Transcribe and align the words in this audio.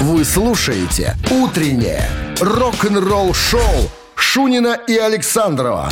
Вы 0.00 0.26
слушаете 0.26 1.16
«Утреннее 1.30 2.06
рок-н-ролл-шоу» 2.38 3.90
Шунина 4.14 4.78
и 4.86 4.94
Александрова 4.94 5.88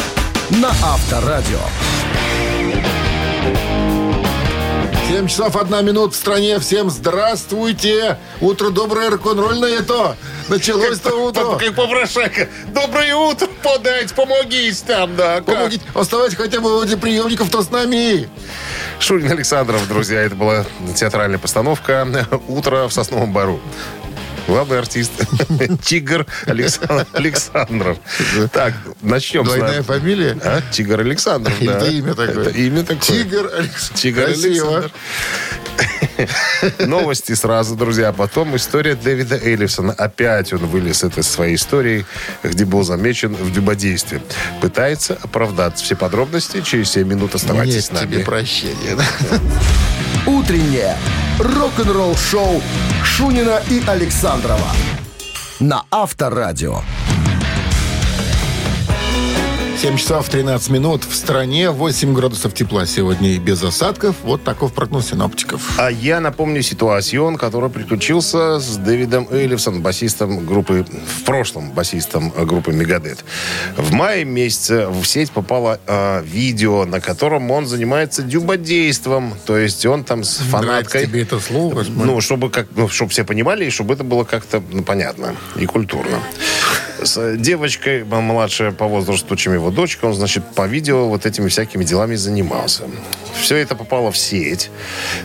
на 0.50 0.68
Авторадио. 0.68 1.58
7 5.08 5.26
часов 5.26 5.56
1 5.56 5.86
минут 5.86 6.12
в 6.12 6.16
стране. 6.16 6.58
Всем 6.58 6.90
здравствуйте. 6.90 8.18
Утро 8.42 8.68
доброе, 8.68 9.08
рок-н-ролльное 9.08 9.80
то. 9.80 10.16
Началось-то 10.48 11.14
утро. 11.14 11.56
Как 11.56 11.74
попрошайка. 11.74 12.48
Доброе 12.74 13.14
утро 13.14 13.48
подать, 13.62 14.12
помогись 14.12 14.80
там, 14.82 15.16
да. 15.16 15.40
Помогите, 15.40 15.84
оставайтесь 15.94 16.36
хотя 16.36 16.60
бы 16.60 16.70
возле 16.78 16.98
приемников-то 16.98 17.62
с 17.62 17.70
нами. 17.70 18.28
Шурин 18.98 19.30
Александров, 19.30 19.86
друзья, 19.88 20.20
это 20.22 20.34
была 20.34 20.64
театральная 20.96 21.38
постановка 21.38 22.06
«Утро 22.48 22.88
в 22.88 22.92
Сосновом 22.92 23.32
Бару». 23.32 23.60
Главный 24.46 24.78
артист 24.78 25.10
Тигр 25.84 26.26
Александр- 26.44 27.06
Александров. 27.14 27.96
Так, 28.52 28.74
начнем. 29.00 29.42
Двойная 29.44 29.78
на- 29.78 29.82
фамилия? 29.82 30.38
А, 30.44 30.60
Тигр 30.70 31.00
Александров, 31.00 31.54
да. 31.60 31.78
Это 31.78 31.86
имя 31.86 32.14
такое. 32.14 32.40
Это 32.48 32.50
имя 32.58 32.82
такое. 32.82 32.98
Тигр 33.00 33.50
Александр. 33.56 33.94
Тигр 33.94 34.24
Красиво. 34.24 34.90
Новости 36.78 37.34
сразу, 37.34 37.74
друзья. 37.74 38.12
Потом 38.12 38.56
история 38.56 38.94
Дэвида 38.94 39.36
Эллифсона. 39.36 39.92
Опять 39.92 40.52
он 40.52 40.66
вылез 40.66 41.02
этой 41.04 41.22
своей 41.22 41.56
историей, 41.56 42.04
где 42.42 42.64
был 42.64 42.82
замечен 42.82 43.34
в 43.34 43.54
любодействе. 43.54 44.22
Пытается 44.60 45.18
оправдаться. 45.22 45.84
Все 45.84 45.96
подробности 45.96 46.60
через 46.62 46.90
7 46.92 47.06
минут 47.06 47.34
оставайтесь 47.34 47.74
Нет 47.74 47.84
с 47.84 47.90
нами. 47.92 48.12
тебе 48.12 48.24
прощения. 48.24 48.98
Утреннее 50.26 50.96
рок-н-ролл-шоу 51.38 52.62
Шунина 53.04 53.60
и 53.70 53.82
Александрова 53.86 54.70
на 55.60 55.84
Авторадио. 55.90 56.82
7 59.76 59.96
часов 59.96 60.28
13 60.28 60.70
минут. 60.70 61.04
В 61.04 61.14
стране 61.14 61.70
8 61.70 62.14
градусов 62.14 62.54
тепла 62.54 62.86
сегодня 62.86 63.32
и 63.32 63.38
без 63.38 63.62
осадков. 63.62 64.16
Вот 64.22 64.44
таков 64.44 64.72
прогноз 64.72 65.08
синоптиков. 65.08 65.78
А 65.78 65.90
я 65.90 66.20
напомню 66.20 66.62
ситуацию, 66.62 67.36
который 67.36 67.68
приключился 67.70 68.60
с 68.60 68.76
Дэвидом 68.76 69.28
Эллифсон, 69.30 69.82
басистом 69.82 70.46
группы, 70.46 70.86
в 71.18 71.24
прошлом 71.24 71.72
басистом 71.72 72.30
группы 72.30 72.72
Мегадет. 72.72 73.24
В 73.76 73.92
мае 73.92 74.24
месяце 74.24 74.86
в 74.86 75.04
сеть 75.04 75.32
попало 75.32 75.80
э, 75.86 76.22
видео, 76.24 76.84
на 76.84 77.00
котором 77.00 77.50
он 77.50 77.66
занимается 77.66 78.22
дюбодейством. 78.22 79.34
То 79.44 79.58
есть 79.58 79.84
он 79.86 80.04
там 80.04 80.22
с 80.22 80.38
Нравится 80.38 80.56
фанаткой... 80.56 81.06
тебе 81.06 81.22
это 81.22 81.40
слово? 81.40 81.84
Ну, 81.88 82.20
чтобы, 82.20 82.48
как, 82.48 82.68
ну, 82.76 82.88
чтобы 82.88 83.10
все 83.10 83.24
понимали, 83.24 83.66
и 83.66 83.70
чтобы 83.70 83.94
это 83.94 84.04
было 84.04 84.24
как-то 84.24 84.62
ну, 84.70 84.82
понятно 84.84 85.34
и 85.56 85.66
культурно. 85.66 86.20
С 87.02 87.36
девочкой, 87.36 88.04
младшая 88.04 88.72
по 88.72 88.86
возрасту, 88.86 89.36
чем 89.36 89.54
его 89.54 89.70
дочка, 89.70 90.06
он, 90.06 90.14
значит, 90.14 90.44
по 90.54 90.66
видео 90.66 91.08
вот 91.08 91.26
этими 91.26 91.48
всякими 91.48 91.84
делами 91.84 92.14
занимался. 92.14 92.84
Все 93.40 93.56
это 93.56 93.74
попало 93.74 94.12
в 94.12 94.18
сеть. 94.18 94.70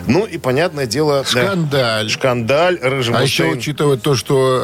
Ну, 0.06 0.24
и, 0.24 0.38
понятное 0.38 0.86
дело... 0.86 1.24
да, 1.24 1.30
Шкандаль. 1.30 2.10
шкандаль, 2.10 2.78
рыжий 2.80 3.14
А 3.14 3.22
еще 3.22 3.46
учитывая 3.46 3.96
то, 3.96 4.14
что 4.14 4.60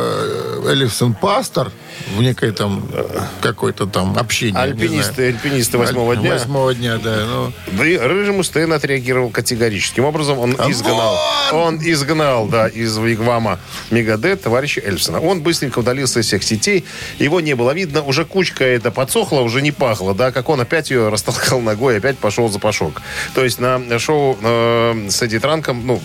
э, 0.65 0.71
Эллифсон 0.71 1.15
пастор 1.15 1.71
в 2.15 2.23
некой 2.23 2.53
там 2.53 2.87
э, 2.93 3.05
какой-то 3.41 3.87
там 3.87 4.17
общении. 4.17 4.53
не 4.53 4.59
Альпинисты, 4.59 5.29
альпинисты 5.29 5.79
восьмого 5.79 6.13
Аль- 6.13 6.21
дня. 6.21 6.33
Восьмого 6.33 6.75
дня, 6.75 6.99
да. 6.99 7.25
Ну, 7.27 7.53
Да 7.73 7.87
и 7.87 7.97
Рыжий 7.97 8.33
Мустейн 8.33 8.73
отреагировал 8.73 9.31
категорическим 9.31 10.05
образом. 10.05 10.39
Он 10.39 10.53
изгнал, 10.71 11.19
он 11.53 11.79
изгнал, 11.83 12.47
да, 12.47 12.69
из 12.69 12.97
Вигвама 12.97 13.59
Мегадет 13.91 14.43
товарища 14.43 14.81
Эльфсона. 14.81 15.21
Он 15.21 15.41
быстренько 15.41 15.81
удалился 15.81 16.21
из 16.21 16.27
всех 16.27 16.43
сетей. 16.43 16.85
Его 17.19 17.41
не 17.41 17.55
было 17.55 17.73
видно. 17.73 18.03
Уже 18.03 18.25
кучка 18.25 18.65
эта 18.65 18.91
подсохла, 18.91 19.41
уже 19.41 19.63
не 19.63 19.73
пахла, 19.73 20.15
да, 20.15 20.33
как 20.33 20.49
он 20.49 20.61
опять 20.61 20.91
ее 20.91 21.09
растолкал 21.09 21.61
ногой, 21.61 21.99
опять 21.99 22.19
пошел 22.19 22.49
за 22.49 22.59
пашок. 22.59 23.03
То 23.35 23.45
есть 23.45 23.59
на 23.59 23.99
шоу 23.99 24.39
э, 24.41 25.09
с 25.11 25.23
Эдди 25.23 25.39
Транком, 25.39 25.87
ну, 25.87 26.01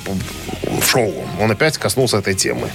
в 0.64 0.86
шоу, 0.86 1.14
он 1.40 1.52
опять 1.52 1.78
коснулся 1.78 2.18
этой 2.18 2.34
темы. 2.34 2.70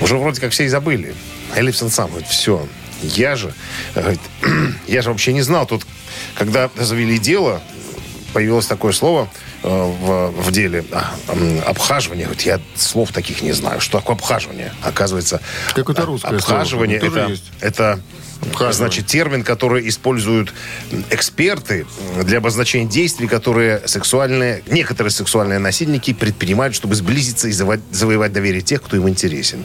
Уже 0.00 0.16
вроде 0.16 0.40
как 0.40 0.52
все 0.52 0.64
и 0.64 0.68
забыли. 0.68 1.14
Эллипсон 1.54 1.90
сам 1.90 2.08
говорит, 2.10 2.28
все, 2.28 2.66
я 3.02 3.36
же, 3.36 3.52
говорит, 3.94 4.20
я 4.86 5.02
же 5.02 5.10
вообще 5.10 5.32
не 5.32 5.42
знал. 5.42 5.66
Тут, 5.66 5.86
когда 6.34 6.70
завели 6.76 7.18
дело, 7.18 7.60
появилось 8.32 8.66
такое 8.66 8.92
слово 8.92 9.28
э, 9.62 9.68
в, 9.68 10.30
в 10.30 10.50
деле 10.52 10.84
а, 10.92 11.14
м, 11.28 11.62
обхаживание. 11.66 12.24
Говорит, 12.26 12.42
я 12.46 12.60
слов 12.74 13.12
таких 13.12 13.42
не 13.42 13.52
знаю. 13.52 13.80
Что 13.80 13.98
такое 13.98 14.16
обхаживание? 14.16 14.72
Оказывается, 14.82 15.40
Какое-то 15.74 16.02
а- 16.02 16.06
русское 16.06 16.38
слово. 16.38 16.60
обхаживание 16.60 16.98
это, 16.98 17.36
это 17.60 18.00
Обхаживание. 18.42 18.72
значит 18.74 19.06
термин, 19.06 19.42
который 19.44 19.88
используют 19.88 20.52
эксперты 21.10 21.86
для 22.24 22.38
обозначения 22.38 22.88
действий, 22.88 23.26
которые 23.26 23.82
сексуальные, 23.86 24.62
некоторые 24.68 25.10
сексуальные 25.10 25.58
насильники 25.58 26.12
предпринимают, 26.12 26.74
чтобы 26.74 26.94
сблизиться 26.94 27.48
и 27.48 27.52
заво- 27.52 27.80
завоевать 27.90 28.32
доверие 28.32 28.62
тех, 28.62 28.82
кто 28.82 28.96
им 28.96 29.08
интересен. 29.08 29.64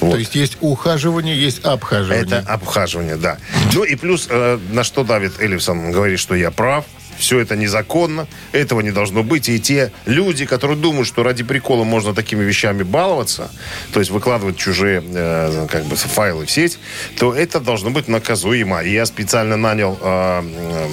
Вот. 0.00 0.12
То 0.12 0.18
есть 0.18 0.34
есть 0.34 0.56
ухаживание, 0.60 1.38
есть 1.40 1.64
обхаживание. 1.64 2.24
Это 2.24 2.38
обхаживание, 2.40 3.16
да. 3.16 3.38
Ну 3.74 3.84
и 3.84 3.94
плюс, 3.94 4.26
э, 4.30 4.58
на 4.70 4.84
что 4.84 5.04
Давид 5.04 5.40
Эллифсон 5.40 5.78
Он 5.86 5.92
говорит, 5.92 6.18
что 6.18 6.34
я 6.34 6.50
прав, 6.50 6.84
все 7.18 7.40
это 7.40 7.56
незаконно, 7.56 8.26
этого 8.52 8.80
не 8.80 8.90
должно 8.90 9.22
быть. 9.22 9.48
И 9.48 9.58
те 9.60 9.92
люди, 10.06 10.46
которые 10.46 10.76
думают, 10.76 11.06
что 11.06 11.22
ради 11.22 11.42
прикола 11.44 11.84
можно 11.84 12.14
такими 12.14 12.44
вещами 12.44 12.82
баловаться, 12.82 13.50
то 13.92 14.00
есть 14.00 14.10
выкладывать 14.10 14.56
чужие 14.56 15.02
э, 15.04 15.66
как 15.70 15.84
бы 15.84 15.96
файлы 15.96 16.46
в 16.46 16.50
сеть, 16.50 16.78
то 17.16 17.34
это 17.34 17.60
должно 17.60 17.90
быть 17.90 18.08
наказуемо. 18.08 18.80
И 18.80 18.92
я 18.92 19.06
специально 19.06 19.56
нанял 19.56 19.98
э, 20.00 20.42
э, 20.44 20.88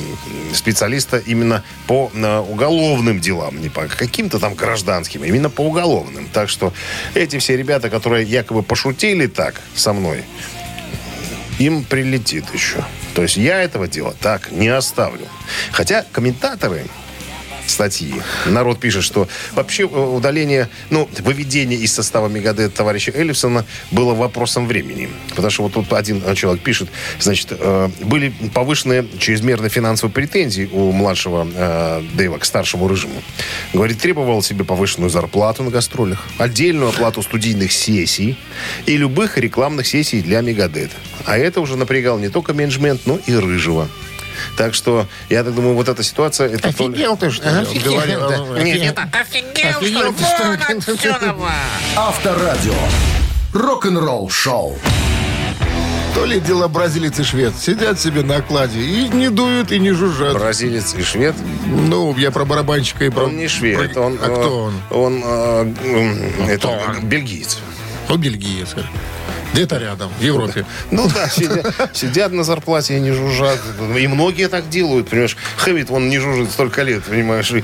специалиста 0.54 1.18
именно 1.18 1.64
по 1.88 2.12
э, 2.14 2.40
уголовным 2.40 3.20
делам, 3.20 3.62
не 3.62 3.70
по 3.70 3.88
каким-то 3.88 4.40
там 4.40 4.56
гражданским, 4.56 5.24
а 5.24 5.28
именно 5.28 5.50
по 5.50 5.62
уголовным. 5.62 6.28
Так 6.34 6.50
что 6.50 6.74
эти 7.14 7.38
все 7.40 7.56
ребята, 7.56 7.90
которые 7.90 8.26
якобы 8.26 8.64
пошутили 8.64 9.28
так 9.28 9.62
со 9.76 9.94
мной, 9.94 10.24
им 11.60 11.84
прилетит 11.84 12.46
еще. 12.54 12.84
То 13.16 13.22
есть 13.22 13.38
я 13.38 13.62
этого 13.62 13.88
дела 13.88 14.14
так 14.22 14.52
не 14.52 14.68
оставлю. 14.68 15.26
Хотя 15.72 16.06
комментаторы 16.12 16.86
статьи. 17.68 18.14
Народ 18.46 18.80
пишет, 18.80 19.04
что 19.04 19.28
вообще 19.54 19.84
э, 19.84 19.86
удаление, 19.86 20.70
ну, 20.90 21.10
выведение 21.20 21.80
из 21.80 21.94
состава 21.94 22.28
Мегадет 22.28 22.74
товарища 22.74 23.12
Эллифсона 23.12 23.66
было 23.92 24.14
вопросом 24.14 24.68
времени. 24.68 25.10
Потому 25.30 25.50
что 25.50 25.64
вот 25.64 25.74
тут 25.74 25.92
один 25.94 26.22
человек 26.36 26.64
пишет, 26.64 26.90
значит, 27.20 27.50
э, 27.52 27.90
были 28.02 28.34
повышенные 28.54 29.06
чрезмерно 29.20 29.70
финансовые 29.70 30.14
претензии 30.14 30.70
у 30.72 30.92
младшего 30.92 31.48
э, 31.54 32.04
Дэйва 32.14 32.38
к 32.38 32.46
старшему 32.46 32.88
рыжему. 32.88 33.22
Говорит, 33.74 34.00
требовал 34.00 34.42
себе 34.42 34.64
повышенную 34.64 35.10
зарплату 35.10 35.64
на 35.64 35.72
гастролях, 35.72 36.26
отдельную 36.38 36.90
оплату 36.90 37.22
студийных 37.22 37.72
сессий 37.72 38.38
и 38.86 38.98
любых 38.98 39.38
рекламных 39.38 39.88
сессий 39.88 40.22
для 40.22 40.42
Мегадет. 40.42 40.92
А 41.26 41.38
это 41.38 41.62
уже 41.62 41.76
напрягал 41.76 42.20
не 42.20 42.30
только 42.30 42.54
менеджмент, 42.54 43.02
но 43.06 43.20
и 43.26 43.34
рыжего. 43.34 43.90
Так 44.58 44.74
что, 44.74 45.08
я 45.30 45.44
так 45.44 45.54
думаю, 45.56 45.76
вот 45.76 45.88
эта 45.90 46.04
ситуация... 46.04 46.50
Это 46.50 46.72
то 46.74 46.88
ли- 46.88 46.94
Офигел 46.96 47.18
ты, 47.18 47.30
что 47.32 47.50
ли? 47.50 47.80
Говорил, 47.80 48.20
э, 48.56 48.64
Нет, 48.64 48.80
нет, 48.82 49.00
офигел, 49.12 49.80
Офигел 49.80 50.14
ты, 50.14 50.24
что 50.24 50.52
ли? 50.52 50.78
Отсюда! 50.78 51.36
Авторадио. 51.96 52.74
Рок-н-ролл 53.54 54.30
шоу. 54.30 54.78
То 56.14 56.24
ли 56.26 56.40
дело 56.40 56.68
бразилец 56.70 57.20
и 57.20 57.24
швед. 57.24 57.54
Сидят 57.60 58.00
себе 58.00 58.22
на 58.24 58.38
окладе 58.38 58.80
и 58.80 59.10
не 59.10 59.30
дуют, 59.30 59.72
и 59.74 59.80
не 59.80 59.92
жужжат. 59.92 60.34
Бразилец 60.34 60.94
и 60.96 61.04
швед. 61.04 61.36
Ну, 61.66 62.16
я 62.18 62.32
про 62.32 62.46
барабанщика 62.46 63.04
и 63.06 63.10
про... 63.10 63.26
Он 63.26 63.36
не 63.38 63.48
швед, 63.50 63.94
про- 63.94 64.02
он... 64.02 64.18
А 64.22 64.28
э, 64.28 64.34
кто 64.34 64.64
он? 64.64 64.74
Он 64.92 65.22
э, 65.24 65.74
м, 65.84 66.48
это, 66.48 66.70
он? 66.70 67.02
бельгиец. 67.04 67.60
Ну, 68.08 68.16
бельгиец. 68.18 68.76
Где-то 69.56 69.78
рядом, 69.78 70.12
в 70.20 70.22
Европе. 70.22 70.66
Ну 70.92 71.08
да, 71.08 71.30
сидят, 71.30 72.34
на 72.34 72.44
зарплате 72.44 72.98
и 72.98 73.00
не 73.00 73.14
жужжат. 73.14 73.58
И 73.98 74.06
многие 74.08 74.50
так 74.50 74.68
делают, 74.68 75.08
понимаешь. 75.08 75.38
Хэмит, 75.56 75.90
он 75.90 76.10
не 76.10 76.20
жужжит 76.20 76.52
столько 76.52 76.82
лет, 76.84 77.04
понимаешь. 77.04 77.52
И 77.52 77.64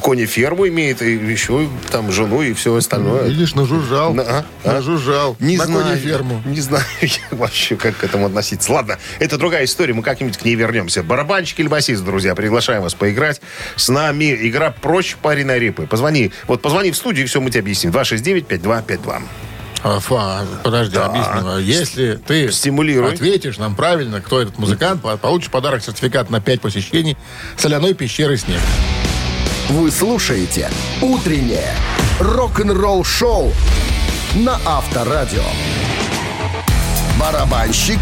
Кони 0.00 0.24
ферму 0.24 0.66
имеет, 0.68 1.02
и 1.02 1.12
еще 1.12 1.64
и 1.64 1.68
там 1.90 2.10
жену, 2.10 2.40
и 2.40 2.54
все 2.54 2.74
остальное. 2.74 3.28
Видишь, 3.28 3.54
нажужжал. 3.54 4.14
На- 4.14 4.22
а? 4.22 4.44
А? 4.64 4.72
Нажужжал. 4.72 5.36
Не 5.38 5.58
на 5.58 5.66
знаю, 5.66 5.98
ферму. 5.98 6.40
Не 6.46 6.60
знаю 6.62 6.84
вообще, 7.32 7.76
как 7.76 7.98
к 7.98 8.04
этому 8.04 8.26
относиться. 8.26 8.72
Ладно, 8.72 8.98
это 9.18 9.36
другая 9.36 9.66
история, 9.66 9.92
мы 9.92 10.02
как-нибудь 10.02 10.38
к 10.38 10.44
ней 10.44 10.54
вернемся. 10.54 11.02
Барабанщик 11.02 11.60
или 11.60 11.68
басист, 11.68 12.02
друзья, 12.02 12.34
приглашаем 12.34 12.80
вас 12.80 12.94
поиграть. 12.94 13.42
С 13.76 13.90
нами 13.90 14.34
игра 14.48 14.70
«Прочь 14.70 15.16
пареной 15.20 15.58
репы». 15.58 15.86
Позвони, 15.86 16.32
вот 16.46 16.62
позвони 16.62 16.92
в 16.92 16.96
студию, 16.96 17.26
все 17.26 17.42
мы 17.42 17.50
тебе 17.50 17.60
объясним. 17.60 17.92
269-5252. 17.92 19.20
А, 19.88 20.00
фа, 20.00 20.44
подожди, 20.64 20.96
объясню. 20.96 21.46
А 21.48 21.60
Если 21.60 22.16
ты 22.16 22.50
Стимулируй. 22.50 23.14
ответишь 23.14 23.56
нам 23.56 23.76
правильно, 23.76 24.20
кто 24.20 24.40
этот 24.40 24.58
музыкант, 24.58 25.00
по- 25.00 25.16
получишь 25.16 25.48
подарок 25.48 25.80
сертификат 25.80 26.28
на 26.28 26.40
5 26.40 26.60
посещений 26.60 27.16
соляной 27.56 27.94
пещеры 27.94 28.36
«Снег». 28.36 28.58
Вы 29.68 29.92
слушаете 29.92 30.70
«Утреннее 31.00 31.70
рок-н-ролл-шоу» 32.18 33.52
на 34.34 34.58
Авторадио. 34.66 35.44
Барабанщик 37.20 38.00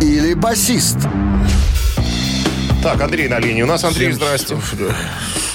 или 0.00 0.34
басист? 0.34 0.98
Так, 2.80 3.00
Андрей 3.00 3.26
на 3.26 3.40
линии. 3.40 3.62
У 3.62 3.66
нас 3.66 3.82
Андрей, 3.82 4.12
здрасте. 4.12 4.56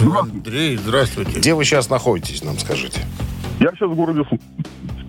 Андрей, 0.02 0.76
здравствуйте. 0.76 1.40
Где 1.40 1.54
вы 1.54 1.64
сейчас 1.64 1.90
находитесь, 1.90 2.44
нам 2.44 2.60
скажите? 2.60 3.00
Я 3.62 3.70
сейчас 3.72 3.90
в 3.90 3.96
городе 3.96 4.24
Су- 4.30 4.38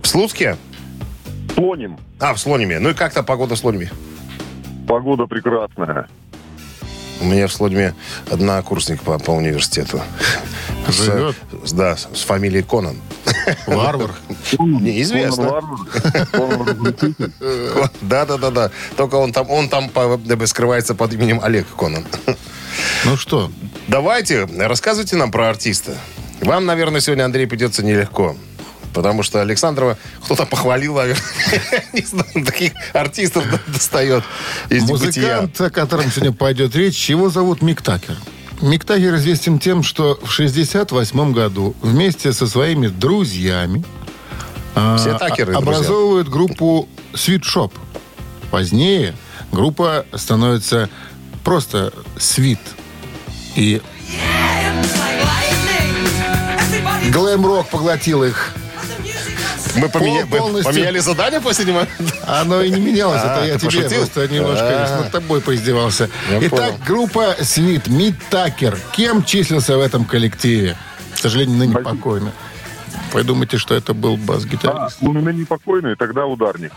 В 0.02 0.06
Слуцке? 0.08 0.56
Слоним. 1.54 1.99
А, 2.19 2.34
в 2.34 2.38
Слониме. 2.40 2.78
Ну 2.78 2.90
и 2.90 2.94
как 2.94 3.12
то 3.12 3.22
погода 3.22 3.54
в 3.54 3.58
Слониме? 3.58 3.90
Погода 4.87 5.26
прекрасная. 5.26 6.08
У 7.20 7.25
меня 7.25 7.46
в 7.46 7.52
Слониме 7.52 7.94
однокурсник 8.31 9.00
по, 9.02 9.19
по 9.19 9.31
университету. 9.31 10.00
С- 10.88 10.94
Живет? 11.04 11.37
с- 11.64 11.72
да, 11.72 11.96
с 11.96 12.22
фамилией 12.25 12.62
Конан. 12.64 12.96
Варвар. 13.66 14.10
Неизвестно. 14.58 15.44
Он 15.44 15.50
варвар, 15.50 16.28
он 16.40 16.69
разрушитель. 16.69 17.32
Да, 18.00 18.26
да, 18.26 18.37
да, 18.38 18.50
да. 18.50 18.70
Только 18.96 19.14
он 19.16 19.32
там, 19.32 19.48
он 19.50 19.69
там 19.69 19.88
по- 19.88 20.19
скрывается 20.46 20.94
под 20.96 21.12
именем 21.12 21.40
Олег 21.43 21.66
Конан. 21.76 22.05
Ну 23.05 23.16
что, 23.16 23.50
Давайте, 23.88 24.46
рассказывайте 24.58 25.16
нам 25.16 25.31
про 25.31 25.48
артиста. 25.50 25.94
Вам, 26.40 26.66
наверное, 26.66 27.00
сегодня, 27.00 27.25
Андрей, 27.25 27.46
придется 27.46 27.84
нелегко. 27.84 28.34
Потому 28.92 29.22
что 29.22 29.40
Александрова 29.40 29.96
кто-то 30.24 30.44
похвалил, 30.46 30.94
наверное. 30.96 31.22
Не 31.92 32.02
знаю, 32.02 32.44
таких 32.46 32.72
артистов 32.92 33.44
достает 33.66 34.22
из 34.68 34.82
музыкант, 34.88 35.60
о 35.60 35.70
котором 35.70 36.10
сегодня 36.10 36.32
пойдет 36.32 36.74
речь, 36.76 37.08
его 37.08 37.30
зовут 37.30 37.62
Мик 37.62 37.80
Такер. 37.82 38.16
Мик 38.60 38.84
Такер 38.84 39.14
известен 39.16 39.58
тем, 39.58 39.82
что 39.82 40.20
в 40.22 40.30
68 40.30 41.32
году 41.32 41.74
вместе 41.82 42.32
со 42.32 42.46
своими 42.46 42.88
друзьями 42.88 43.84
а, 44.74 44.96
Все 44.98 45.18
Такеры, 45.18 45.52
а- 45.52 45.60
друзья. 45.60 45.76
образовывают 45.78 46.28
группу 46.28 46.88
Sweet 47.12 47.42
Shop. 47.42 47.72
Позднее 48.50 49.14
группа 49.50 50.06
становится 50.14 50.88
просто 51.44 51.92
Sweet. 52.16 52.58
И 53.56 53.82
глэм-рок 57.10 57.68
поглотил 57.68 58.22
их. 58.24 58.54
Мы 59.76 59.88
поменя- 59.88 60.26
Пол- 60.26 60.38
полностью. 60.38 60.72
поменяли 60.72 60.98
задание 60.98 61.40
после 61.40 61.64
него? 61.64 61.82
Оно 62.26 62.60
и 62.60 62.70
не 62.70 62.80
менялось, 62.80 63.20
А, 63.22 63.36
это 63.38 63.46
я 63.46 63.58
тебе 63.58 63.66
пошутил? 63.82 63.98
просто 63.98 64.28
немножко 64.28 64.66
А. 64.69 65.00
над 65.02 65.10
тобой 65.12 65.40
поиздевался. 65.40 66.10
Я 66.30 66.38
Итак, 66.46 66.50
понял. 66.50 66.78
группа 66.86 67.36
Свит, 67.42 67.86
Мит 67.88 68.14
Такер. 68.30 68.78
Кем 68.92 69.24
числился 69.24 69.76
в 69.76 69.80
этом 69.80 70.04
коллективе? 70.04 70.76
К 71.14 71.19
сожалению, 71.19 71.56
ныне 71.58 71.72
Басист. 71.74 71.90
покойно. 71.90 72.32
Вы 73.12 73.24
думаете, 73.24 73.58
что 73.58 73.74
это 73.74 73.92
был 73.94 74.14
А, 74.14 74.16
бас-гитарист? 74.16 74.98
ну, 75.00 75.12
на 75.12 75.28
непокойный, 75.30 75.96
тогда 75.96 76.26
ударник. 76.26 76.72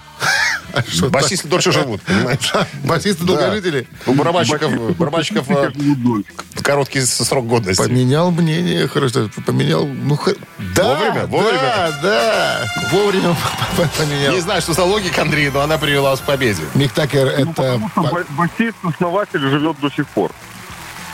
А 1.02 1.10
Басисты 1.10 1.48
дольше 1.48 1.72
живут, 1.72 2.02
понимаешь? 2.02 2.54
Басисты 2.84 3.24
долгожители? 3.24 3.88
У 4.06 4.14
барабанщиков, 4.14 4.96
барабанщиков 4.98 5.50
э, 5.50 5.70
Басист 5.70 6.28
короткий 6.62 7.02
срок 7.02 7.48
годности. 7.48 7.82
Поменял 7.82 8.32
мнение, 8.32 8.88
хорошо, 8.88 9.30
поменял, 9.46 9.86
ну, 9.86 10.16
х- 10.16 10.34
да, 10.76 10.84
Вовремя, 10.96 11.26
вовремя. 11.28 11.60
да, 11.62 12.00
да, 12.02 12.66
вовремя 12.92 13.36
поменял. 13.98 14.34
Не 14.34 14.42
знаю, 14.42 14.62
что 14.62 14.74
за 14.74 14.84
логика, 14.84 15.22
Андрей, 15.22 15.50
но 15.52 15.62
она 15.62 15.78
привела 15.78 16.12
вас 16.12 16.20
к 16.20 16.24
победе. 16.24 16.64
Мик 16.74 16.92
Такер 16.94 17.28
это... 17.28 17.46
Потому 17.46 17.90
что 17.90 18.02
ба- 18.04 18.26
басист-основатель 18.30 19.40
живет 19.40 19.80
до 19.80 19.90
сих 19.90 20.08
пор. 20.08 20.32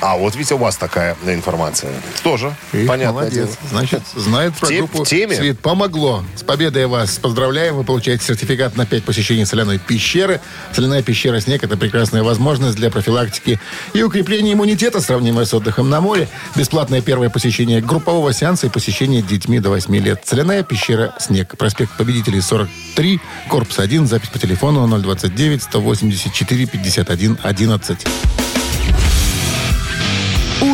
А, 0.02 0.18
вот 0.18 0.36
видите, 0.36 0.56
у 0.56 0.58
вас 0.58 0.78
такая 0.78 1.16
информация. 1.28 1.92
Тоже, 2.24 2.56
Ты 2.72 2.88
понятное 2.88 3.14
молодец. 3.22 3.34
дело. 3.34 3.58
Значит, 3.70 4.02
знает 4.16 4.54
про 4.56 4.68
те- 4.68 4.78
группу 4.80 5.06
теме? 5.06 5.36
«Свит». 5.36 5.60
Помогло. 5.60 6.24
С 6.36 6.42
победой 6.44 6.88
вас 6.88 7.20
поздравляем. 7.20 7.76
Вы 7.76 7.84
получаете 7.84 8.26
сертификат 8.26 8.76
на 8.76 8.88
5 8.88 9.04
посещений 9.04 9.46
соляной 9.46 9.78
пещеры. 9.78 10.42
Соляная 10.74 11.04
пещера 11.04 11.40
«Снег»— 11.40 11.64
это 11.66 11.78
прекрасная 11.78 12.24
возможность 12.24 12.78
для 12.78 12.90
профилактики 12.90 13.60
и 13.94 14.02
укрепления 14.02 14.54
иммунитета, 14.54 15.02
сравнимая 15.02 15.46
с 15.46 15.54
отдыхом 15.54 15.90
на 15.92 16.02
море. 16.02 16.28
Бесплатное 16.56 17.02
первое 17.02 17.30
посещение 17.30 17.80
группового 17.80 18.34
сеанса 18.34 18.66
и 18.68 18.70
посещение 18.72 19.22
детьми 19.22 19.60
до 19.60 19.70
8 19.70 19.96
лет. 20.00 20.24
Соляная 20.26 20.64
пещера 20.64 21.14
«Снег». 21.20 21.56
Проспект 21.58 21.96
Победителей, 21.96 22.42
43, 22.42 23.20
корпус 23.50 23.78
1. 23.78 24.08
Запись 24.08 24.30
по 24.30 24.40
телефону 24.40 24.88
029 24.88 25.62
184 25.62 26.66
51 26.66 27.38
11. 27.44 28.00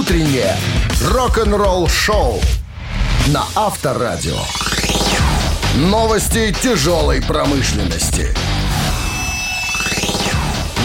Утреннее 0.07 0.56
рок-н-ролл-шоу 1.01 2.39
на 3.27 3.44
Авторадио. 3.56 4.38
Новости 5.75 6.56
тяжелой 6.62 7.21
промышленности. 7.21 8.33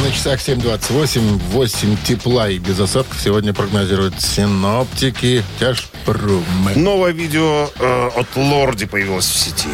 На 0.02 0.10
часах 0.10 0.40
7.28, 0.40 1.38
8 1.38 1.96
тепла 2.02 2.48
и 2.48 2.58
без 2.58 2.80
осадков 2.80 3.20
сегодня 3.20 3.54
прогнозируют 3.54 4.20
синоптики 4.20 5.44
тяжпрумы. 5.60 6.74
Новое 6.74 7.12
видео 7.12 7.70
э, 7.78 8.10
от 8.16 8.26
Лорди 8.34 8.86
появилось 8.86 9.26
в 9.26 9.38
сети. 9.38 9.68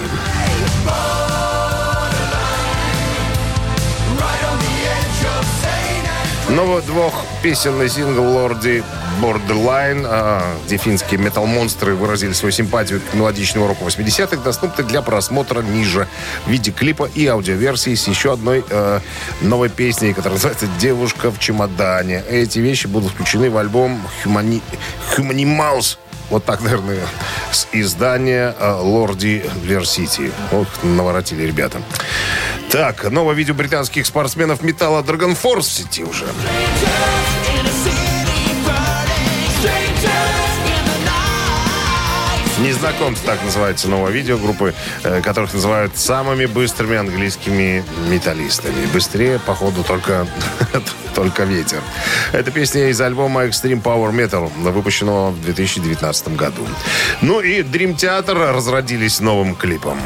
Новый 6.51 6.83
двухпесенный 6.83 7.91
сингл 7.91 8.23
Лорди 8.23 8.83
Borderline, 9.21 10.03
а, 10.07 10.57
где 10.65 10.79
финские 10.79 11.21
метал-монстры 11.21 11.95
выразили 11.95 12.33
свою 12.33 12.53
симпатию 12.53 13.03
к 13.03 13.13
мелодичному 13.13 13.67
року 13.67 13.85
80-х, 13.85 14.39
доступны 14.39 14.83
для 14.85 15.03
просмотра 15.03 15.61
ниже 15.61 16.09
в 16.47 16.51
виде 16.51 16.71
клипа 16.71 17.07
и 17.15 17.27
аудиоверсии 17.27 17.95
с 17.95 18.09
еще 18.09 18.33
одной 18.33 18.65
э, 18.71 19.01
новой 19.43 19.69
песней, 19.69 20.15
которая 20.15 20.37
называется 20.37 20.69
«Девушка 20.81 21.31
в 21.31 21.39
чемодане». 21.39 22.25
Эти 22.31 22.61
вещи 22.61 22.87
будут 22.87 23.13
включены 23.13 23.51
в 23.51 23.59
альбом 23.59 24.01
Humani... 24.25 24.63
вот 26.31 26.45
так, 26.45 26.61
наверное, 26.61 27.07
с 27.53 27.67
издания 27.73 28.55
э, 28.59 28.73
Lordiversity. 28.73 30.31
Ох, 30.53 30.67
наворотили 30.83 31.45
ребята. 31.45 31.81
Так, 32.71 33.11
новое 33.11 33.35
видео 33.35 33.55
британских 33.55 34.07
спортсменов 34.07 34.63
металла 34.63 35.03
DragonForce 35.03 35.61
в 35.61 35.73
сети 35.73 36.05
уже. 36.05 36.27
Незнакомцы, 42.61 43.23
так 43.25 43.43
называется 43.45 43.89
новое 43.89 44.11
видео 44.11 44.37
группы, 44.37 44.75
э, 45.05 45.21
которых 45.23 45.55
называют 45.55 45.97
самыми 45.97 46.47
быстрыми 46.47 46.97
английскими 46.97 47.85
металлистами. 48.09 48.87
Быстрее, 48.93 49.39
походу, 49.39 49.85
только, 49.85 50.27
только 51.15 51.45
ветер. 51.45 51.81
Это 52.33 52.51
песня 52.51 52.89
из 52.89 53.01
альбома 53.01 53.45
Extreme 53.45 53.81
Power 53.81 54.13
Metal, 54.13 54.51
выпущенного 54.71 55.31
в 55.31 55.41
2019 55.43 56.37
году. 56.37 56.67
Ну 57.23 57.41
и 57.41 57.63
Dream 57.63 57.95
Theater 57.95 58.53
разродились 58.53 59.21
новым 59.21 59.55
клипом. 59.55 59.99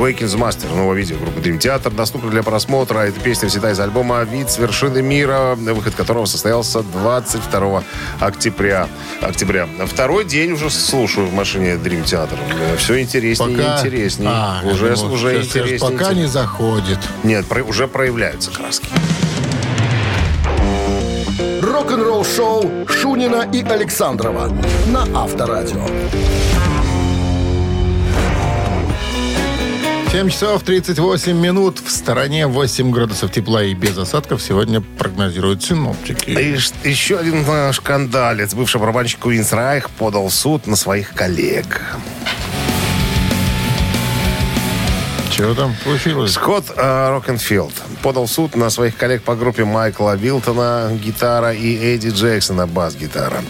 Awakens 0.00 0.34
Master, 0.34 0.74
новое 0.74 0.96
видео 0.96 1.18
группы 1.18 1.40
Dream 1.40 1.58
Theater, 1.58 1.94
доступно 1.94 2.30
для 2.30 2.42
просмотра. 2.42 3.00
Эта 3.00 3.20
песня 3.20 3.48
взята 3.48 3.70
из 3.70 3.78
альбома 3.80 4.22
«Вид 4.22 4.50
с 4.50 4.56
вершины 4.56 5.02
мира», 5.02 5.54
выход 5.56 5.94
которого 5.94 6.24
состоялся 6.24 6.82
22 6.82 7.82
октября. 8.18 8.88
октября. 9.20 9.68
Второй 9.86 10.24
день 10.24 10.52
уже 10.52 10.70
слушаю 10.70 11.26
в 11.26 11.34
машине 11.34 11.74
Dream 11.74 12.02
Theater. 12.04 12.38
Все 12.78 12.98
интереснее 13.02 13.50
и 13.50 13.60
интереснее. 13.60 14.30
А, 14.32 14.62
уже 14.64 14.94
думал, 14.96 15.12
уже 15.12 15.42
интереснее. 15.42 15.78
Пока 15.98 16.14
не 16.14 16.26
заходит. 16.26 16.98
Нет, 17.22 17.44
про- 17.44 17.62
уже 17.62 17.86
проявляются 17.86 18.50
краски. 18.50 18.86
Рок-н-ролл-шоу 21.60 22.86
Шунина 22.88 23.46
и 23.52 23.62
Александрова 23.62 24.50
на 24.86 25.02
Авторадио. 25.14 25.84
7 30.10 30.28
часов 30.28 30.64
38 30.64 31.36
минут. 31.36 31.78
В 31.78 31.88
стороне 31.88 32.48
8 32.48 32.90
градусов 32.90 33.30
тепла 33.30 33.62
и 33.62 33.74
без 33.74 33.96
осадков 33.96 34.42
сегодня 34.42 34.80
прогнозируют 34.80 35.62
синоптики. 35.62 36.30
И 36.30 36.88
еще 36.88 37.16
один 37.16 37.44
э, 37.46 37.70
шкандалец. 37.72 38.52
Бывший 38.54 38.80
барабанщик 38.80 39.20
Queensrÿche 39.20 39.88
подал 39.88 40.26
в 40.26 40.34
суд 40.34 40.66
на 40.66 40.74
своих 40.74 41.14
коллег. 41.14 41.80
Чего 45.30 45.54
там 45.54 45.76
случилось? 45.84 46.32
Скотт 46.32 46.72
э, 46.76 47.08
Рокенфилд 47.10 47.72
подал 48.02 48.26
в 48.26 48.30
суд 48.32 48.56
на 48.56 48.68
своих 48.68 48.96
коллег 48.96 49.22
по 49.22 49.36
группе 49.36 49.64
Майкла 49.64 50.16
Вилтона 50.16 50.90
гитара 50.92 51.52
и 51.52 51.76
Эдди 51.76 52.08
Джексона 52.08 52.66
бас-гитара. 52.66 53.42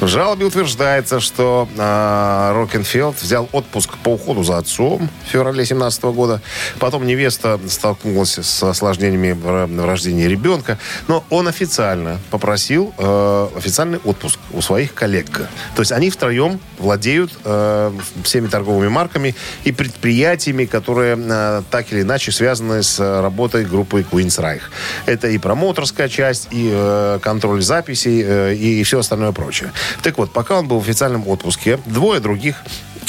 В 0.00 0.06
жалобе 0.06 0.46
утверждается, 0.46 1.20
что 1.20 1.68
э, 1.76 2.52
Рокенфелд 2.54 3.20
взял 3.20 3.48
отпуск 3.52 3.96
по 4.02 4.10
уходу 4.10 4.42
за 4.42 4.58
отцом 4.58 5.08
в 5.26 5.30
феврале 5.30 5.64
17 5.64 6.02
года. 6.04 6.40
Потом 6.78 7.06
невеста 7.06 7.58
столкнулась 7.68 8.38
с 8.38 8.62
осложнениями 8.62 9.32
в 9.32 9.86
рождении 9.86 10.26
ребенка. 10.26 10.78
Но 11.08 11.24
он 11.30 11.48
официально 11.48 12.18
попросил 12.30 12.92
э, 12.98 13.48
официальный 13.56 13.98
отпуск 14.04 14.38
у 14.52 14.60
своих 14.60 14.94
коллег. 14.94 15.26
То 15.74 15.82
есть 15.82 15.92
они 15.92 16.10
втроем 16.10 16.60
владеют 16.78 17.32
э, 17.44 17.92
всеми 18.22 18.48
торговыми 18.48 18.88
марками 18.88 19.34
и 19.64 19.72
предприятиями, 19.72 20.64
которые 20.64 21.16
э, 21.18 21.62
так 21.70 21.92
или 21.92 22.02
иначе 22.02 22.32
связаны 22.32 22.82
с 22.82 22.98
работой 22.98 23.64
группы 23.64 24.04
Queen's 24.10 24.40
Reich. 24.40 24.62
Это 25.06 25.28
и 25.28 25.38
промоутерская 25.38 26.08
часть, 26.08 26.48
и 26.50 26.70
э, 26.72 27.18
контроль 27.22 27.62
записей, 27.62 28.22
э, 28.24 28.54
и 28.54 28.82
все 28.82 29.00
остальное 29.00 29.32
прочее. 29.32 29.72
Так 30.02 30.18
вот, 30.18 30.32
пока 30.32 30.58
он 30.58 30.68
был 30.68 30.78
в 30.78 30.82
официальном 30.82 31.26
отпуске, 31.28 31.78
двое 31.86 32.20
других 32.20 32.62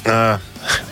э, 0.06 0.38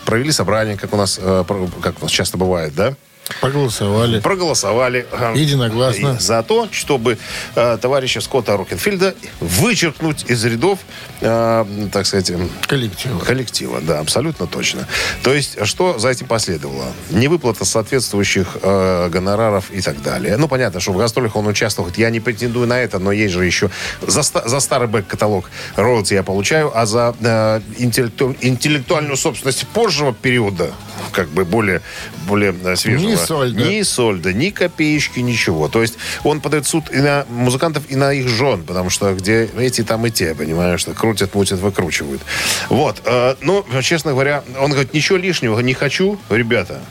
провели 0.06 0.32
собрание, 0.32 0.78
как 0.78 0.94
у 0.94 0.98
нас, 0.98 1.20
э, 1.22 1.44
как 1.82 2.00
у 2.00 2.04
нас 2.04 2.12
часто 2.12 2.38
бывает, 2.38 2.76
да? 2.76 2.96
Проголосовали. 3.42 4.20
проголосовали 4.20 5.06
Единогласно. 5.36 6.18
за 6.20 6.44
то, 6.44 6.68
чтобы 6.72 7.18
э, 7.56 7.78
товарища 7.82 8.22
Скотта 8.22 8.56
Рокенфильда 8.56 9.16
вычеркнуть 9.40 10.26
из 10.30 10.44
рядов, 10.46 10.80
э, 11.22 11.66
так 11.92 12.06
сказать, 12.06 12.30
м, 12.30 12.50
Коллектив. 12.68 13.12
коллектива. 13.26 13.82
Да, 13.82 14.00
абсолютно 14.00 14.46
точно. 14.48 14.88
То 15.24 15.34
есть, 15.34 15.58
что 15.66 15.98
за 15.98 16.10
этим 16.10 16.28
последовало? 16.28 16.86
Невыплата 17.10 17.66
соответствующих 17.66 18.58
э, 18.62 19.10
гонораров 19.10 19.72
и 19.72 19.82
так 19.82 20.02
далее. 20.04 20.38
Ну, 20.38 20.48
понятно, 20.48 20.80
что 20.80 20.92
в 20.94 20.98
гастролях 20.98 21.36
он 21.36 21.48
участвовал. 21.48 21.90
Я 21.98 22.10
не 22.12 22.20
претендую 22.20 22.68
на 22.68 22.80
это, 22.80 23.00
но 23.00 23.12
есть 23.12 23.34
же 23.34 23.44
еще... 23.46 23.70
За, 24.06 24.22
за 24.22 24.60
старый 24.60 24.88
бэк-каталог 24.88 25.50
роялти 25.76 26.14
я 26.14 26.24
получаю, 26.24 26.72
а 26.78 26.86
за 26.86 27.16
э, 27.20 27.62
интеллекту- 27.80 28.36
интеллектуальную 28.42 29.18
собственность 29.18 29.66
позжего 29.70 30.14
периода, 30.14 30.72
как 31.12 31.30
бы 31.30 31.44
более, 31.44 31.82
более 32.28 32.54
э, 32.64 32.76
свежего... 32.76 33.15
Ни 33.22 33.26
соль, 33.26 33.52
да. 33.52 33.64
Ни 33.64 33.82
соль, 33.84 34.20
да, 34.20 34.34
ни 34.34 34.50
копеечки, 34.50 35.20
ничего. 35.20 35.68
То 35.68 35.82
есть 35.82 35.96
он 36.24 36.42
подает 36.42 36.66
суд 36.68 36.86
и 36.92 36.98
на 36.98 37.26
музыкантов, 37.30 37.84
и 37.90 37.96
на 37.96 38.14
их 38.14 38.28
жен, 38.28 38.64
потому 38.64 38.90
что 38.90 39.14
где 39.14 39.50
эти, 39.58 39.84
там 39.84 40.06
и 40.06 40.12
те, 40.12 40.36
понимаешь, 40.36 40.82
что 40.82 40.94
крутят, 40.94 41.36
мутят, 41.36 41.60
выкручивают. 41.60 42.22
Вот. 42.70 43.02
э, 43.06 43.36
ну, 43.42 43.66
честно 43.82 44.12
говоря, 44.12 44.44
он 44.60 44.72
говорит, 44.72 44.94
ничего 44.94 45.18
лишнего 45.18 45.60
не 45.60 45.74
хочу, 45.74 46.20
ребята. 46.30 46.82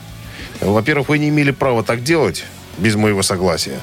Во-первых, 0.61 1.09
вы 1.09 1.19
не 1.19 1.29
имели 1.29 1.51
права 1.51 1.83
так 1.83 2.03
делать 2.03 2.45
без 2.77 2.95
моего 2.95 3.21
согласия. 3.23 3.79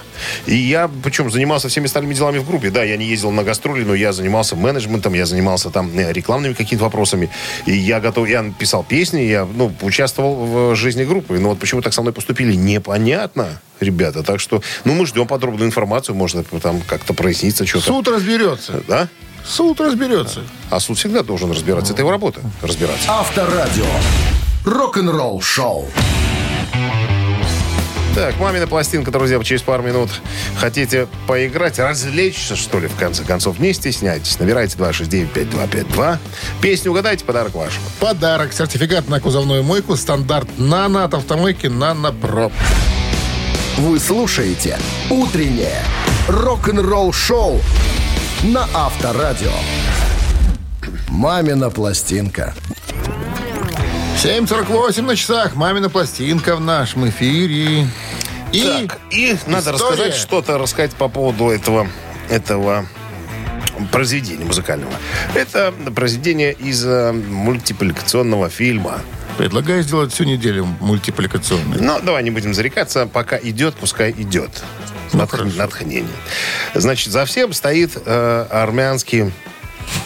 И 0.46 0.54
я, 0.54 0.90
причем, 1.02 1.30
занимался 1.30 1.68
всеми 1.68 1.86
остальными 1.86 2.14
делами 2.14 2.38
в 2.38 2.46
группе. 2.46 2.70
Да, 2.70 2.82
я 2.82 2.96
не 2.96 3.06
ездил 3.06 3.30
на 3.30 3.42
гастроли, 3.42 3.84
но 3.84 3.94
я 3.94 4.12
занимался 4.12 4.56
менеджментом, 4.56 5.14
я 5.14 5.26
занимался 5.26 5.70
там 5.70 5.90
э, 5.98 6.12
рекламными 6.12 6.54
какими-то 6.54 6.84
вопросами. 6.84 7.30
И 7.66 7.72
я 7.72 8.00
готов, 8.00 8.28
я 8.28 8.44
писал 8.58 8.84
песни, 8.84 9.20
я, 9.20 9.44
ну, 9.44 9.72
участвовал 9.82 10.72
в 10.72 10.76
жизни 10.76 11.04
группы. 11.04 11.38
Но 11.38 11.50
вот 11.50 11.58
почему 11.58 11.80
так 11.80 11.92
со 11.92 12.02
мной 12.02 12.12
поступили, 12.12 12.54
непонятно, 12.54 13.60
ребята. 13.80 14.22
Так 14.22 14.40
что, 14.40 14.62
ну, 14.84 14.94
мы 14.94 15.06
ждем 15.06 15.26
подробную 15.26 15.68
информацию, 15.68 16.14
может, 16.14 16.48
там 16.62 16.80
как-то 16.86 17.14
прояснится 17.14 17.66
что-то. 17.66 17.86
Суд 17.86 18.08
разберется. 18.08 18.82
Да? 18.86 19.08
Суд 19.44 19.80
разберется. 19.80 20.42
А 20.70 20.80
суд 20.80 20.98
всегда 20.98 21.22
должен 21.22 21.50
разбираться. 21.50 21.92
Это 21.92 22.02
его 22.02 22.10
работа, 22.10 22.40
разбираться. 22.62 23.10
Авторадио. 23.10 23.86
Рок-н-ролл 24.64 25.40
шоу. 25.40 25.88
Так, 28.14 28.38
мамина 28.38 28.66
пластинка, 28.66 29.10
друзья, 29.10 29.42
через 29.42 29.62
пару 29.62 29.82
минут. 29.82 30.10
Хотите 30.58 31.08
поиграть, 31.26 31.78
развлечься, 31.78 32.56
что 32.56 32.78
ли, 32.78 32.86
в 32.86 32.94
конце 32.96 33.24
концов? 33.24 33.58
Не 33.58 33.72
стесняйтесь. 33.72 34.38
Набирайте 34.38 34.76
269-5252. 34.76 36.18
Песню 36.60 36.90
угадайте, 36.90 37.24
подарок 37.24 37.54
ваш. 37.54 37.72
Подарок. 38.00 38.52
Сертификат 38.52 39.08
на 39.08 39.18
кузовную 39.18 39.62
мойку. 39.62 39.96
Стандарт 39.96 40.46
«Нано» 40.58 41.04
от 41.04 41.14
автомойки 41.14 41.68
«Нано 41.68 42.12
Про». 42.12 42.52
Вы 43.78 43.98
слушаете 43.98 44.78
«Утреннее 45.08 45.80
рок-н-ролл 46.28 47.14
шоу» 47.14 47.62
на 48.42 48.68
Авторадио. 48.74 49.52
«Мамина 51.08 51.70
пластинка». 51.70 52.54
7.48 54.22 55.02
на 55.02 55.16
часах. 55.16 55.56
Мамина 55.56 55.90
пластинка 55.90 56.54
в 56.54 56.60
нашем 56.60 57.08
эфире. 57.08 57.88
И 58.52 58.62
Так, 58.86 58.98
и 59.10 59.36
надо 59.46 59.72
история. 59.74 59.90
рассказать 59.90 60.14
что-то, 60.14 60.58
рассказать 60.58 60.92
по 60.92 61.08
поводу 61.08 61.48
этого, 61.48 61.88
этого 62.30 62.86
произведения 63.90 64.44
музыкального. 64.44 64.92
Это 65.34 65.74
произведение 65.94 66.52
из 66.52 66.84
э, 66.86 67.10
мультипликационного 67.12 68.48
фильма. 68.48 69.00
предлагаю 69.38 69.82
сделать 69.82 70.12
всю 70.12 70.22
неделю 70.24 70.66
мультипликационной. 70.80 71.80
Но 71.80 71.98
давай 72.00 72.22
не 72.22 72.30
будем 72.30 72.54
зарекаться. 72.54 73.06
Пока 73.06 73.36
идет, 73.38 73.74
пускай 73.74 74.12
идет. 74.12 74.62
Натх- 75.12 75.30
хорошо. 75.36 75.56
натхнение. 75.56 76.06
Значит, 76.74 77.12
за 77.12 77.24
всем 77.24 77.52
стоит 77.52 77.90
э, 78.04 78.46
армянский 78.50 79.32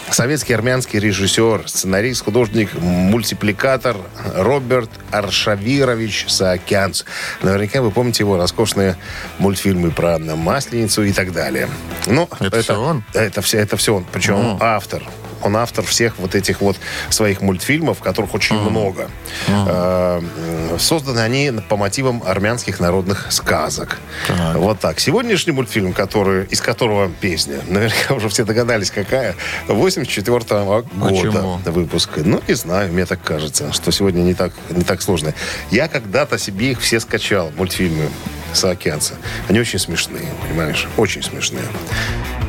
Советский 0.09 0.53
армянский 0.53 0.99
режиссер, 0.99 1.63
сценарист, 1.67 2.23
художник, 2.23 2.73
мультипликатор 2.79 3.97
Роберт 4.35 4.89
Аршавирович 5.11 6.25
Саакянц. 6.27 7.03
Наверняка 7.41 7.81
вы 7.81 7.91
помните 7.91 8.23
его 8.23 8.37
роскошные 8.37 8.95
мультфильмы 9.37 9.91
про 9.91 10.17
Масленицу 10.17 11.03
и 11.03 11.11
так 11.11 11.33
далее. 11.33 11.69
Ну, 12.05 12.29
Это 12.39 12.61
всё 12.61 12.81
он? 12.81 13.03
Это 13.13 13.41
все, 13.41 13.59
это 13.59 13.77
все 13.77 13.95
он. 13.95 14.05
Причем 14.11 14.57
автор. 14.59 15.03
Он 15.43 15.55
автор 15.57 15.85
всех 15.85 16.17
вот 16.17 16.35
этих 16.35 16.61
вот 16.61 16.77
своих 17.09 17.41
мультфильмов, 17.41 17.99
которых 17.99 18.33
очень 18.33 18.57
много. 18.59 19.09
Э, 19.47 20.21
м, 20.21 20.79
Созданы 20.79 21.19
они 21.19 21.51
по 21.69 21.77
мотивам 21.77 22.23
армянских 22.25 22.79
народных 22.79 23.27
сказок. 23.31 23.99
Вот 24.55 24.79
так. 24.79 24.99
Сегодняшний 24.99 25.53
мультфильм, 25.53 25.93
который, 25.93 26.45
из 26.45 26.61
которого 26.61 27.09
песня, 27.09 27.59
наверняка 27.67 28.13
уже 28.13 28.29
все 28.29 28.43
догадались, 28.43 28.91
какая, 28.91 29.35
84 29.67 30.39
года 30.65 30.87
Почему? 30.99 31.59
выпуска. 31.65 32.21
Ну, 32.23 32.41
не 32.47 32.53
знаю, 32.53 32.91
мне 32.91 33.05
так 33.05 33.21
кажется, 33.23 33.71
что 33.73 33.91
сегодня 33.91 34.21
не 34.21 34.33
так, 34.33 34.53
не 34.69 34.83
так 34.83 35.01
сложно. 35.01 35.33
Я 35.71 35.87
когда-то 35.87 36.37
себе 36.37 36.71
их 36.71 36.81
все 36.81 36.99
скачал, 36.99 37.51
мультфильмы 37.57 38.09
Саакянца. 38.53 39.15
Они 39.49 39.59
очень 39.59 39.79
смешные, 39.79 40.27
понимаешь? 40.47 40.87
Очень 40.97 41.23
смешные. 41.23 41.65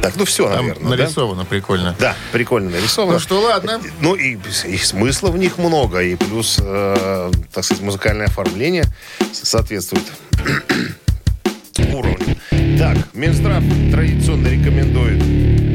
Так, 0.00 0.14
ну 0.16 0.24
все, 0.24 0.48
Там 0.48 0.66
наверное, 0.66 0.96
да? 0.96 0.96
нарисовано 1.04 1.44
прикольно. 1.44 1.94
Да, 1.98 2.14
прикольно 2.32 2.70
нарисовано. 2.70 3.14
Ну 3.14 3.18
что, 3.20 3.40
ладно. 3.40 3.80
Ну 4.00 4.14
и, 4.14 4.38
и 4.66 4.76
смысла 4.78 5.30
в 5.30 5.38
них 5.38 5.58
много, 5.58 6.00
и 6.02 6.14
плюс, 6.14 6.58
э, 6.60 7.30
так 7.52 7.64
сказать, 7.64 7.82
музыкальное 7.82 8.26
оформление 8.26 8.84
соответствует 9.32 10.04
уровню. 11.92 12.36
Так, 12.78 12.96
Минздрав 13.14 13.62
традиционно 13.90 14.48
рекомендует 14.48 15.20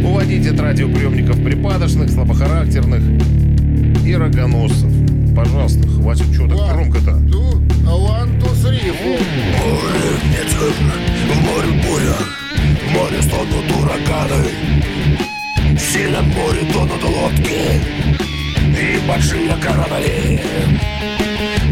уводить 0.06 0.48
от 0.48 0.60
радиоприемников 0.60 1.44
припадочных, 1.44 2.10
слабохарактерных 2.10 3.01
и 4.06 4.15
рогоносцев. 4.15 4.92
Пожалуйста, 5.36 5.88
хватит, 5.88 6.32
что 6.34 6.48
так 6.48 6.74
громко-то? 6.74 7.12
One, 7.12 8.40
two, 8.40 8.54
three. 8.54 8.94
В 11.28 11.42
море 11.42 11.72
буря, 11.84 12.16
в 12.88 12.92
море 12.92 13.22
стонут 13.22 13.72
ураганы 13.78 14.46
В 15.75 15.80
сильном 15.80 16.30
море 16.30 16.62
тонут 16.72 17.04
лодки. 17.04 17.82
И 18.60 19.08
большие 19.08 19.56
корабли. 19.58 20.40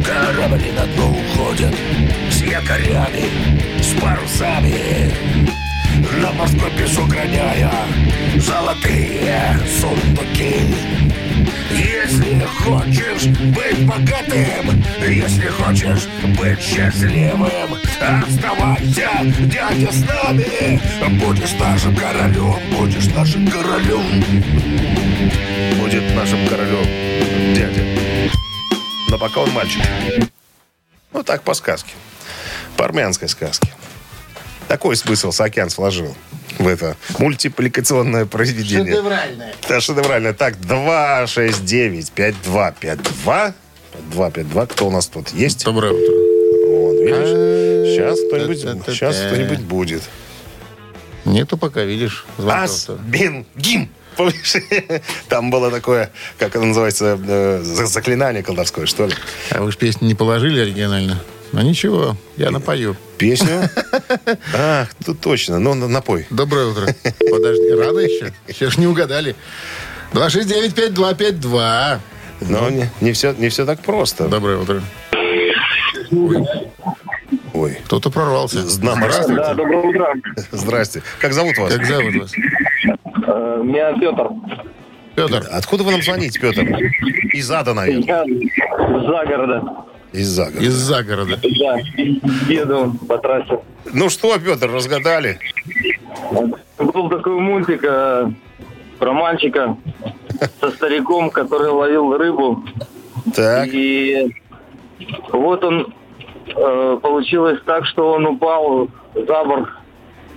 Корабли 0.04 0.72
на 0.72 0.86
дно 0.88 1.12
уходят 1.12 1.76
С 2.32 2.42
якорями, 2.42 3.30
с 3.82 3.94
парусами. 4.02 5.12
На 6.20 6.32
морской 6.32 6.72
песок 6.72 7.14
роняя 7.14 7.72
Золотые 8.38 9.60
сундуки 9.80 11.11
если 11.72 12.46
хочешь 12.46 13.26
быть 13.26 13.86
богатым, 13.86 14.84
если 15.02 15.48
хочешь 15.48 16.08
быть 16.38 16.60
счастливым, 16.60 17.76
оставайся, 18.00 19.10
дядя, 19.40 19.92
с 19.92 20.06
нами. 20.06 20.82
Будешь 21.20 21.54
нашим 21.60 21.96
королем, 21.96 22.56
будешь 22.78 23.08
нашим 23.08 23.48
королем. 23.48 24.24
Будет 25.80 26.16
нашим 26.16 26.48
королем 26.48 26.86
дядя. 27.56 27.84
Но 29.10 29.18
пока 29.18 29.42
он 29.42 29.52
мальчик. 29.52 29.82
Ну 31.14 31.24
так, 31.24 31.44
по 31.44 31.54
сказке. 31.54 31.94
По 32.78 32.86
армянской 32.86 33.28
сказке. 33.28 33.70
Такой 34.68 34.96
смысл 34.96 35.32
Саакян 35.32 35.70
вложил 35.76 36.16
в 36.62 36.68
это 36.68 36.96
мультипликационное 37.20 38.26
произведение. 38.26 38.94
Шедевральное. 38.96 39.54
Да, 39.68 39.82
шедеврально. 39.82 40.34
Так, 40.34 40.56
269-5252. 40.58 43.54
252. 44.12 44.66
Кто 44.68 44.88
у 44.88 44.92
нас 44.92 45.08
тут 45.08 45.30
есть? 45.30 45.66
Доброе 45.66 45.94
утро. 45.94 46.14
Вот, 46.68 47.00
видишь? 47.02 47.96
Сейчас 47.96 48.20
кто-нибудь, 48.28 48.62
Та-та-та-та. 48.64 48.92
сейчас 48.94 49.18
кто-нибудь 49.18 49.60
будет. 49.60 50.02
Нету 51.26 51.58
пока, 51.58 51.84
видишь. 51.84 52.26
Ас, 52.40 52.88
Бен, 53.06 53.46
Гим. 53.56 53.90
Помнишь, 54.18 54.56
там 55.30 55.50
было 55.52 55.72
такое, 55.72 56.10
как 56.38 56.50
это 56.56 56.66
называется, 56.66 57.18
э, 57.26 57.62
за- 57.64 57.86
заклинание 57.86 58.44
колдовское, 58.44 58.86
что 58.86 59.06
ли? 59.06 59.14
А 59.52 59.62
вы 59.62 59.72
же 59.72 59.78
песню 59.78 60.06
не 60.08 60.16
положили 60.16 60.60
оригинально? 60.60 61.22
Ну 61.54 61.62
ничего, 61.62 62.16
я 62.38 62.50
напою. 62.52 62.96
Песню? 63.18 63.70
Ах, 64.58 64.88
тут 65.06 65.20
точно. 65.20 65.60
Ну, 65.60 65.74
на- 65.74 65.88
напой. 65.88 66.26
Доброе 66.30 66.68
утро. 66.68 66.86
Подожди, 67.32 67.72
рано 67.72 68.00
еще? 68.00 68.32
Еще 68.48 68.70
ж 68.70 68.78
не 68.78 68.88
угадали. 68.88 69.36
269-5252. 70.14 72.00
Но 72.50 72.70
не, 72.70 72.90
не, 73.02 73.12
все, 73.12 73.34
не 73.34 73.50
все 73.50 73.66
так 73.66 73.80
просто. 73.82 74.28
Доброе 74.28 74.58
утро. 74.58 74.82
Ой. 77.54 77.78
Кто-то 77.86 78.10
прорвался. 78.10 78.62
Знам- 78.68 79.00
Да, 79.36 79.54
доброе 79.54 79.82
утро. 79.84 80.14
Здрасте. 80.52 81.04
Как 81.20 81.34
зовут 81.34 81.58
вас? 81.58 81.74
Как 81.74 81.86
зовут 81.86 82.16
вас? 82.16 82.34
Э, 82.34 83.62
Меня 83.64 83.94
Петр. 84.00 84.30
Петр. 85.16 85.48
Откуда 85.52 85.84
вы 85.84 85.92
нам 85.92 86.02
звоните, 86.02 86.40
Петр? 86.40 86.62
Из 87.34 87.52
ада, 87.52 87.74
наверное. 87.74 88.08
Я 88.08 88.24
за 88.26 89.26
города. 89.26 89.64
Из 90.12 90.28
загорода. 90.28 90.66
Из 90.66 90.74
загорода. 90.74 91.38
Да, 91.42 91.78
еду 92.50 92.94
по 93.08 93.18
трассе. 93.18 93.60
Ну 93.94 94.10
что, 94.10 94.38
Петр, 94.40 94.70
разгадали? 94.70 95.40
Был 96.78 97.10
такой 97.10 97.40
мультик 97.40 97.84
э, 97.84 98.32
про 99.00 99.14
мальчика 99.14 99.78
со 100.60 100.72
стариком, 100.72 101.30
который 101.30 101.70
ловил 101.70 102.18
рыбу. 102.18 102.64
Так. 103.34 103.70
И 103.72 104.36
вот 105.32 105.64
он 105.64 105.94
э, 106.48 107.00
получилось 107.02 107.60
так, 107.66 107.86
что 107.86 108.12
он 108.12 108.26
упал 108.26 108.90
за 109.14 109.44
борт, 109.44 109.70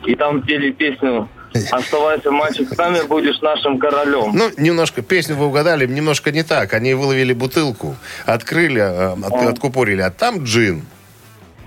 и 0.07 0.15
там 0.15 0.43
пели 0.43 0.71
песню 0.71 1.29
«Оставайся, 1.71 2.31
мальчик, 2.31 2.69
с 2.73 2.77
нами 2.77 3.03
будешь 3.07 3.41
нашим 3.41 3.79
королем». 3.79 4.33
Ну, 4.35 4.51
немножко, 4.57 5.03
песню 5.03 5.37
вы 5.37 5.47
угадали, 5.47 5.87
немножко 5.87 6.33
не 6.33 6.43
так. 6.43 6.73
Они 6.75 6.95
выловили 6.95 7.33
бутылку, 7.33 7.97
открыли, 8.27 8.81
э, 8.81 9.13
от- 9.13 9.47
откупорили, 9.53 10.01
а 10.03 10.11
там 10.11 10.43
джин. 10.45 10.85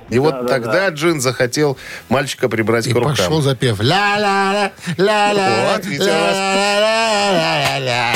И 0.10 0.20
вот 0.20 0.32
да, 0.42 0.48
тогда 0.48 0.88
джин 0.88 1.20
захотел 1.20 1.78
мальчика 2.08 2.48
прибрать 2.48 2.88
И 2.88 2.92
к 2.94 2.96
рукам. 2.96 3.12
пошел 3.16 3.42
запев. 3.42 3.82
ля-ля-ля, 3.82 4.72
ля-ля, 4.98 5.74
Вот, 5.74 5.86
видите, 5.86 6.10
у 6.10 6.14
вас- 6.14 6.34
ля-ля-ля-ля-ля. 6.34 8.14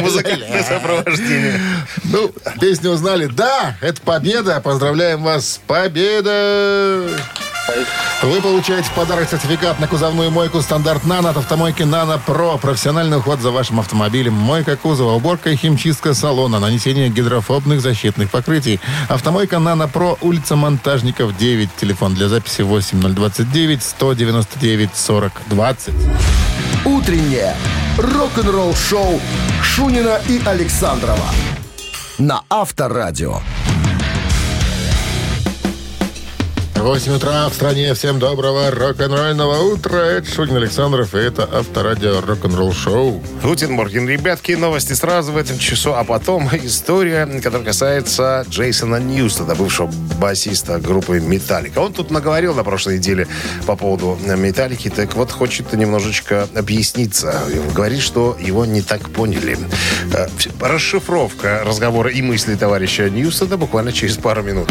Музыкальное 0.00 0.62
сопровождение. 0.62 1.58
Ну, 2.04 2.30
песню 2.60 2.90
узнали. 2.90 3.26
Да, 3.26 3.76
это 3.80 4.00
победа. 4.02 4.60
Поздравляем 4.60 5.22
вас 5.22 5.52
с 5.54 5.58
победой. 5.66 7.12
Вы 8.22 8.40
получаете 8.40 8.88
в 8.88 8.92
подарок 8.92 9.28
сертификат 9.30 9.78
на 9.78 9.86
кузовную 9.86 10.30
мойку 10.30 10.60
стандарт 10.62 11.04
«Нано» 11.04 11.30
от 11.30 11.36
автомойки 11.36 11.82
«Нано 11.82 12.18
Про». 12.18 12.56
Профессиональный 12.56 13.18
уход 13.18 13.40
за 13.40 13.50
вашим 13.50 13.78
автомобилем. 13.80 14.32
Мойка 14.32 14.76
кузова, 14.76 15.12
уборка 15.12 15.50
и 15.50 15.56
химчистка 15.56 16.14
салона, 16.14 16.58
нанесение 16.58 17.08
гидрофобных 17.08 17.80
защитных 17.80 18.30
покрытий. 18.30 18.80
Автомойка 19.08 19.58
«Нано 19.58 19.86
Про», 19.86 20.18
улица 20.20 20.56
Монтажников, 20.56 21.36
9. 21.36 21.68
Телефон 21.76 22.14
для 22.14 22.28
записи 22.28 22.62
8029 22.62 23.82
199 23.82 24.90
40 24.94 25.32
20. 25.46 25.94
Утреннее 26.84 27.54
рок-н-ролл-шоу 27.98 29.20
Шунина 29.62 30.20
и 30.28 30.40
Александрова 30.44 31.28
на 32.18 32.42
Авторадио. 32.48 33.40
8 36.78 37.12
утра 37.12 37.48
в 37.48 37.54
стране. 37.54 37.92
Всем 37.94 38.18
доброго 38.18 38.70
рок-н-ролльного 38.70 39.72
утра. 39.72 39.98
Это 39.98 40.30
Шунин 40.30 40.56
Александров, 40.56 41.14
и 41.14 41.18
это 41.18 41.42
Авторадио 41.42 42.20
рок-н-ролл 42.20 42.72
шоу. 42.72 43.22
Guten 43.42 43.72
Morgen. 43.72 44.08
Ребятки, 44.08 44.52
новости 44.52 44.92
сразу 44.92 45.32
в 45.32 45.36
этом 45.36 45.58
часу, 45.58 45.94
а 45.94 46.04
потом 46.04 46.48
история, 46.62 47.26
которая 47.42 47.66
касается 47.66 48.46
Джейсона 48.48 48.96
Ньюстеда, 48.96 49.56
бывшего 49.56 49.90
басиста 50.20 50.78
группы 50.78 51.20
«Металлика». 51.20 51.80
Он 51.80 51.92
тут 51.92 52.10
наговорил 52.10 52.54
на 52.54 52.62
прошлой 52.62 52.98
неделе 52.98 53.26
по 53.66 53.74
поводу 53.74 54.16
«Металлики», 54.24 54.88
так 54.88 55.14
вот 55.14 55.32
хочет 55.32 55.72
немножечко 55.72 56.48
объясниться. 56.54 57.40
Говорит, 57.74 58.00
что 58.00 58.36
его 58.40 58.64
не 58.64 58.82
так 58.82 59.10
поняли. 59.10 59.58
Э, 60.14 60.28
Расшифровка 60.60 61.62
разговора 61.64 62.10
и 62.10 62.22
мыслей 62.22 62.56
товарища 62.56 63.10
Ньюстона 63.10 63.56
буквально 63.56 63.92
через 63.92 64.16
пару 64.16 64.42
минут. 64.42 64.70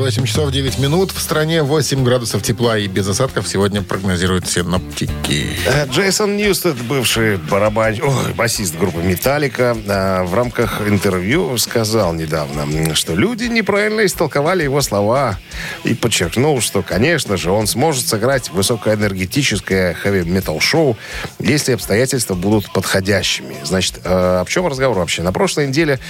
8 0.00 0.24
часов 0.24 0.50
9 0.50 0.78
минут. 0.78 1.12
В 1.12 1.20
стране 1.20 1.62
8 1.62 2.02
градусов 2.02 2.42
тепла 2.42 2.78
и 2.78 2.86
без 2.86 3.06
осадков 3.06 3.46
сегодня 3.46 3.82
прогнозируют 3.82 4.48
синоптики. 4.48 5.46
Э, 5.66 5.86
Джейсон 5.86 6.38
Ньюстед, 6.38 6.76
бывший 6.84 7.36
барабан... 7.36 7.96
Ой, 8.02 8.32
басист 8.34 8.78
группы 8.78 9.02
«Металлика», 9.02 9.76
э, 9.76 10.22
в 10.22 10.32
рамках 10.32 10.80
интервью 10.88 11.58
сказал 11.58 12.14
недавно, 12.14 12.94
что 12.94 13.14
люди 13.14 13.44
неправильно 13.44 14.06
истолковали 14.06 14.62
его 14.62 14.80
слова 14.80 15.38
и 15.84 15.92
подчеркнул, 15.92 16.62
что, 16.62 16.80
конечно 16.80 17.36
же, 17.36 17.50
он 17.50 17.66
сможет 17.66 18.08
сыграть 18.08 18.48
высокоэнергетическое 18.48 19.92
хэви-метал-шоу, 19.92 20.96
если 21.40 21.72
обстоятельства 21.72 22.34
будут 22.34 22.72
подходящими. 22.72 23.54
Значит, 23.64 24.00
э, 24.02 24.40
о 24.40 24.46
чем 24.48 24.66
разговор 24.66 24.96
вообще? 24.96 25.22
На 25.22 25.32
прошлой 25.32 25.68
неделе 25.68 26.00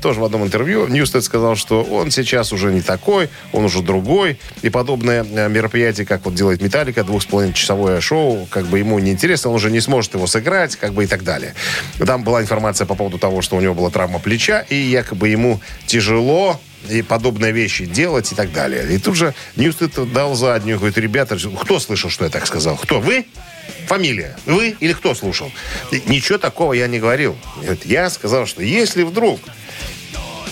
тоже 0.00 0.20
в 0.20 0.24
одном 0.24 0.44
интервью 0.44 0.86
Ньюстед 0.86 1.22
сказал, 1.24 1.56
что 1.56 1.82
он 1.82 2.10
сейчас 2.10 2.50
уже 2.50 2.72
не 2.72 2.80
такой, 2.80 3.28
он 3.52 3.64
уже 3.64 3.82
другой, 3.82 4.38
и 4.62 4.70
подобное 4.70 5.24
э, 5.24 5.48
мероприятие, 5.48 6.06
как 6.06 6.24
вот 6.24 6.34
делает 6.34 6.60
«Металлика», 6.60 7.04
двух 7.04 7.22
с 7.22 7.26
половиной 7.26 7.54
часовое 7.54 8.00
шоу, 8.00 8.46
как 8.50 8.66
бы 8.66 8.78
ему 8.78 8.98
неинтересно, 8.98 9.50
он 9.50 9.56
уже 9.56 9.70
не 9.70 9.80
сможет 9.80 10.14
его 10.14 10.26
сыграть, 10.26 10.76
как 10.76 10.92
бы 10.92 11.04
и 11.04 11.06
так 11.06 11.22
далее. 11.22 11.54
Там 12.04 12.24
была 12.24 12.42
информация 12.42 12.86
по 12.86 12.94
поводу 12.94 13.18
того, 13.18 13.42
что 13.42 13.56
у 13.56 13.60
него 13.60 13.74
была 13.74 13.90
травма 13.90 14.18
плеча, 14.18 14.60
и 14.68 14.76
якобы 14.76 15.28
ему 15.28 15.60
тяжело 15.86 16.60
и 16.88 17.02
подобные 17.02 17.52
вещи 17.52 17.86
делать 17.86 18.32
и 18.32 18.34
так 18.34 18.52
далее. 18.52 18.94
И 18.94 18.98
тут 18.98 19.16
же 19.16 19.34
Ньюстед 19.56 20.12
дал 20.12 20.34
заднюю, 20.34 20.78
говорит, 20.78 20.98
ребята, 20.98 21.36
кто 21.60 21.80
слышал, 21.80 22.10
что 22.10 22.24
я 22.24 22.30
так 22.30 22.46
сказал? 22.46 22.76
Кто? 22.76 23.00
Вы? 23.00 23.26
Фамилия. 23.86 24.36
Вы 24.46 24.76
или 24.80 24.92
кто 24.92 25.14
слушал? 25.14 25.50
Ничего 26.06 26.38
такого 26.38 26.72
я 26.72 26.86
не 26.86 26.98
говорил. 26.98 27.36
Я 27.84 28.10
сказал, 28.10 28.46
что 28.46 28.62
если 28.62 29.02
вдруг 29.02 29.40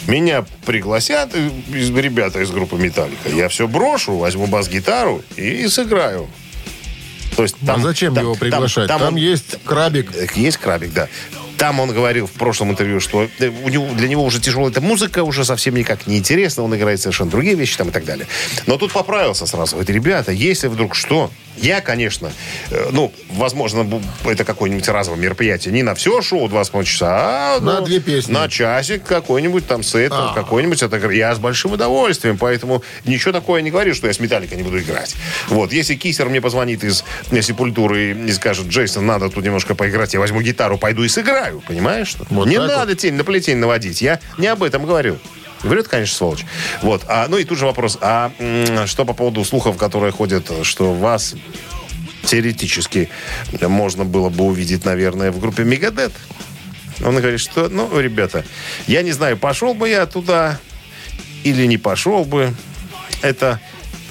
меня 0.07 0.45
пригласят 0.67 1.31
э, 1.35 1.51
ребята 1.71 2.41
из 2.41 2.51
группы 2.51 2.77
Металлика, 2.77 3.29
я 3.29 3.49
все 3.49 3.69
брошу, 3.69 4.17
возьму 4.17 4.47
бас-гитару 4.47 5.23
и 5.37 5.67
сыграю. 5.69 6.29
То 7.37 7.45
есть 7.45 7.57
а 7.67 7.79
зачем 7.79 8.15
там- 8.15 8.25
его 8.25 8.35
приглашать? 8.35 8.89
Там, 8.89 9.03
он- 9.03 9.17
есть 9.17 9.57
крабик. 9.65 10.15
Э, 10.15 10.27
Есть 10.35 10.59
крабик, 10.59 10.93
да. 10.93 11.09
Там 11.59 11.81
он 11.81 11.93
говорил 11.93 12.27
в 12.27 12.33
прошлом 12.33 12.71
интервью, 12.71 13.01
что 13.01 13.29
э, 13.39 13.49
у 13.49 13.69
него, 13.69 13.89
для 13.95 14.09
него 14.09 14.25
уже 14.25 14.41
тяжелая 14.41 14.71
эта 14.71 14.81
музыка, 14.81 15.23
уже 15.23 15.45
совсем 15.45 15.75
никак 15.75 16.07
не 16.07 16.19
интересна, 16.19 16.63
он 16.63 16.75
играет 16.75 17.01
совершенно 17.01 17.31
другие 17.31 17.55
вещи 17.55 17.77
там 17.77 17.89
и 17.89 17.93
так 17.93 18.05
далее. 18.05 18.27
Но 18.67 18.79
тут 18.79 18.93
поправился 18.93 19.47
сразу. 19.47 19.77
Говорит, 19.77 19.91
ребята, 19.91 20.33
если 20.33 20.69
вдруг 20.69 20.95
что, 20.95 21.31
я, 21.57 21.81
конечно, 21.81 22.33
э, 22.71 22.89
ну, 22.93 23.13
возможно, 23.31 23.87
это 24.25 24.45
какое-нибудь 24.45 24.89
разовое 24.89 25.21
мероприятие, 25.21 25.75
не 25.75 25.83
на 25.83 25.95
все 25.95 26.23
шоу 26.23 26.49
2,5 26.49 26.85
часа, 26.85 27.57
а 27.57 27.61
На 27.61 27.81
ну, 27.81 27.87
две 27.87 28.01
песни. 28.01 28.33
На 28.33 28.49
часик 28.49 29.05
какой-нибудь 29.05 29.67
там 29.67 29.83
сет, 29.83 30.13
А. 30.15 30.33
какой-нибудь 30.35 30.83
это 30.83 31.11
я 31.11 31.35
с 31.35 31.39
большим 31.39 31.73
удовольствием, 31.73 32.39
поэтому 32.39 32.83
ничего 33.05 33.33
такое 33.33 33.63
не 33.63 33.71
говорю, 33.71 33.95
что 33.95 34.07
я 34.07 34.13
с 34.13 34.21
Металлика 34.21 34.57
не 34.57 34.63
буду 34.63 34.81
играть. 34.81 35.15
Вот, 35.49 35.73
если 35.73 35.95
Кисер 35.95 36.29
мне 36.29 36.41
позвонит 36.41 36.85
из 36.85 37.05
Сепультуры 37.43 38.13
и 38.13 38.33
скажет, 38.33 38.69
Джейсон, 38.69 39.05
надо 39.05 39.29
тут 39.29 39.45
немножко 39.45 39.75
поиграть, 39.75 40.15
я 40.15 40.21
возьму 40.21 40.41
гитару, 40.41 40.79
пойду 40.79 41.03
и 41.03 41.09
сыграю, 41.09 41.52
понимаешь? 41.61 42.09
Что? 42.09 42.27
Вот 42.31 42.47
не 42.47 42.57
так 42.57 42.69
вот. 42.69 42.77
надо 42.77 42.95
тень 42.95 43.15
на 43.15 43.25
плетень 43.25 43.57
наводить, 43.57 44.03
я 44.03 44.21
не 44.39 44.47
об 44.47 44.63
этом 44.63 44.87
говорю. 44.87 45.19
Это, 45.65 45.85
конечно, 45.85 46.17
сволочь. 46.17 46.45
Вот. 46.83 47.05
А, 47.07 47.27
ну 47.29 47.39
и 47.39 47.45
тут 47.45 47.59
же 47.59 47.67
вопрос. 47.67 47.99
А 48.01 48.33
что 48.87 49.05
по 49.05 49.13
поводу 49.13 49.45
слухов, 49.45 49.77
которые 49.77 50.13
ходят, 50.13 50.51
что 50.63 50.93
вас 50.93 51.35
теоретически 52.25 53.09
можно 53.61 54.05
было 54.05 54.29
бы 54.29 54.45
увидеть, 54.45 54.85
наверное, 54.85 55.31
в 55.31 55.39
группе 55.39 55.65
Мегадет? 55.65 56.13
Он 57.05 57.17
говорит, 57.17 57.41
что, 57.41 57.69
ну, 57.69 57.99
ребята, 57.99 58.45
я 58.87 59.03
не 59.03 59.13
знаю, 59.13 59.37
пошел 59.37 59.75
бы 59.75 59.89
я 59.89 60.07
туда 60.07 60.59
или 61.45 61.67
не 61.67 61.79
пошел 61.79 62.25
бы. 62.25 62.55
Это 63.23 63.61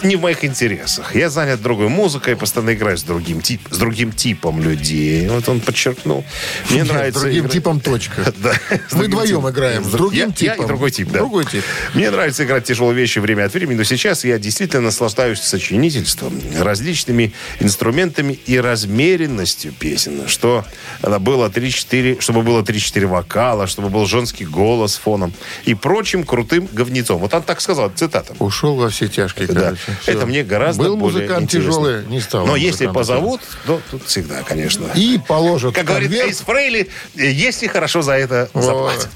не 0.03 0.15
в 0.15 0.21
моих 0.21 0.43
интересах. 0.45 1.15
Я 1.15 1.29
занят 1.29 1.61
другой 1.61 1.87
музыкой, 1.89 2.35
постоянно 2.35 2.73
играю 2.73 2.97
с 2.97 3.03
другим, 3.03 3.41
тип, 3.41 3.61
с 3.69 3.77
другим 3.77 4.11
типом 4.11 4.61
людей. 4.61 5.27
Вот 5.29 5.47
он 5.49 5.59
подчеркнул. 5.59 6.23
Мне 6.69 6.83
нравится... 6.83 7.21
Другим 7.21 7.39
играть- 7.41 7.51
типом 7.53 7.79
точка. 7.79 8.33
Да, 8.41 8.53
с 8.89 8.93
Мы 8.93 9.05
вдвоем 9.05 9.47
играем. 9.49 9.83
С 9.83 9.87
Я- 9.91 9.97
другим 9.97 10.27
я 10.29 10.33
типом. 10.33 10.65
и 10.65 10.67
другой 10.67 10.91
тип, 10.91 11.09
да. 11.11 11.19
Другой 11.19 11.45
тип. 11.45 11.63
Мне 11.93 12.09
нравится 12.11 12.43
играть 12.43 12.63
тяжелые 12.63 12.95
вещи 12.95 13.19
время 13.19 13.45
от 13.45 13.53
времени, 13.53 13.77
но 13.77 13.83
сейчас 13.83 14.23
я 14.25 14.39
действительно 14.39 14.83
наслаждаюсь 14.83 15.39
сочинительством, 15.39 16.39
различными 16.59 17.33
инструментами 17.59 18.33
и 18.45 18.59
размеренностью 18.59 19.73
песен, 19.73 20.27
что 20.27 20.65
было 21.01 21.49
3-4, 21.49 22.19
чтобы 22.21 22.41
было 22.41 22.61
3-4 22.61 23.05
вокала, 23.07 23.67
чтобы 23.67 23.89
был 23.89 24.05
женский 24.05 24.45
голос 24.45 24.95
фоном 24.95 25.33
и 25.65 25.73
прочим 25.73 26.23
крутым 26.23 26.67
говнецом. 26.71 27.19
Вот 27.19 27.33
он 27.33 27.43
так 27.43 27.61
сказал, 27.61 27.91
цитата. 27.95 28.33
Ушел 28.39 28.75
во 28.75 28.89
все 28.89 29.07
тяжкие, 29.07 29.47
Да. 29.47 29.61
короче. 29.61 29.90
Это 30.05 30.25
мне 30.25 30.43
гораздо 30.43 30.83
Был 30.83 30.97
более 30.97 31.19
музыкант 31.21 31.43
интересно. 31.43 31.71
тяжелый, 31.71 32.05
не 32.07 32.19
стал. 32.19 32.45
Но 32.45 32.55
если 32.55 32.87
позовут, 32.87 33.41
то 33.65 33.81
тут 33.89 34.03
всегда, 34.05 34.41
конечно. 34.43 34.87
И 34.95 35.19
положат 35.27 35.75
Как 35.75 35.85
говорит 35.85 36.09
конверт. 36.09 36.29
Эйс 36.29 36.39
Фрейли, 36.39 36.89
если 37.15 37.67
хорошо 37.67 38.01
за 38.01 38.13
это 38.13 38.49
Вот. 38.53 38.63
заплатят. 38.63 39.09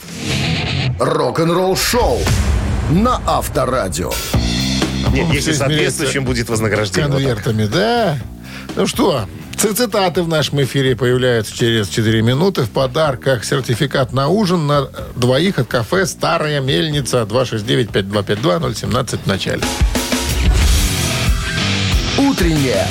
Рок-н-ролл 1.00 1.76
шоу 1.76 2.20
на 2.90 3.22
Авторадио. 3.26 4.12
Нет, 5.12 5.34
если 5.34 5.54
соответствующим 5.54 6.26
будет 6.26 6.50
вознаграждение. 6.50 7.08
Вот 7.10 7.18
конвертами, 7.18 7.66
да. 7.66 8.18
Ну 8.76 8.88
что, 8.88 9.28
цитаты 9.58 10.22
в 10.24 10.28
нашем 10.28 10.62
эфире 10.64 10.96
появляются 10.96 11.56
через 11.56 11.88
4 11.88 12.22
минуты. 12.22 12.64
В 12.64 12.70
подарках 12.70 13.46
сертификат 13.46 14.12
на 14.12 14.28
ужин 14.28 14.68
на 14.68 14.90
двоих 15.16 15.60
от 15.60 15.68
кафе 15.68 16.06
«Старая 16.06 16.60
мельница» 16.60 17.22
269-5252-017 17.22 19.20
в 19.24 19.28
начале. 19.28 19.62
Утреннее 22.18 22.86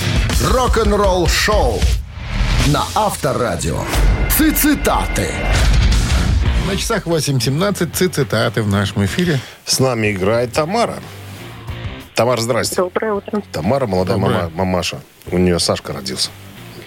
рок-н-ролл 0.52 1.26
шоу 1.28 1.80
на 2.68 2.82
Авторадио. 2.94 3.78
Цитаты. 4.30 5.30
На 6.68 6.76
часах 6.76 7.06
8.17 7.06 7.90
ци- 7.92 8.08
цитаты 8.08 8.62
в 8.62 8.68
нашем 8.68 9.04
эфире. 9.06 9.38
С 9.64 9.80
нами 9.80 10.12
играет 10.12 10.52
Тамара. 10.52 10.96
Тамара, 12.14 12.40
здрасте. 12.40 12.76
Доброе 12.76 13.14
утро. 13.14 13.42
Тамара, 13.52 13.86
молодая 13.86 14.18
Доброе. 14.18 14.36
мама, 14.42 14.50
мамаша. 14.54 15.00
У 15.30 15.38
нее 15.38 15.58
Сашка 15.58 15.92
родился. 15.92 16.30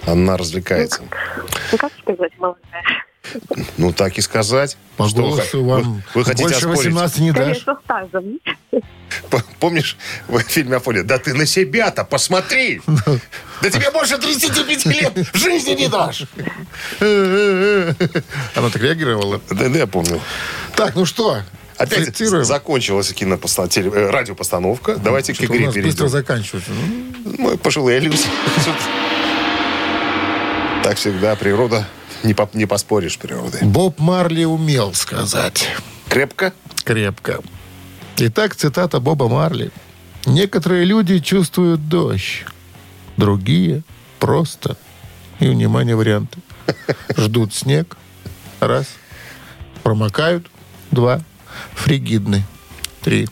Она 0.05 0.37
развлекается. 0.37 1.01
Ну, 1.71 1.77
как 1.77 1.91
сказать, 2.01 2.31
молодая? 2.37 2.83
Ну, 3.77 3.91
так 3.93 4.17
и 4.17 4.21
сказать. 4.21 4.77
По 4.97 5.07
Что 5.07 5.17
вы 5.17 5.29
голосу 5.29 5.63
х- 5.63 5.67
вам 5.69 5.93
вы, 5.93 6.03
вы 6.15 6.23
хотите 6.25 6.43
больше 6.43 6.57
оспорить? 6.69 6.93
18 6.93 7.19
не 7.19 7.31
дашь. 7.31 7.65
Помнишь 9.59 9.97
в 10.27 10.39
фильме 10.39 10.77
Афоня? 10.77 11.03
Да 11.03 11.17
ты 11.17 11.33
на 11.33 11.45
себя-то 11.45 12.03
посмотри! 12.03 12.81
Да 13.61 13.69
тебе 13.69 13.89
больше 13.91 14.17
35 14.17 14.85
лет 14.85 15.13
в 15.33 15.37
жизни 15.37 15.71
не 15.71 15.87
дашь! 15.87 16.23
Она 18.55 18.69
так 18.69 18.81
реагировала. 18.81 19.41
Да, 19.49 19.69
да, 19.69 19.77
я 19.79 19.87
помню. 19.87 20.19
Так, 20.75 20.95
ну 20.95 21.05
что, 21.05 21.41
Опять 21.77 22.05
цитируем. 22.05 22.43
закончилась 22.45 23.11
кинопоста- 23.11 23.67
теле- 23.67 23.91
э, 23.93 24.09
радиопостановка. 24.09 24.95
Давайте 24.97 25.33
к 25.33 25.41
игре 25.41 25.65
нас 25.65 25.73
быстро 25.75 25.81
перейдем. 25.81 26.09
заканчивается. 26.09 26.71
Ну, 26.71 27.35
Мы 27.37 27.57
пожилые 27.57 27.99
люди. 27.99 28.19
Так 30.83 30.97
всегда 30.97 31.35
природа. 31.35 31.85
Не, 32.23 32.33
по- 32.33 32.49
не 32.53 32.65
поспоришь 32.65 33.13
с 33.13 33.17
природой. 33.17 33.61
Боб 33.63 33.99
Марли 33.99 34.43
умел 34.45 34.93
сказать. 34.93 35.67
Крепко? 36.09 36.53
крепко. 36.83 37.39
Итак, 38.17 38.55
цитата 38.55 38.99
Боба 38.99 39.27
Марли. 39.27 39.71
Некоторые 40.25 40.83
люди 40.85 41.19
чувствуют 41.19 41.87
дождь, 41.87 42.45
другие 43.17 43.83
просто, 44.19 44.75
и, 45.39 45.47
внимание, 45.47 45.95
варианты, 45.95 46.39
ждут 47.15 47.53
снег, 47.53 47.95
раз, 48.59 48.87
промокают, 49.83 50.47
два, 50.91 51.21
фригидны, 51.75 52.43
три. 53.01 53.27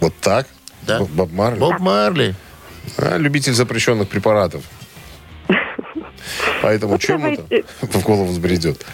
Вот 0.00 0.14
так? 0.20 0.46
Да. 0.82 0.98
Боб- 1.00 1.10
Боб 1.10 1.32
Марли? 1.32 1.58
Боб 1.58 1.78
Марли. 1.80 2.34
А, 2.96 3.16
любитель 3.16 3.54
запрещенных 3.54 4.08
препаратов. 4.08 4.62
Поэтому 6.62 6.98
чем 6.98 7.24
это 7.26 7.64
в 7.80 8.02
голову 8.02 8.26
взбредет? 8.26 8.84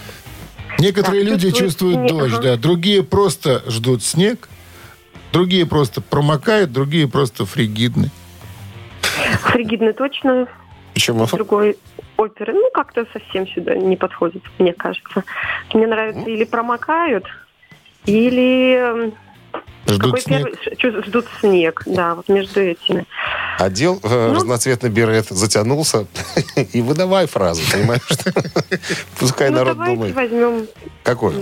Некоторые 0.79 1.25
Так, 1.25 1.33
люди 1.33 1.51
чувствуют 1.51 1.97
снег, 1.99 2.11
дождь, 2.11 2.35
ага. 2.35 2.43
да, 2.43 2.57
другие 2.57 3.03
просто 3.03 3.63
ждут 3.71 4.03
снег, 4.03 4.49
другие 5.33 5.67
просто 5.67 6.01
промокают, 6.01 6.73
другие 6.73 7.07
просто 7.09 7.45
фригидны. 7.45 8.11
Фригидный 9.43 9.93
точно, 9.93 10.49
Почему? 10.95 11.27
другой 11.27 11.77
оперы. 12.17 12.55
Ну, 12.55 12.71
как-то 12.73 13.07
совсем 13.13 13.47
сюда 13.49 13.75
не 13.75 13.97
подходит, 13.97 14.43
мне 14.59 14.73
кажется. 14.73 15.25
Мне 15.75 15.87
нравится 15.87 16.29
или 16.29 16.45
промокают, 16.45 17.25
или... 18.07 19.13
Ждут 19.87 20.03
Какой 20.03 20.21
снег. 20.21 20.47
первый? 20.79 21.03
Ждут 21.07 21.27
снег, 21.41 21.83
да, 21.87 22.15
вот 22.15 22.29
между 22.29 22.61
этими. 22.61 23.07
Одел 23.59 23.99
э, 24.03 24.29
Ну. 24.29 24.35
разноцветный 24.35 24.91
берет, 24.91 25.27
затянулся 25.29 26.07
и 26.73 26.81
выдавай 26.83 27.27
фразу, 27.27 27.63
понимаешь? 27.73 28.03
Пускай 29.19 29.51
ну, 29.51 29.57
народ 29.57 29.77
давайте 29.79 29.95
думает. 29.97 30.15
возьмем... 30.15 30.67
Какой? 31.03 31.35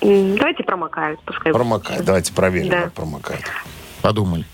Давайте 0.00 0.62
промокают, 0.64 1.20
пускай. 1.24 1.52
Промокает. 1.52 2.04
Давайте 2.04 2.32
проверим, 2.32 2.70
Да. 2.70 2.82
как 2.82 2.92
промокает. 2.92 3.42
Подумали. 4.02 4.44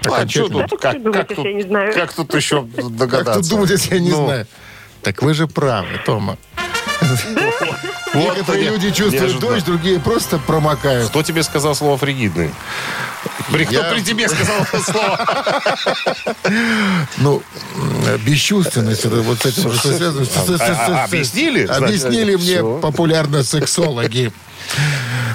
А 0.00 0.04
что 0.04 0.14
Окончательно. 0.14 0.68
тут? 0.68 0.80
Как, 0.80 1.02
как 1.12 1.28
тут, 1.28 1.44
я 1.44 1.52
не 1.52 1.62
знаю. 1.62 1.92
как 1.92 2.12
тут 2.12 2.32
еще 2.34 2.64
Как 2.76 2.96
догадаться? 2.96 3.40
тут 3.40 3.48
думать, 3.50 3.70
если 3.70 3.94
я 3.96 4.00
не 4.00 4.10
Ну, 4.10 4.26
знаю? 4.26 4.46
Так 5.02 5.22
вы 5.22 5.34
же 5.34 5.48
правы, 5.48 5.88
Тома. 6.06 6.38
Некоторые 8.14 8.70
люди 8.70 8.90
чувствуют 8.90 9.38
дождь, 9.38 9.64
другие 9.64 10.00
просто 10.00 10.38
промокают. 10.38 11.08
Кто 11.10 11.22
тебе 11.22 11.42
сказал 11.42 11.74
слово 11.74 11.98
фригидный? 11.98 12.50
При, 13.52 13.64
кто 13.64 13.74
Я- 13.74 13.90
при 13.92 14.00
тебе 14.02 14.28
сказал 14.28 14.56
это 14.62 14.82
слово? 14.82 15.26
Ну, 17.18 17.42
бесчувственность, 18.24 19.04
это 19.04 19.16
вот 19.16 19.40
с 19.40 19.46
этим 19.46 19.72
что 19.72 19.92
связано. 19.96 20.26
А- 20.36 20.54
а- 20.54 21.04
с- 21.04 21.08
объяснили? 21.08 21.66
Объяснили 21.66 22.36
мне 22.36 22.62
популярно 22.80 23.42
сексологи. 23.42 24.32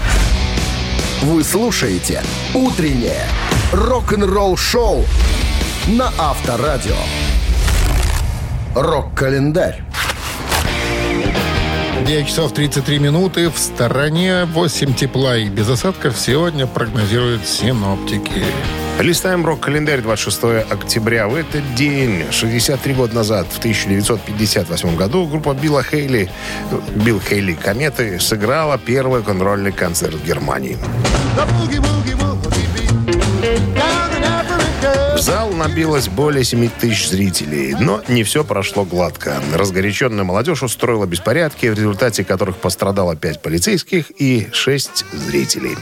Вы 1.23 1.43
слушаете 1.43 2.23
«Утреннее 2.53 3.27
рок-н-ролл-шоу» 3.71 5.05
на 5.87 6.11
Авторадио. 6.17 6.95
Рок-календарь. 8.75 9.81
9 12.05 12.27
часов 12.27 12.53
33 12.53 12.99
минуты. 12.99 13.49
В 13.49 13.57
стороне 13.57 14.45
8 14.45 14.93
тепла 14.93 15.37
и 15.37 15.47
без 15.47 15.69
осадков 15.69 16.17
сегодня 16.17 16.67
прогнозируют 16.67 17.47
синоптики. 17.47 18.43
Листаем 18.99 19.45
рок-календарь 19.45 20.01
26 20.01 20.43
октября. 20.69 21.27
В 21.27 21.35
этот 21.35 21.73
день, 21.75 22.25
63 22.29 22.93
года 22.93 23.15
назад, 23.15 23.47
в 23.49 23.59
1958 23.59 24.95
году, 24.95 25.25
группа 25.25 25.53
Билла 25.53 25.83
Хейли, 25.83 26.29
Билл 26.95 27.19
Хейли 27.21 27.53
«Кометы» 27.53 28.19
сыграла 28.19 28.77
первый 28.77 29.23
контрольный 29.23 29.71
концерт 29.71 30.15
в 30.15 30.25
Германии. 30.25 30.77
В 35.15 35.19
зал 35.19 35.51
набилось 35.51 36.07
более 36.07 36.43
7 36.43 36.69
тысяч 36.79 37.09
зрителей, 37.09 37.75
но 37.79 38.01
не 38.07 38.23
все 38.23 38.43
прошло 38.43 38.83
гладко. 38.85 39.39
Разгоряченная 39.53 40.23
молодежь 40.23 40.63
устроила 40.63 41.05
беспорядки, 41.05 41.67
в 41.67 41.75
результате 41.75 42.23
которых 42.23 42.57
пострадало 42.57 43.15
5 43.15 43.41
полицейских 43.41 44.11
и 44.17 44.47
6 44.51 45.05
зрителей. 45.13 45.77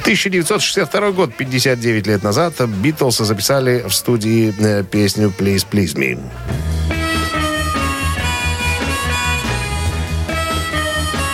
1962 0.00 1.10
год, 1.12 1.34
59 1.34 2.06
лет 2.08 2.22
назад, 2.22 2.60
Битлз 2.60 3.18
записали 3.18 3.84
в 3.86 3.94
студии 3.94 4.52
э, 4.58 4.82
песню 4.82 5.32
«Please, 5.38 5.64
please 5.70 5.94
me». 5.94 6.18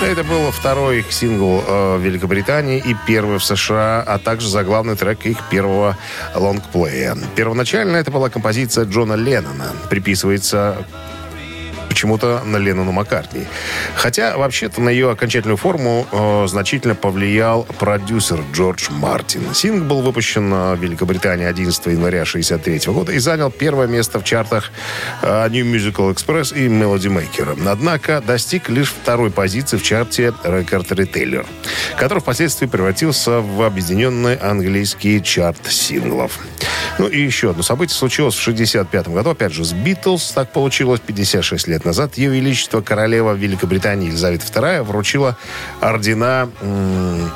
Это 0.03 0.25
был 0.25 0.51
второй 0.51 0.99
их 0.99 1.11
сингл 1.11 1.65
э, 1.67 1.97
в 1.97 2.01
Великобритании 2.03 2.79
и 2.79 2.95
первый 3.07 3.39
в 3.39 3.45
США, 3.45 4.05
а 4.07 4.19
также 4.19 4.49
заглавный 4.49 4.95
трек 4.95 5.25
их 5.25 5.39
первого 5.49 5.97
лонгплея. 6.35 7.17
Первоначально 7.35 7.97
это 7.97 8.11
была 8.11 8.29
композиция 8.29 8.85
Джона 8.85 9.15
Леннона. 9.15 9.73
Приписывается 9.89 10.77
почему-то 11.97 12.43
на 12.45 12.59
Леннону 12.59 12.93
Маккартни. 12.93 13.47
Хотя, 13.95 14.37
вообще-то, 14.37 14.83
на 14.83 14.91
ее 14.91 15.11
окончательную 15.11 15.57
форму 15.57 16.07
э, 16.13 16.47
значительно 16.47 16.95
повлиял 16.95 17.63
продюсер 17.79 18.39
Джордж 18.53 18.91
Мартин. 18.91 19.55
Сингл 19.55 19.87
был 19.87 20.03
выпущен 20.03 20.53
в 20.53 20.77
Великобритании 20.77 21.47
11 21.47 21.87
января 21.87 22.21
1963 22.21 22.93
года 22.93 23.13
и 23.13 23.19
занял 23.19 23.51
первое 23.51 23.87
место 23.87 24.21
в 24.21 24.25
чартах 24.25 24.73
э, 25.23 25.49
New 25.49 25.65
Musical 25.65 26.15
Express 26.15 26.55
и 26.55 26.69
Melody 26.69 27.09
Maker. 27.09 27.67
Однако 27.67 28.21
достиг 28.21 28.69
лишь 28.69 28.91
второй 28.91 29.31
позиции 29.31 29.79
в 29.79 29.83
чарте 29.83 30.35
Record 30.45 30.89
Retailer, 30.89 31.47
который 31.97 32.19
впоследствии 32.19 32.67
превратился 32.67 33.41
в 33.41 33.63
объединенный 33.63 34.35
английский 34.35 35.23
чарт 35.23 35.67
синглов. 35.67 36.41
Ну 36.99 37.09
и 37.09 37.21
еще 37.21 37.51
одно 37.51 37.63
событие 37.63 37.97
случилось 37.97 38.35
в 38.35 38.41
65 38.41 39.09
году, 39.09 39.31
опять 39.31 39.53
же, 39.53 39.65
с 39.65 39.73
Битлз. 39.73 40.33
Так 40.33 40.53
получилось 40.53 41.01
56 41.01 41.69
лет 41.69 41.86
назад. 41.87 42.19
Ее 42.19 42.31
Величество 42.31 42.81
Королева 42.83 43.33
Великобритании 43.33 44.09
Елизавета 44.09 44.45
II 44.47 44.83
вручила 44.83 45.37
ордена 45.81 46.49
м- 46.61 47.31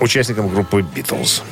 участникам 0.00 0.48
группы 0.48 0.82
Битлз. 0.82 1.42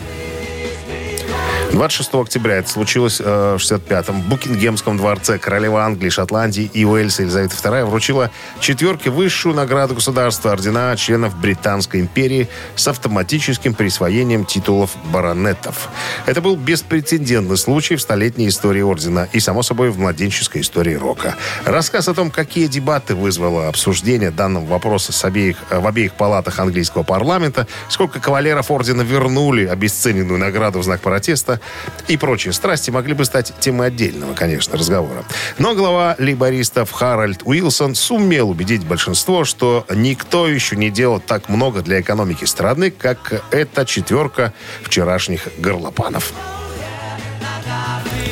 26 1.74 2.14
октября 2.14 2.54
это 2.58 2.68
случилось 2.68 3.20
э, 3.20 3.56
в 3.58 3.60
65-м. 3.60 4.22
В 4.22 4.28
Букингемском 4.28 4.96
дворце 4.96 5.38
королева 5.38 5.82
Англии, 5.82 6.08
Шотландии 6.08 6.70
и 6.72 6.84
Уэльса 6.84 7.22
Елизавета 7.22 7.56
II 7.56 7.86
вручила 7.86 8.30
четверке 8.60 9.10
высшую 9.10 9.56
награду 9.56 9.96
государства 9.96 10.52
ордена 10.52 10.94
членов 10.96 11.36
Британской 11.36 12.00
империи 12.00 12.48
с 12.76 12.86
автоматическим 12.86 13.74
присвоением 13.74 14.44
титулов 14.44 14.92
баронетов. 15.06 15.88
Это 16.26 16.40
был 16.40 16.54
беспрецедентный 16.54 17.56
случай 17.56 17.96
в 17.96 18.00
столетней 18.00 18.46
истории 18.48 18.82
ордена 18.82 19.28
и, 19.32 19.40
само 19.40 19.64
собой, 19.64 19.90
в 19.90 19.98
младенческой 19.98 20.60
истории 20.60 20.94
рока. 20.94 21.34
Рассказ 21.64 22.06
о 22.06 22.14
том, 22.14 22.30
какие 22.30 22.68
дебаты 22.68 23.16
вызвало 23.16 23.66
обсуждение 23.66 24.30
данного 24.30 24.66
вопроса 24.66 25.12
с 25.12 25.24
обеих, 25.24 25.56
в 25.70 25.84
обеих 25.84 26.14
палатах 26.14 26.60
английского 26.60 27.02
парламента, 27.02 27.66
сколько 27.88 28.20
кавалеров 28.20 28.70
ордена 28.70 29.02
вернули 29.02 29.66
обесцененную 29.66 30.38
награду 30.38 30.78
в 30.78 30.84
знак 30.84 31.00
протеста, 31.00 31.60
и 32.08 32.16
прочие 32.16 32.52
страсти 32.52 32.90
могли 32.90 33.14
бы 33.14 33.24
стать 33.24 33.52
темой 33.60 33.88
отдельного, 33.88 34.34
конечно, 34.34 34.76
разговора. 34.76 35.24
Но 35.58 35.74
глава 35.74 36.16
лейбористов 36.18 36.90
Харальд 36.92 37.42
Уилсон 37.44 37.94
сумел 37.94 38.50
убедить 38.50 38.84
большинство, 38.84 39.44
что 39.44 39.86
никто 39.94 40.46
еще 40.48 40.76
не 40.76 40.90
делал 40.90 41.20
так 41.20 41.48
много 41.48 41.82
для 41.82 42.00
экономики 42.00 42.44
страны, 42.44 42.90
как 42.90 43.42
эта 43.50 43.84
четверка 43.86 44.52
вчерашних 44.82 45.48
горлопанов. 45.58 46.32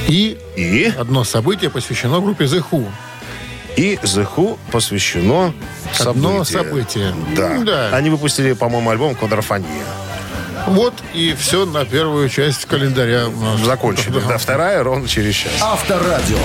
И 0.09 0.37
И, 0.57 0.93
одно 0.99 1.25
событие 1.25 1.71
посвящено 1.71 2.21
группе 2.21 2.45
The 2.45 2.63
Who. 2.71 2.87
и 3.77 3.99
The 4.03 4.29
Who 4.37 4.59
посвящено 4.71 5.55
Одно 5.99 6.45
событию. 6.45 7.13
событие. 7.15 7.15
Да. 7.37 7.59
Да. 7.65 7.97
Они 7.97 8.11
выпустили, 8.11 8.53
по-моему, 8.53 8.91
альбом 8.91 9.15
«Квадрофония». 9.15 9.85
Вот 10.67 10.95
и 11.15 11.35
все 11.39 11.67
на 11.67 11.85
первую 11.85 12.29
часть 12.29 12.65
календаря. 12.67 13.27
Закончили. 13.65 14.21
Да, 14.29 14.39
вторая 14.39 14.83
ровно 14.83 15.09
через 15.09 15.35
час. 15.35 15.53
Авторадио. 15.61 16.39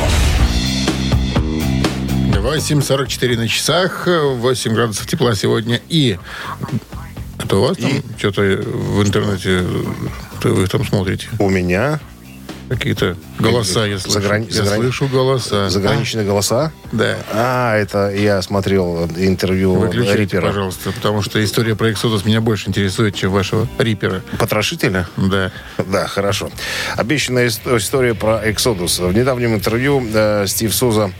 8.44 2.34 3.38
на 3.38 3.48
часах, 3.48 4.08
8 4.08 4.74
градусов 4.74 5.06
тепла 5.08 5.36
сегодня. 5.36 5.82
И 5.90 6.18
это 7.40 7.58
у 7.58 7.62
вас 7.62 7.78
там 7.78 7.92
что-то 8.18 8.42
в 8.42 9.04
интернете 9.04 9.64
что 10.40 10.50
вы 10.50 10.68
там 10.68 10.86
смотрите? 10.86 11.28
У 11.40 11.50
меня 11.50 12.00
Какие-то 12.70 13.16
голоса, 13.40 13.86
я 13.86 13.98
слышу. 13.98 14.20
Заграни- 14.20 14.48
Я 14.52 14.64
заграни- 14.64 14.76
слышу 14.82 15.08
голоса. 15.08 15.70
заграничные 15.70 16.26
голоса. 16.26 16.66
А? 16.66 16.72
Да. 16.92 17.18
А, 17.32 17.76
это 17.78 18.10
я 18.14 18.42
смотрел 18.42 19.06
интервью 19.18 19.76
Выключайте, 19.76 20.18
Рипера. 20.24 20.48
пожалуйста, 20.48 20.92
потому 20.92 21.22
что 21.22 21.42
история 21.44 21.76
про 21.76 21.92
Эксодус 21.92 22.26
меня 22.26 22.42
больше 22.42 22.68
интересует, 22.70 23.16
чем 23.16 23.32
вашего 23.32 23.68
Рипера. 23.78 24.22
Потрошителя? 24.38 25.08
Да. 25.16 25.52
Да, 25.78 26.08
хорошо. 26.08 26.50
Обещанная 26.98 27.48
ис- 27.48 27.78
история 27.78 28.14
про 28.14 28.42
Эксодус. 28.52 29.00
В 29.00 29.14
недавнем 29.14 29.54
интервью 29.56 30.06
э, 30.14 30.46
Стив 30.48 30.76
Суза 30.76 31.12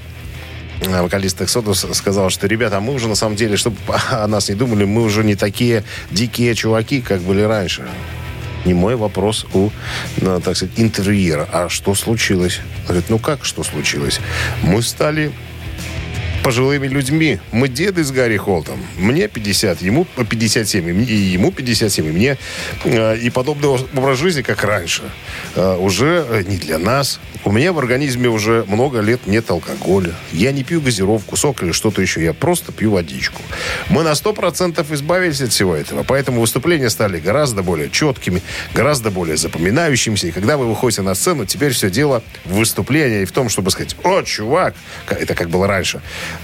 э, 0.82 1.02
вокалист 1.02 1.42
Эксодус 1.42 1.86
сказал, 1.94 2.30
что, 2.30 2.48
ребята, 2.48 2.82
мы 2.82 2.94
уже 2.94 3.08
на 3.08 3.16
самом 3.16 3.38
деле, 3.38 3.56
чтобы 3.56 3.78
о 4.12 4.28
нас 4.28 4.50
не 4.50 4.56
думали, 4.56 4.84
мы 4.84 5.02
уже 5.04 5.24
не 5.24 5.36
такие 5.36 5.86
дикие 6.12 6.54
чуваки, 6.56 7.00
как 7.02 7.22
были 7.22 7.42
раньше. 7.42 7.88
Не 8.68 8.74
мой 8.74 8.98
вопрос 8.98 9.46
у, 9.54 9.70
ну, 10.18 10.42
так 10.42 10.58
сказать, 10.58 10.76
интервьюера. 10.76 11.48
А 11.54 11.70
что 11.70 11.96
случилось? 11.96 12.60
Он 12.82 12.88
говорит, 12.88 13.06
ну 13.10 13.18
как 13.18 13.46
что 13.46 13.64
случилось? 13.64 14.20
Мы 14.62 14.82
стали 14.82 15.32
пожилыми 16.48 16.88
людьми. 16.88 17.40
Мы 17.52 17.68
деды 17.68 18.06
с 18.06 18.12
Гарри 18.12 18.38
Холтом. 18.38 18.80
Мне 18.98 19.28
50, 19.28 19.82
ему 19.82 20.06
57, 20.06 21.02
и 21.02 21.14
ему 21.14 21.52
57, 21.52 22.08
и 22.08 22.12
мне 22.12 22.38
э, 22.86 23.18
и 23.18 23.30
подобный 23.30 23.68
образ 23.68 24.18
жизни, 24.18 24.44
как 24.44 24.64
раньше, 24.64 25.04
э, 25.56 25.76
уже 25.76 26.26
э, 26.30 26.44
не 26.48 26.56
для 26.56 26.78
нас. 26.78 27.20
У 27.44 27.52
меня 27.52 27.74
в 27.74 27.80
организме 27.80 28.30
уже 28.30 28.64
много 28.70 29.02
лет 29.02 29.28
нет 29.28 29.50
алкоголя. 29.52 30.14
Я 30.32 30.54
не 30.54 30.64
пью 30.64 30.80
газировку, 30.80 31.36
сок 31.36 31.64
или 31.64 31.74
что-то 31.74 32.02
еще. 32.02 32.24
Я 32.24 32.34
просто 32.34 32.72
пью 32.72 32.92
водичку. 32.92 33.42
Мы 33.90 34.04
на 34.04 34.14
100% 34.14 34.94
избавились 34.94 35.42
от 35.42 35.52
всего 35.52 35.76
этого. 35.76 36.04
Поэтому 36.04 36.40
выступления 36.40 36.90
стали 36.90 37.20
гораздо 37.20 37.62
более 37.62 37.90
четкими, 37.90 38.42
гораздо 38.74 39.12
более 39.12 39.36
запоминающимися. 39.36 40.28
И 40.28 40.32
когда 40.32 40.56
вы 40.56 40.66
выходите 40.66 41.02
на 41.02 41.14
сцену, 41.14 41.46
теперь 41.46 41.74
все 41.74 41.90
дело 41.90 42.24
в 42.46 42.56
выступлении 42.56 43.24
и 43.24 43.26
в 43.26 43.34
том, 43.34 43.50
чтобы 43.50 43.70
сказать, 43.72 43.98
о, 44.04 44.22
чувак, 44.22 44.74
это 45.10 45.36
как 45.36 45.50
было 45.50 45.68
раньше. 45.68 46.02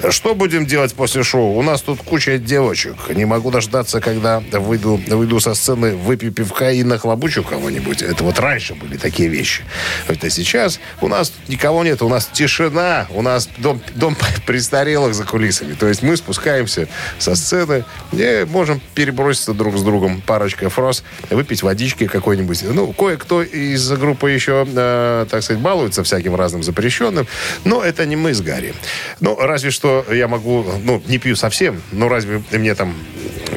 Что 0.09 0.35
будем 0.35 0.65
делать 0.65 0.93
после 0.93 1.23
шоу? 1.23 1.57
У 1.57 1.61
нас 1.61 1.81
тут 1.81 2.01
куча 2.01 2.37
девочек. 2.37 2.95
Не 3.09 3.25
могу 3.25 3.51
дождаться, 3.51 4.01
когда 4.01 4.39
выйду, 4.39 4.99
выйду 5.07 5.39
со 5.39 5.53
сцены, 5.53 5.95
выпью 5.95 6.31
пивка 6.31 6.71
и 6.71 6.83
нахлобучу 6.83 7.43
кого-нибудь. 7.43 8.01
Это 8.01 8.23
вот 8.23 8.39
раньше 8.39 8.75
были 8.75 8.97
такие 8.97 9.29
вещи. 9.29 9.63
Это 10.07 10.29
сейчас 10.29 10.79
у 11.01 11.07
нас 11.07 11.29
тут 11.29 11.49
никого 11.49 11.83
нет, 11.83 12.01
у 12.01 12.09
нас 12.09 12.29
тишина, 12.31 13.07
у 13.11 13.21
нас 13.21 13.49
дом, 13.57 13.81
дом 13.95 14.17
престарелых 14.45 15.13
за 15.13 15.23
кулисами. 15.23 15.73
То 15.73 15.87
есть 15.87 16.03
мы 16.03 16.17
спускаемся 16.17 16.87
со 17.19 17.35
сцены 17.35 17.85
и 18.11 18.45
можем 18.49 18.81
переброситься 18.95 19.53
друг 19.53 19.77
с 19.77 19.83
другом 19.83 20.21
парочкой 20.21 20.69
фраз, 20.69 21.03
выпить 21.29 21.63
водички 21.63 22.07
какой-нибудь. 22.07 22.63
Ну, 22.73 22.93
кое-кто 22.93 23.41
из 23.41 23.89
группы 23.91 24.31
еще, 24.31 24.67
э, 24.67 25.25
так 25.29 25.43
сказать, 25.43 25.61
балуется 25.61 26.03
всяким 26.03 26.35
разным 26.35 26.63
запрещенным, 26.63 27.27
но 27.63 27.83
это 27.83 28.05
не 28.05 28.15
мы 28.15 28.33
с 28.33 28.41
Гарри. 28.41 28.73
Ну, 29.19 29.37
разве 29.39 29.71
что 29.71 29.82
я 30.11 30.27
могу, 30.27 30.65
ну, 30.83 31.01
не 31.07 31.17
пью 31.17 31.35
совсем, 31.35 31.81
но 31.91 32.07
разве 32.09 32.41
мне 32.51 32.73
там, 32.75 32.95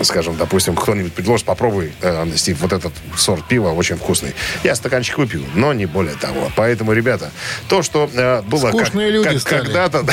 скажем, 0.02 0.36
допустим, 0.36 0.74
кто-нибудь 0.74 1.12
предложит, 1.12 1.46
попробуй, 1.46 1.92
э, 2.02 2.26
Стив, 2.36 2.58
вот 2.60 2.72
этот 2.72 2.92
сорт 3.16 3.44
пива 3.46 3.70
очень 3.70 3.96
вкусный. 3.96 4.34
Я 4.64 4.74
стаканчик 4.74 5.18
выпью, 5.18 5.42
но 5.54 5.72
не 5.72 5.86
более 5.86 6.14
того. 6.16 6.50
Поэтому, 6.56 6.92
ребята, 6.92 7.30
то, 7.68 7.82
что 7.82 8.10
э, 8.12 8.42
было 8.42 8.70
как- 8.70 8.86
Скучные 8.86 9.10
люди 9.10 9.28
как- 9.30 9.40
стали. 9.40 9.60
когда-то, 9.64 10.04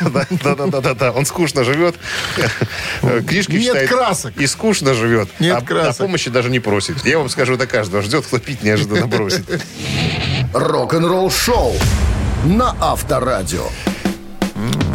да-да-да, 0.42 1.12
он 1.12 1.24
скучно 1.26 1.64
живет, 1.64 1.94
книжки 3.28 3.52
Нет 3.52 3.64
читает 3.66 3.88
красок. 3.90 4.36
и 4.36 4.46
скучно 4.46 4.94
живет. 4.94 5.28
Нет 5.38 5.56
а, 5.56 5.64
красок. 5.64 6.00
а 6.00 6.02
помощи 6.04 6.30
даже 6.30 6.50
не 6.50 6.60
просит. 6.60 7.04
Я 7.06 7.18
вам 7.18 7.28
скажу, 7.28 7.54
это 7.54 7.66
каждого 7.66 8.02
ждет, 8.02 8.26
кто 8.26 8.38
пить 8.38 8.62
неожиданно 8.62 9.06
бросит. 9.06 9.44
Рок-н-ролл 10.52 11.30
шоу 11.30 11.74
на 12.44 12.74
Авторадио. 12.80 13.64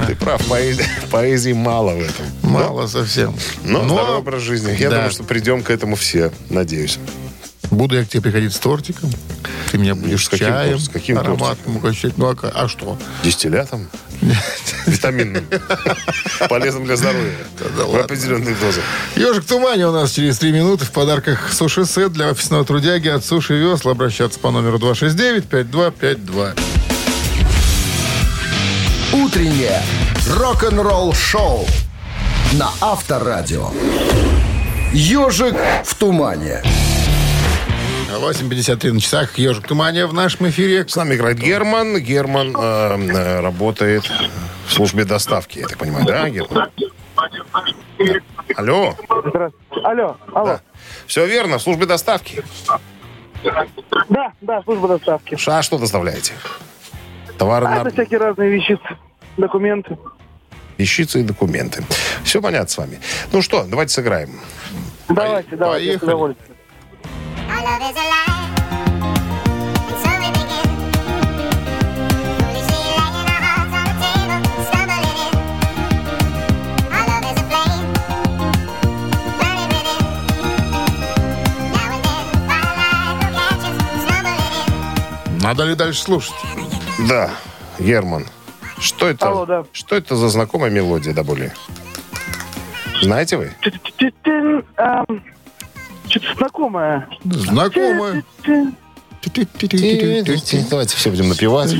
Ты 0.07 0.15
прав, 0.15 0.45
поэзии, 0.47 0.85
поэзии 1.11 1.53
мало 1.53 1.93
в 1.95 1.99
этом. 2.01 2.25
Мало 2.41 2.87
совсем. 2.87 3.35
Но, 3.63 3.83
здоровый 3.85 4.17
образ 4.17 4.41
жизни. 4.41 4.75
Я 4.79 4.89
Да. 4.89 4.95
думаю, 4.97 5.11
что 5.11 5.23
придем 5.23 5.63
к 5.63 5.69
этому 5.69 5.95
все, 5.95 6.31
надеюсь. 6.49 6.99
Буду 7.71 7.95
я 7.95 8.03
к 8.05 8.09
тебе 8.09 8.21
приходить 8.21 8.53
с 8.53 8.59
тортиком. 8.59 9.09
Ты 9.71 9.77
меня 9.79 9.95
будешь 9.95 10.25
с 10.25 10.29
каким 10.29 10.47
чаем 10.47 10.77
с 10.79 10.89
каким 10.89 11.17
ароматным 11.17 11.77
угощать. 11.77 12.17
Ну, 12.17 12.27
а, 12.29 12.35
а 12.53 12.67
что? 12.67 12.99
Дистиллятом? 13.23 13.89
Витаминным. 14.85 15.45
Полезным 16.49 16.85
для 16.85 16.95
здоровья. 16.95 17.33
В 17.59 17.95
определенных 17.95 18.59
дозах. 18.59 18.83
Ежик 19.15 19.43
в 19.43 19.47
тумане 19.47 19.87
у 19.87 19.91
нас 19.91 20.11
через 20.11 20.37
три 20.37 20.51
минуты. 20.51 20.85
В 20.85 20.91
подарках 20.91 21.51
суши-сет 21.51 22.13
для 22.13 22.29
офисного 22.29 22.63
трудяги 22.63 23.07
от 23.07 23.25
Суши 23.25 23.55
Весла. 23.55 23.93
Обращаться 23.93 24.39
по 24.39 24.51
номеру 24.51 24.77
269-5252. 24.77 26.53
Утреннее 29.33 29.81
рок-н-ролл 30.29 31.11
шоу 31.11 31.65
на 32.53 32.69
Авторадио. 32.81 33.69
Ежик 34.91 35.55
в 35.83 35.95
тумане. 35.95 36.61
8.53 38.11 38.91
на 38.91 39.01
часах. 39.01 39.35
Ежик 39.39 39.63
в 39.63 39.67
тумане 39.67 40.05
в 40.05 40.13
нашем 40.13 40.49
эфире. 40.49 40.87
С 40.87 40.95
нами 40.95 41.15
играет 41.15 41.39
Герман. 41.39 41.97
Герман 41.97 42.55
э, 42.55 42.59
э, 42.59 43.39
работает 43.39 44.03
в 44.67 44.71
службе 44.71 45.03
доставки, 45.03 45.57
я 45.57 45.67
так 45.67 45.79
понимаю, 45.79 46.05
да, 46.05 46.29
Герман? 46.29 46.69
Алло. 48.55 48.95
Алло, 49.83 50.17
алло. 50.31 50.59
Все 51.07 51.25
верно, 51.25 51.57
в 51.57 51.63
службе 51.63 51.87
доставки. 51.87 52.43
Да, 54.09 54.31
да, 54.41 54.61
служба 54.61 54.89
доставки. 54.89 55.35
А 55.47 55.63
что 55.63 55.79
доставляете? 55.79 56.33
Товары 57.39 57.65
А, 57.65 57.69
на... 57.69 57.81
это 57.81 57.89
всякие 57.89 58.19
разные 58.19 58.51
вещицы, 58.51 58.83
документы. 59.37 59.97
вещицы 60.77 61.21
и 61.21 61.23
документы. 61.23 61.83
Все 62.23 62.41
понятно 62.41 62.67
с 62.67 62.77
вами. 62.77 62.99
Ну 63.31 63.41
что, 63.41 63.63
давайте 63.63 63.93
сыграем. 63.93 64.39
Давайте, 65.09 65.55
давайте, 65.55 65.99
поехали. 65.99 66.35
Надо 85.43 85.65
ли 85.65 85.75
дальше 85.75 86.01
слушать? 86.01 86.33
Да, 87.09 87.29
Герман. 87.77 88.25
Что 88.83 89.07
это? 89.07 89.27
Алло, 89.29 89.45
да. 89.45 89.65
Что 89.71 89.95
это 89.95 90.17
за 90.17 90.27
знакомая 90.27 90.69
мелодия 90.69 91.13
до 91.13 91.23
боли? 91.23 91.53
Знаете 93.01 93.37
вы? 93.37 93.53
Эм, 94.25 95.23
Что-то 96.09 96.35
знакомое. 96.35 97.07
Знакомая. 97.23 98.23
Давайте 100.69 100.97
все 100.97 101.09
будем 101.09 101.29
напевать. 101.29 101.73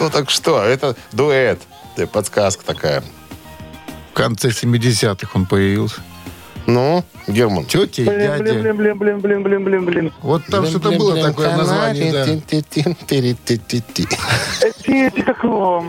Ну 0.00 0.10
так 0.10 0.30
что, 0.30 0.62
это 0.62 0.96
дуэт. 1.12 1.60
Подсказка 2.10 2.64
такая. 2.64 3.04
В 4.12 4.14
конце 4.14 4.48
70-х 4.48 5.28
он 5.34 5.44
появился. 5.44 6.00
Ну, 6.66 7.04
Герман. 7.26 7.64
Тети 7.66 8.02
и 8.02 8.04
дяди. 8.04 8.42
блин, 8.42 8.76
блин, 8.76 8.98
блин, 8.98 9.20
блин, 9.20 9.42
блин, 9.42 9.64
блин, 9.64 9.84
блин. 9.84 10.12
Вот 10.22 10.44
там 10.46 10.66
что-то 10.66 10.92
было 10.92 11.20
такое 11.20 11.56
название, 11.56 12.12
да. 12.12 12.24
Его? 15.42 15.84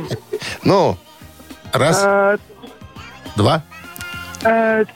Ну, 0.63 0.97
Раз, 1.71 1.99
э, 2.03 2.37
два. 3.35 3.63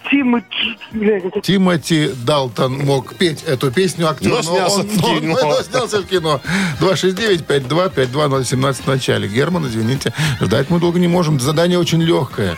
Тим, 0.10 0.44
блин, 0.92 1.22
как 1.22 1.32
это- 1.32 1.42
Тимоти 1.42 2.12
Далтон 2.24 2.78
мог 2.86 3.16
петь 3.16 3.44
эту 3.44 3.72
песню 3.72 4.08
актер, 4.08 4.30
Но 4.30 4.42
снялся 4.44 4.84
в 4.84 5.02
но- 5.02 5.20
кино. 5.20 5.38
но 5.42 5.62
снялся 5.64 6.02
в 6.02 6.06
кино. 6.06 6.40
269-52-52017 6.80 8.84
в 8.84 8.88
начале. 8.88 9.28
Герман, 9.28 9.66
извините, 9.68 10.14
ждать 10.40 10.70
мы 10.70 10.80
долго 10.80 11.00
не 11.00 11.08
можем. 11.08 11.40
Задание 11.40 11.80
очень 11.80 12.02
легкое. 12.02 12.58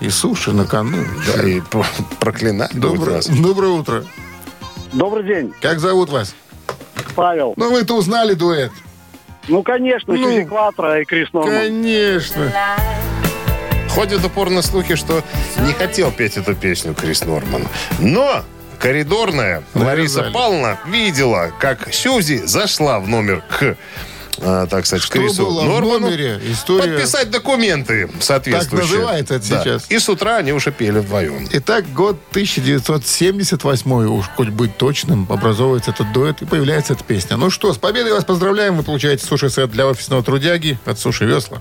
И 0.00 0.10
суши 0.10 0.52
на 0.52 0.66
кону. 0.66 1.04
Да. 1.36 1.42
и 1.48 1.60
про- 1.60 1.86
проклинать 2.20 2.72
будет 2.74 2.98
Доброе, 2.98 3.16
нас. 3.16 3.26
доброе 3.28 3.68
утро. 3.72 4.04
Добрый 4.92 5.24
день, 5.24 5.52
Как 5.60 5.80
зовут 5.80 6.10
вас? 6.10 6.34
Павел. 7.14 7.54
Ну, 7.56 7.70
вы-то 7.70 7.94
узнали 7.94 8.34
дуэт. 8.34 8.70
Ну, 9.48 9.62
конечно, 9.62 10.12
Ну. 10.14 10.18
Сьюзи 10.30 10.44
Кватро 10.44 11.00
и 11.00 11.04
Крис 11.04 11.32
Норман. 11.32 11.50
Конечно. 11.52 12.52
Ходят 13.90 14.24
упорно 14.24 14.60
слухи, 14.62 14.94
что 14.96 15.22
не 15.66 15.72
хотел 15.72 16.10
петь 16.12 16.36
эту 16.36 16.54
песню 16.54 16.94
Крис 16.94 17.24
Норман. 17.24 17.66
Но 17.98 18.42
коридорная 18.78 19.62
Лариса 19.74 20.18
Навязали. 20.18 20.32
Павловна 20.32 20.78
видела, 20.86 21.50
как 21.58 21.92
Сюзи 21.94 22.42
зашла 22.44 23.00
в 23.00 23.08
номер 23.08 23.42
к 23.48 23.76
а, 24.38 24.66
так 24.66 24.86
сказать, 24.86 25.02
Что 25.04 25.14
Крису 25.18 25.46
было 25.46 25.62
в 25.62 25.64
Норману 25.68 26.00
номере? 26.00 26.40
История- 26.50 26.92
подписать 26.94 27.30
документы 27.30 28.08
соответствующие. 28.20 28.88
Так 28.88 28.98
называется 28.98 29.34
это 29.34 29.48
Да. 29.50 29.62
сейчас. 29.62 29.86
И 29.88 29.98
с 29.98 30.08
утра 30.08 30.36
они 30.36 30.52
уже 30.52 30.72
пели 30.72 30.98
вдвоем. 30.98 31.48
Итак, 31.52 31.84
год 31.92 32.18
1978, 32.32 34.06
уж 34.08 34.26
хоть 34.36 34.48
быть 34.50 34.76
точным, 34.76 35.26
образовывается 35.30 35.90
этот 35.90 36.12
дуэт 36.12 36.42
и 36.42 36.44
появляется 36.44 36.92
эта 36.94 37.04
песня. 37.04 37.36
Ну 37.36 37.50
что, 37.50 37.72
с 37.72 37.78
победой 37.78 38.12
вас 38.12 38.24
поздравляем. 38.24 38.76
Вы 38.76 38.82
получаете 38.82 39.24
суши-сет 39.26 39.70
для 39.70 39.86
офисного 39.86 40.22
трудяги 40.22 40.78
от 40.84 40.98
Суши 40.98 41.24
Весла. 41.24 41.58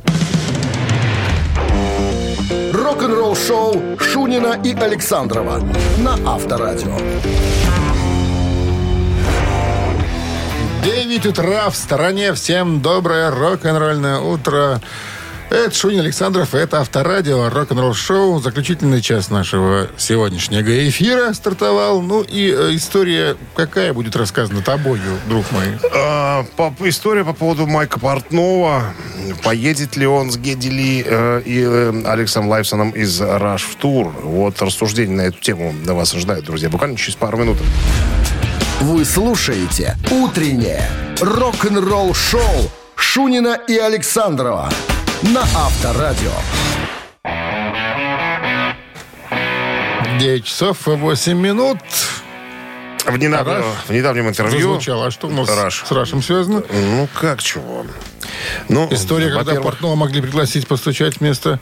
Рок-н-ролл 2.74 3.36
шоу 3.36 3.82
Шунина 4.00 4.60
и 4.64 4.74
Александрова 4.74 5.62
на 5.98 6.14
Авторадио. 6.34 6.98
9 10.86 11.26
утра 11.26 11.72
в 11.72 11.76
стороне. 11.76 12.32
Всем 12.36 12.80
доброе 12.80 13.32
рок-н-ролльное 13.32 14.20
утро. 14.20 14.80
Это 15.50 15.76
Шунин 15.76 16.02
Александров, 16.02 16.54
это 16.54 16.80
Авторадио, 16.80 17.50
рок-н-ролл 17.50 17.96
шоу. 17.96 18.40
Заключительный 18.40 19.02
час 19.02 19.32
нашего 19.32 19.88
сегодняшнего 19.98 20.62
эфира 20.88 21.34
стартовал. 21.34 22.04
Ну 22.04 22.22
и 22.22 22.52
э, 22.52 22.76
история 22.76 23.36
какая 23.56 23.94
будет 23.94 24.16
рассказана 24.16 24.62
тобою, 24.62 25.02
друг 25.28 25.52
мой? 25.52 25.66
А, 25.92 26.46
по- 26.56 26.72
история 26.88 27.26
по 27.26 27.34
поводу 27.34 27.66
Майка 27.66 28.00
Портнова. 28.00 28.94
Поедет 29.44 29.96
ли 29.96 30.06
он 30.06 30.30
с 30.30 30.38
Гедди 30.38 30.68
Ли 30.68 31.04
э, 31.04 31.42
и 31.44 31.64
э, 31.68 32.04
Алексом 32.06 32.48
Лайфсоном 32.48 32.92
из 32.92 33.20
Rush 33.20 33.64
в 33.72 33.76
тур? 33.78 34.14
Вот 34.22 34.62
рассуждение 34.62 35.18
на 35.18 35.22
эту 35.22 35.40
тему 35.40 35.74
до 35.84 35.96
вас 35.96 36.14
ожидает, 36.14 36.44
друзья. 36.44 36.70
Буквально 36.70 36.96
через 36.96 37.16
пару 37.16 37.40
минут. 37.40 37.58
Вы 38.86 39.04
слушаете 39.04 39.98
«Утреннее 40.12 40.88
рок-н-ролл-шоу» 41.20 42.70
Шунина 42.96 43.58
и 43.68 43.76
Александрова 43.80 44.70
на 45.24 45.42
Авторадио. 45.42 46.30
9 50.20 50.46
часов 50.46 50.88
и 50.88 50.92
8 50.92 51.36
минут. 51.36 51.80
В, 53.08 53.18
недавнем- 53.18 53.64
в 53.88 53.92
недавнем 53.92 54.30
интервью... 54.30 54.60
Зазвучало. 54.60 55.08
А 55.08 55.12
что 55.12 55.30
у 55.30 55.32
нас 55.32 55.50
Rush. 55.50 55.88
с 55.88 55.92
Рашем 55.92 56.22
связано? 56.22 56.62
Ну, 56.72 57.08
как 57.20 57.42
чего? 57.42 57.88
Ну, 58.70 58.88
История, 58.92 59.32
когда 59.32 59.62
Портнова 59.62 59.96
могли 59.96 60.22
пригласить 60.22 60.68
постучать 60.68 61.20
вместо 61.20 61.60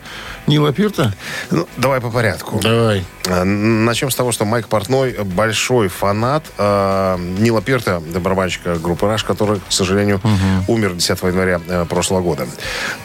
Нила 0.47 0.73
Пирта? 0.73 1.13
ну, 1.51 1.67
давай 1.77 2.01
по 2.01 2.09
порядку. 2.09 2.59
Давай. 2.61 3.03
А, 3.27 3.43
Начнем 3.43 4.11
с 4.11 4.15
того, 4.15 4.31
что 4.31 4.45
Майк 4.45 4.67
Портной 4.67 5.15
большой 5.23 5.87
фанат 5.87 6.43
э, 6.57 7.17
Нила 7.39 7.61
Пирта, 7.61 7.99
барабанщика 7.99 8.75
группы 8.75 9.07
«Раш», 9.07 9.23
который, 9.23 9.59
к 9.59 9.71
сожалению, 9.71 10.21
умер 10.67 10.93
10 10.93 11.21
января 11.23 11.61
э, 11.67 11.85
прошлого 11.85 12.21
года. 12.21 12.47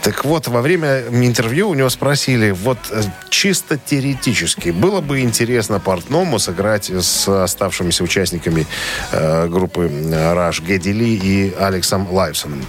Так 0.02 0.24
вот, 0.24 0.48
во 0.48 0.60
время 0.60 1.02
интервью 1.10 1.68
у 1.70 1.74
него 1.74 1.88
спросили, 1.90 2.50
вот 2.50 2.78
э, 2.90 3.02
чисто 3.30 3.78
теоретически, 3.78 4.70
было 4.70 5.00
бы 5.00 5.20
интересно 5.20 5.78
Портному 5.80 6.38
сыграть 6.38 6.90
с 6.90 7.28
оставшимися 7.28 8.04
участниками 8.04 8.66
э, 9.12 9.46
группы 9.48 9.90
э, 9.90 10.34
«Раш» 10.34 10.60
Гэдди 10.60 10.92
Ли 10.92 11.14
и 11.14 11.54
Алексом 11.58 12.08
Лайвсоном. 12.10 12.64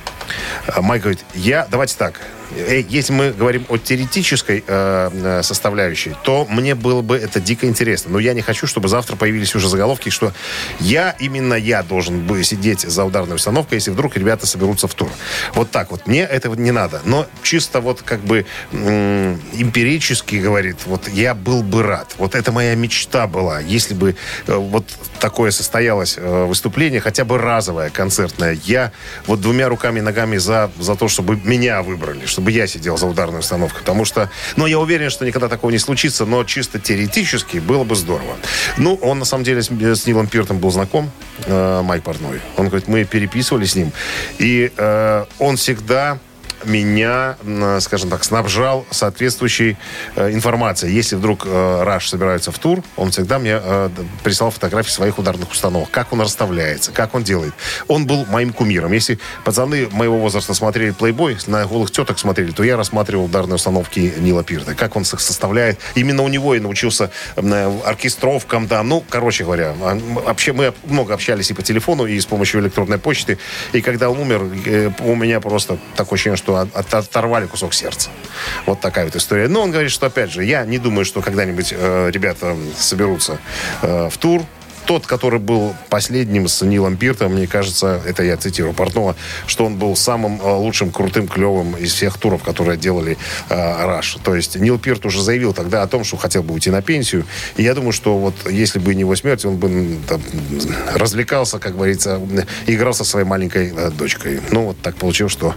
Майк 0.78 1.04
говорит, 1.04 1.26
я, 1.34 1.68
давайте 1.70 1.96
так, 1.98 2.22
если 2.56 3.14
мы 3.14 3.32
говорим 3.32 3.66
о 3.70 3.78
теоретической 3.78 4.64
э, 4.66 5.10
э, 5.14 5.44
составляющей, 5.44 6.16
то 6.24 6.46
мне 6.50 6.76
было 6.76 7.02
бы 7.02 7.18
это 7.18 7.40
дико 7.40 7.68
интересно. 7.68 8.12
Но 8.12 8.20
я 8.20 8.34
не 8.34 8.42
хочу, 8.42 8.68
чтобы 8.68 8.88
завтра 8.88 9.16
появились 9.16 9.56
уже 9.56 9.70
заголовки, 9.70 10.10
что 10.10 10.34
я, 10.80 11.16
именно 11.20 11.54
я 11.54 11.84
должен 11.84 12.22
бы 12.26 12.44
сидеть 12.44 12.82
за 12.82 13.04
ударной 13.04 13.36
установкой, 13.36 13.78
если 13.78 13.92
вдруг 13.92 14.18
ребята 14.18 14.48
соберутся 14.48 14.88
в 14.88 14.94
тур. 14.94 15.10
Вот 15.54 15.72
так 15.72 15.92
вот. 15.92 16.08
Мне 16.08 16.22
этого 16.22 16.56
не 16.56 16.72
надо. 16.72 17.02
Но 17.06 17.28
чисто 17.44 17.82
вот 17.82 18.02
как 18.02 18.22
бы 18.22 18.46
м, 18.72 19.40
эмпирически 19.54 20.36
говорит, 20.36 20.78
вот 20.86 21.08
я 21.10 21.34
был 21.34 21.64
бы 21.64 21.84
рад. 21.84 22.16
Вот 22.18 22.36
это 22.36 22.52
моя 22.52 22.76
мечта 22.76 23.28
была. 23.28 23.60
Если 23.60 23.94
бы 23.94 24.16
э, 24.48 24.56
вот 24.56 24.86
такое 25.20 25.52
состоялось 25.52 26.16
э, 26.18 26.46
выступление, 26.46 27.00
хотя 27.00 27.26
бы 27.26 27.38
разовое, 27.38 27.90
концертное, 27.90 28.58
я 28.66 28.92
вот 29.28 29.42
двумя 29.42 29.70
руками 29.70 30.00
и 30.00 30.02
ногами 30.02 30.38
за, 30.38 30.72
за 30.80 30.96
то, 30.96 31.08
чтобы 31.08 31.40
меня 31.44 31.82
выбрали, 31.82 32.26
чтобы 32.40 32.52
я 32.54 32.68
сидел 32.68 32.98
за 32.98 33.06
ударной 33.06 33.40
установкой. 33.40 33.82
Потому 33.82 34.06
что, 34.06 34.30
ну, 34.56 34.66
я 34.66 34.80
уверен, 34.80 35.10
что 35.10 35.26
никогда 35.26 35.50
такого 35.50 35.72
не 35.72 35.78
случится, 35.78 36.26
но 36.26 36.46
чисто 36.46 36.80
теоретически 36.80 37.58
было 37.58 37.84
бы 37.84 37.96
здорово. 37.98 38.38
Ну, 38.78 38.96
он, 38.96 39.20
на 39.20 39.26
самом 39.26 39.44
деле, 39.44 39.62
с, 39.62 39.68
с 39.70 40.08
Нилом 40.08 40.28
Пиртом 40.28 40.60
был 40.60 40.72
знаком, 40.72 41.12
э, 41.46 41.82
Майк 41.82 42.04
Портной. 42.04 42.40
Он 42.56 42.70
говорит, 42.70 42.88
мы 42.88 43.04
переписывались 43.04 43.72
с 43.72 43.76
ним. 43.76 43.92
И 44.38 44.72
э, 44.78 45.26
он 45.40 45.58
всегда 45.58 46.18
меня, 46.66 47.38
скажем 47.80 48.10
так, 48.10 48.24
снабжал 48.24 48.86
соответствующей 48.92 49.78
э, 50.16 50.32
информацией. 50.32 50.94
Если 50.94 51.16
вдруг 51.16 51.46
э, 51.46 51.84
Раш 51.84 52.10
собирается 52.10 52.52
в 52.52 52.60
тур, 52.60 52.84
он 52.96 53.12
всегда 53.12 53.40
мне 53.40 53.60
э, 53.62 53.90
прислал 54.24 54.52
фотографии 54.52 54.92
своих 54.92 55.18
ударных 55.18 55.52
установок, 55.52 55.90
как 55.92 56.14
он 56.14 56.22
расставляется, 56.22 56.92
как 56.92 57.16
он 57.16 57.24
делает. 57.24 57.54
Он 57.88 58.06
был 58.06 58.26
моим 58.26 58.54
кумиром. 58.54 58.92
Если 58.92 59.20
пацаны 59.44 59.88
моего 59.92 60.18
возраста 60.18 60.54
смотрели 60.54 60.92
плейбой, 60.92 61.38
на 61.48 61.66
голых 61.66 61.92
теток 61.92 62.20
смотрели, 62.20 62.52
то 62.52 62.64
я 62.64 62.78
рассматривал 62.78 63.26
ударные 63.26 63.56
установки 63.56 64.14
Нила 64.18 64.44
Пирта, 64.44 64.76
как 64.76 64.96
он 64.96 65.04
их 65.04 65.20
составляет. 65.20 65.80
Именно 65.96 66.24
у 66.24 66.28
него 66.28 66.56
я 66.56 66.62
научился 66.62 67.12
э, 67.36 67.80
оркестровкам, 67.86 68.68
да, 68.68 68.84
ну, 68.84 69.04
короче 69.10 69.44
говоря, 69.44 69.76
а, 69.82 69.98
вообще 70.26 70.54
мы 70.54 70.74
много 70.86 71.14
общались 71.14 71.52
и 71.52 71.54
по 71.54 71.62
телефону, 71.62 72.06
и 72.06 72.20
с 72.20 72.26
помощью 72.26 72.62
электронной 72.62 72.98
почты. 72.98 73.38
И 73.74 73.82
когда 73.82 74.10
он 74.10 74.20
умер, 74.20 74.50
э, 74.66 74.92
у 75.00 75.16
меня 75.16 75.40
просто 75.40 75.78
такое 75.96 76.18
ощущение, 76.18 76.38
что 76.38 76.49
от- 76.56 76.76
от- 76.76 76.94
оторвали 76.94 77.46
кусок 77.48 77.74
сердца. 77.74 78.10
Вот 78.66 78.80
такая 78.80 79.06
вот 79.06 79.16
история. 79.16 79.48
Но 79.48 79.62
он 79.62 79.72
говорит, 79.72 79.92
что, 79.92 80.08
опять 80.08 80.32
же, 80.32 80.44
я 80.44 80.66
не 80.66 80.78
думаю, 80.78 81.06
что 81.06 81.22
когда-нибудь 81.22 81.74
э, 81.76 82.10
ребята 82.12 82.56
соберутся 82.78 83.40
э, 83.82 84.10
в 84.10 84.18
тур, 84.18 84.44
тот, 84.90 85.06
который 85.06 85.40
был 85.40 85.76
последним 85.90 86.48
с 86.48 86.66
Нилом 86.66 86.98
Пиртом, 86.98 87.36
мне 87.36 87.46
кажется, 87.46 88.02
это 88.08 88.24
я 88.24 88.38
цитирую 88.38 88.74
Портнова, 88.74 89.16
что 89.46 89.66
он 89.66 89.76
был 89.76 89.96
самым 89.96 90.42
э, 90.42 90.52
лучшим, 90.52 90.90
крутым, 90.90 91.28
клевым 91.28 91.76
из 91.76 91.94
всех 91.94 92.18
туров, 92.18 92.42
которые 92.42 92.76
делали 92.76 93.16
э, 93.50 93.86
Раш. 93.86 94.18
То 94.24 94.34
есть 94.34 94.56
Нил 94.56 94.80
Пирт 94.80 95.06
уже 95.06 95.22
заявил 95.22 95.54
тогда 95.54 95.84
о 95.84 95.88
том, 95.88 96.04
что 96.04 96.18
хотел 96.18 96.42
бы 96.42 96.56
уйти 96.56 96.72
на 96.72 96.82
пенсию. 96.82 97.28
И 97.56 97.62
я 97.62 97.76
думаю, 97.76 97.92
что 97.92 98.18
вот 98.18 98.34
если 98.50 98.80
бы 98.80 98.96
не 98.96 99.02
его 99.02 99.16
смерть, 99.16 99.46
он 99.46 99.58
бы 99.58 100.00
там, 100.08 100.24
развлекался, 100.96 101.60
как 101.60 101.76
говорится, 101.76 102.20
играл 102.66 102.96
со 102.96 103.04
своей 103.04 103.28
маленькой 103.28 103.72
э, 103.72 103.92
дочкой. 103.92 104.42
Ну, 104.50 104.70
вот 104.70 104.82
так 104.82 104.96
получилось, 104.96 105.34
что 105.34 105.54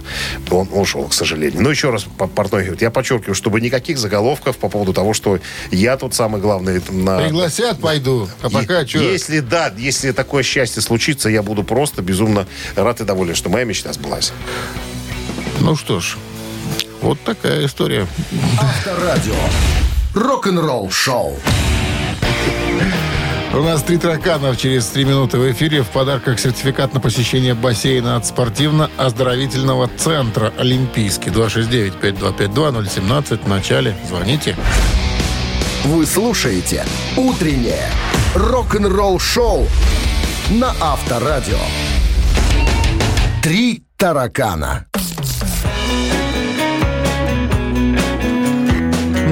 он 0.51 0.69
ушел, 0.71 1.07
к 1.07 1.13
сожалению. 1.15 1.59
Но 1.59 1.71
еще 1.71 1.89
раз, 1.89 2.05
Портной 2.35 2.65
говорит, 2.65 2.83
я 2.83 2.91
подчеркиваю, 2.91 3.33
чтобы 3.33 3.61
никаких 3.61 3.97
заголовков 3.97 4.57
по 4.57 4.69
поводу 4.69 4.93
того, 4.93 5.15
что 5.15 5.39
я 5.71 5.97
тут 5.97 6.13
самый 6.13 6.39
главный 6.39 6.83
на... 6.91 7.17
Пригласят, 7.17 7.79
пойду. 7.79 8.29
А 8.43 8.51
пока 8.51 8.85
что? 8.85 8.99
Если 9.23 9.39
да, 9.39 9.71
если 9.77 10.11
такое 10.11 10.43
счастье 10.43 10.81
случится, 10.81 11.29
я 11.29 11.43
буду 11.43 11.63
просто 11.63 12.01
безумно 12.01 12.45
рад 12.75 12.99
и 12.99 13.05
доволен, 13.05 13.35
что 13.35 13.47
моя 13.47 13.63
мечта 13.63 13.93
сбылась. 13.93 14.33
Ну 15.61 15.77
что 15.77 16.01
ж, 16.01 16.17
вот 17.01 17.17
такая 17.23 17.65
история. 17.65 18.05
Авторадио. 18.59 19.33
Рок-н-ролл 20.13 20.91
шоу. 20.91 21.39
У 23.53 23.61
нас 23.61 23.81
три 23.83 23.97
тараканов 23.97 24.57
через 24.57 24.87
три 24.87 25.05
минуты 25.05 25.37
в 25.37 25.49
эфире. 25.53 25.83
В 25.83 25.87
подарках 25.87 26.37
сертификат 26.37 26.93
на 26.93 26.99
посещение 26.99 27.53
бассейна 27.53 28.17
от 28.17 28.25
спортивно-оздоровительного 28.25 29.89
центра 29.95 30.51
«Олимпийский». 30.57 31.29
269-5252-017. 31.29 33.45
В 33.45 33.47
начале. 33.47 33.95
Звоните. 34.09 34.57
Вы 35.85 36.05
слушаете 36.05 36.85
«Утреннее 37.15 37.89
рок-н-ролл 38.35 39.19
шоу» 39.19 39.67
на 40.49 40.73
Авторадио. 40.81 41.57
Три 43.41 43.83
таракана. 43.97 44.85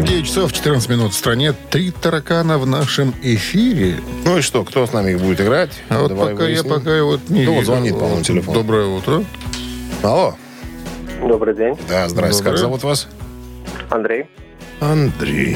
9 0.03 0.25
часов 0.25 0.51
14 0.53 0.89
минут 0.89 1.13
в 1.13 1.15
стране. 1.15 1.53
Три 1.69 1.91
таракана 1.91 2.57
в 2.57 2.65
нашем 2.65 3.13
эфире. 3.21 3.95
Ну 4.25 4.37
и 4.37 4.41
что, 4.41 4.63
кто 4.63 4.85
с 4.85 4.93
нами 4.93 5.15
будет 5.15 5.41
играть? 5.41 5.71
А 5.89 5.99
вот 5.99 6.09
Давай 6.09 6.33
пока 6.33 6.43
я 6.43 6.49
выясним. 6.61 6.73
пока 6.73 7.03
вот 7.03 7.29
не 7.29 7.45
Ну, 7.45 7.55
вот 7.55 7.65
звонит, 7.65 7.97
по-моему, 7.97 8.21
телефон. 8.21 8.53
Доброе 8.53 8.87
утро. 8.87 9.23
Алло. 10.03 10.35
Добрый 11.21 11.55
день, 11.55 11.77
Да, 11.87 12.09
здрасте. 12.09 12.43
Как 12.43 12.57
зовут 12.57 12.83
вас? 12.83 13.07
Андрей. 13.89 14.25
Андрей. 14.79 15.55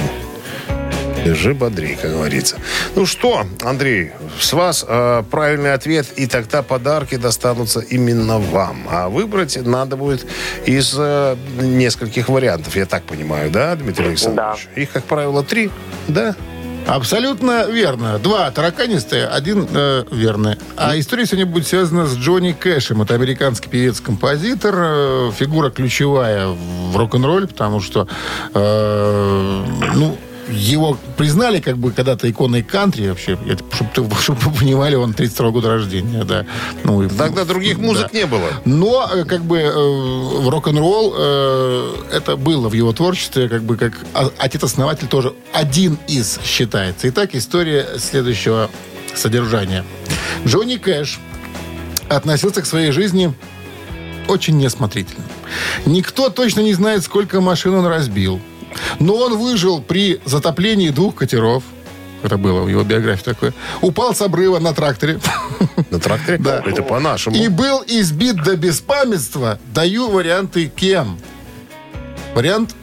Держи 1.26 1.56
бодрей, 1.56 1.98
как 2.00 2.12
говорится. 2.12 2.58
Ну 2.96 3.08
что, 3.08 3.48
Андрей, 3.64 4.12
с 4.40 4.54
вас 4.54 4.86
э, 4.88 5.24
правильный 5.32 5.74
ответ, 5.74 6.06
и 6.16 6.28
тогда 6.28 6.62
подарки 6.62 7.16
достанутся 7.16 7.80
именно 7.80 8.38
вам. 8.38 8.88
А 8.92 9.10
выбрать 9.10 9.58
надо 9.66 9.98
будет 9.98 10.24
из 10.66 10.94
э, 10.96 11.36
нескольких 11.60 12.30
вариантов, 12.30 12.76
я 12.76 12.86
так 12.86 13.04
понимаю, 13.06 13.50
да, 13.50 13.76
Дмитрий 13.76 14.10
Александрович? 14.10 14.68
Их, 14.76 14.92
как 14.92 15.04
правило, 15.06 15.44
три, 15.44 15.72
да? 16.08 16.36
Абсолютно 16.86 17.66
верно. 17.66 18.20
Два 18.20 18.52
тараканистые, 18.52 19.26
один 19.26 19.68
э, 19.74 20.04
верный. 20.12 20.58
А 20.78 20.98
история 21.00 21.26
сегодня 21.26 21.48
будет 21.48 21.66
связана 21.66 22.06
с 22.06 22.16
Джонни 22.16 22.52
Кэшем. 22.52 23.02
Это 23.02 23.16
американский 23.16 23.68
певец-композитор, 23.68 24.76
э, 24.78 25.32
фигура 25.36 25.72
ключевая 25.72 26.50
в 26.50 26.96
рок-н-ролле, 26.96 27.48
потому 27.48 27.82
что, 27.82 28.08
э, 28.54 29.64
ну, 29.96 30.16
его 30.50 30.98
признали 31.18 31.60
как 31.60 31.78
бы 31.78 31.92
когда-то 31.92 32.30
иконой 32.30 32.62
кантри 32.64 33.08
вообще, 33.10 33.38
чтобы 33.94 34.10
вы 34.28 34.52
понимали, 34.60 34.96
он 34.96 35.14
32 35.14 35.50
года 35.52 35.70
рождения, 35.70 36.24
да. 36.24 36.46
Ну, 36.84 37.04
и- 37.04 37.10
Тогда 37.10 37.46
других 37.46 37.78
музык 37.78 38.10
да. 38.12 38.18
не 38.20 38.26
было. 38.26 38.48
Но 38.66 39.10
э, 39.12 39.26
как 39.26 39.44
бы 39.44 39.58
э, 39.60 40.50
рок-н-ролл 40.50 41.14
э, 41.18 41.96
это 42.14 42.36
было 42.36 42.70
в 42.70 42.74
его 42.74 42.94
творчестве, 42.94 43.50
как 43.50 43.64
бы 43.64 43.78
как 43.78 43.94
а- 44.14 44.32
отец-основатель 44.38 45.08
тоже 45.08 45.34
один 45.54 45.98
из 46.08 46.40
считается. 46.44 47.10
Итак, 47.10 47.34
история 47.36 47.86
следующего 47.98 48.70
содержания. 49.16 49.84
Джонни 50.46 50.76
Кэш 50.76 51.20
относился 52.10 52.62
к 52.62 52.66
своей 52.66 52.92
жизни 52.92 53.34
очень 54.28 54.58
неосмотрительно. 54.58 55.24
Никто 55.86 56.30
точно 56.30 56.62
не 56.62 56.74
знает, 56.74 57.04
сколько 57.04 57.42
машин 57.42 57.74
он 57.76 57.86
разбил. 57.88 58.40
Но 59.00 59.16
он 59.16 59.38
выжил 59.38 59.82
при 59.82 60.20
затоплении 60.26 60.90
двух 60.90 61.16
катеров. 61.16 61.64
Это 62.24 62.38
было 62.38 62.62
в 62.62 62.68
его 62.68 62.84
биографии 62.84 63.24
такое. 63.24 63.54
Упал 63.82 64.16
с 64.16 64.22
обрыва 64.22 64.60
на 64.60 64.74
тракторе. 64.74 65.20
На 65.92 66.00
тракторе? 66.00 66.40
Да. 66.40 66.64
Это 66.66 66.82
по-нашему. 66.82 67.36
И 67.36 67.48
был 67.50 67.84
избит 67.86 68.38
до 68.44 68.56
беспамятства. 68.56 69.60
Даю 69.74 70.10
варианты 70.10 70.72
кем. 70.76 71.20
Вариант 72.34 72.76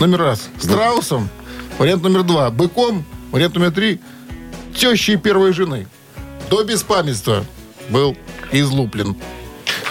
номер 0.00 0.18
раз. 0.18 0.48
Страусом. 0.58 1.28
Вариант 1.78 2.02
номер 2.02 2.24
два. 2.24 2.50
Быком. 2.50 3.04
Вариант 3.30 3.54
номер 3.54 3.70
три. 3.70 4.00
Тещей 4.74 5.16
первой 5.16 5.52
жены. 5.52 5.86
До 6.50 6.64
беспамятства 6.64 7.44
был 7.90 8.16
излуплен. 8.50 9.16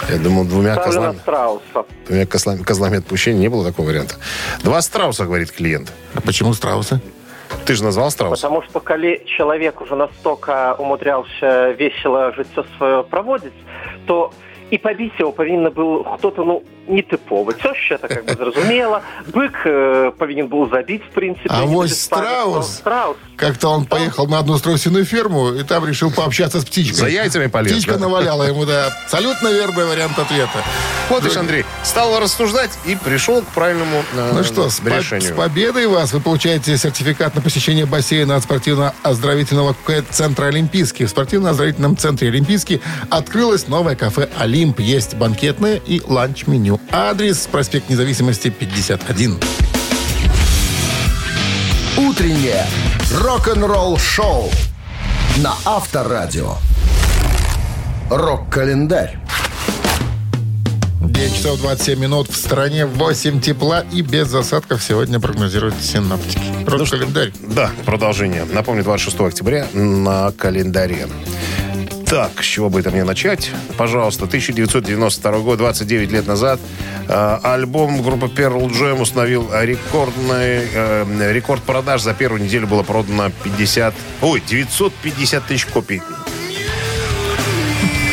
Я 0.09 0.17
думал, 0.17 0.45
двумя 0.45 0.73
Ставлю 0.73 1.01
на 1.01 1.13
козлами, 1.13 1.17
страуса. 1.19 1.85
двумя 2.07 2.25
козлами, 2.25 2.63
козлами 2.63 2.97
отпущения 2.97 3.39
не 3.39 3.49
было 3.49 3.65
такого 3.65 3.87
варианта. 3.87 4.15
Два 4.63 4.81
страуса, 4.81 5.25
говорит 5.25 5.51
клиент. 5.51 5.91
А 6.15 6.21
почему 6.21 6.53
страусы? 6.53 6.99
Ты 7.65 7.75
же 7.75 7.83
назвал 7.83 8.11
страуса? 8.11 8.41
Потому 8.41 8.63
что 8.63 8.79
коли 8.79 9.23
человек 9.25 9.81
уже 9.81 9.95
настолько 9.95 10.75
умудрялся 10.79 11.71
весело 11.71 12.33
жыццё 12.33 12.65
свое 12.77 13.03
проводить, 13.03 13.53
то 14.05 14.31
і 14.71 14.77
пабіць 14.77 15.13
яго 15.19 15.31
павінна 15.37 15.69
быў 15.69 16.01
хто-то 16.17 16.43
ну 16.43 16.61
нетыповы 16.87 17.53
цёща 17.53 17.95
это 17.95 18.07
как 18.09 18.25
бы 18.25 18.35
зразумела 18.35 19.01
бык 19.31 19.53
э, 19.65 20.11
павінен 20.17 20.47
быў 20.47 20.69
забіць 20.69 21.01
в 21.09 21.13
принципе 21.13 21.47
А 21.49 21.61
не 21.61 21.67
вось 21.67 21.89
без 21.91 22.07
памятства. 22.07 22.61
страус? 22.61 22.73
страус 22.75 23.17
Как-то 23.37 23.69
он 23.71 23.85
поехал 23.85 24.27
на 24.27 24.39
одну 24.39 24.57
страусиную 24.57 25.05
ферму 25.05 25.53
и 25.53 25.63
там 25.63 25.85
решил 25.87 26.11
пообщаться 26.11 26.59
с 26.61 26.65
птичкой. 26.65 26.95
За 26.99 27.07
яйцами 27.07 27.47
полез, 27.47 27.71
Птичка 27.71 27.93
да? 27.93 27.99
наваляла 27.99 28.43
ему, 28.43 28.65
да. 28.65 28.87
Абсолютно 29.05 29.47
верный 29.47 29.85
вариант 29.85 30.19
ответа. 30.19 30.59
Вот 31.09 31.23
видишь, 31.23 31.37
Андрей, 31.37 31.65
стал 31.83 32.19
рассуждать 32.19 32.69
и 32.85 32.95
пришел 32.95 33.41
к 33.41 33.45
правильному 33.47 34.03
э, 34.15 34.31
Ну 34.33 34.43
что, 34.43 34.69
с, 34.69 34.79
по- 34.79 34.89
решению. 34.89 35.33
с 35.33 35.35
победой 35.35 35.87
вас! 35.87 36.13
Вы 36.13 36.19
получаете 36.21 36.77
сертификат 36.77 37.33
на 37.35 37.41
посещение 37.41 37.85
бассейна 37.85 38.35
от 38.35 38.43
спортивно-оздоровительного 38.43 39.75
к- 39.83 40.03
центра 40.11 40.45
«Олимпийский». 40.45 41.05
В 41.05 41.09
спортивно-оздоровительном 41.09 41.97
центре 41.97 42.27
«Олимпийский» 42.29 42.81
открылось 43.09 43.67
новое 43.67 43.95
кафе 43.95 44.29
«Олимп». 44.37 44.79
Есть 44.79 45.15
банкетное 45.15 45.81
и 45.85 46.01
Адрес 46.90 47.46
проспект 47.50 47.88
Независимости, 47.88 48.50
51. 48.50 49.38
Утреннее 51.96 52.66
рок-н-ролл 53.20 53.98
шоу 53.98 54.50
на 55.38 55.54
Авторадио. 55.64 56.54
Рок-календарь. 58.10 59.18
9 61.00 61.34
часов 61.34 61.60
27 61.60 61.98
минут. 61.98 62.30
В 62.30 62.36
стране 62.36 62.86
8 62.86 63.40
тепла 63.40 63.84
и 63.92 64.02
без 64.02 64.28
засадков 64.28 64.82
сегодня 64.82 65.20
прогнозируют 65.20 65.74
синаптики. 65.82 66.40
Рок-календарь. 66.66 67.32
Да, 67.42 67.70
продолжение. 67.84 68.44
Напомню, 68.44 68.84
26 68.84 69.20
октября 69.20 69.66
на 69.72 70.32
календаре. 70.32 71.08
Так, 72.10 72.42
с 72.42 72.46
чего 72.46 72.70
бы 72.70 72.80
это 72.80 72.90
мне 72.90 73.04
начать? 73.04 73.50
Пожалуйста, 73.76 74.24
1992 74.24 75.38
год, 75.40 75.58
29 75.58 76.10
лет 76.10 76.26
назад, 76.26 76.58
э, 77.06 77.38
альбом 77.42 78.02
группы 78.02 78.26
Pearl 78.26 78.66
Jam 78.70 79.02
установил 79.02 79.50
рекордный, 79.52 80.68
э, 80.72 81.32
рекорд 81.32 81.62
продаж. 81.62 82.00
За 82.00 82.14
первую 82.14 82.42
неделю 82.42 82.66
было 82.66 82.82
продано 82.82 83.30
50, 83.44 83.94
ой, 84.22 84.42
950 84.46 85.46
тысяч 85.46 85.66
копий 85.66 86.00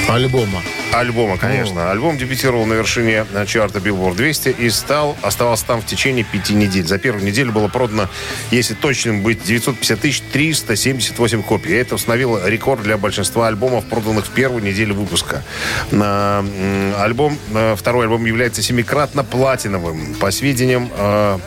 Альбома. 0.10 0.62
Альбома, 1.00 1.38
конечно. 1.38 1.92
Альбом 1.92 2.18
дебютировал 2.18 2.66
на 2.66 2.74
вершине 2.74 3.26
э, 3.34 3.46
чарта 3.46 3.80
Billboard 3.80 4.16
200 4.16 4.50
и 4.50 4.70
стал, 4.70 5.18
оставался 5.22 5.66
там 5.66 5.82
в 5.82 5.86
течение 5.86 6.24
пяти 6.24 6.54
недель. 6.54 6.86
За 6.86 6.98
первую 6.98 7.26
неделю 7.26 7.52
было 7.52 7.68
продано, 7.68 8.10
если 8.52 8.74
точным 8.74 9.22
быть, 9.22 9.44
950 9.44 10.00
тысяч 10.00 10.22
378 10.32 11.44
копий. 11.44 11.72
И 11.72 11.74
это 11.74 11.96
установило 11.96 12.48
рекорд 12.48 12.84
для 12.84 12.98
большинства 12.98 13.48
альбомов, 13.48 13.86
проданных 13.86 14.26
в 14.26 14.32
первую 14.32 14.64
неделю 14.64 14.96
выпуска. 14.96 15.44
Альбом, 15.92 17.38
э, 17.54 17.76
второй 17.78 18.06
альбом 18.06 18.26
является 18.26 18.62
семикратно 18.62 19.24
платиновым. 19.24 20.16
По 20.16 20.32
сведениям 20.32 20.90
э, 20.96 21.40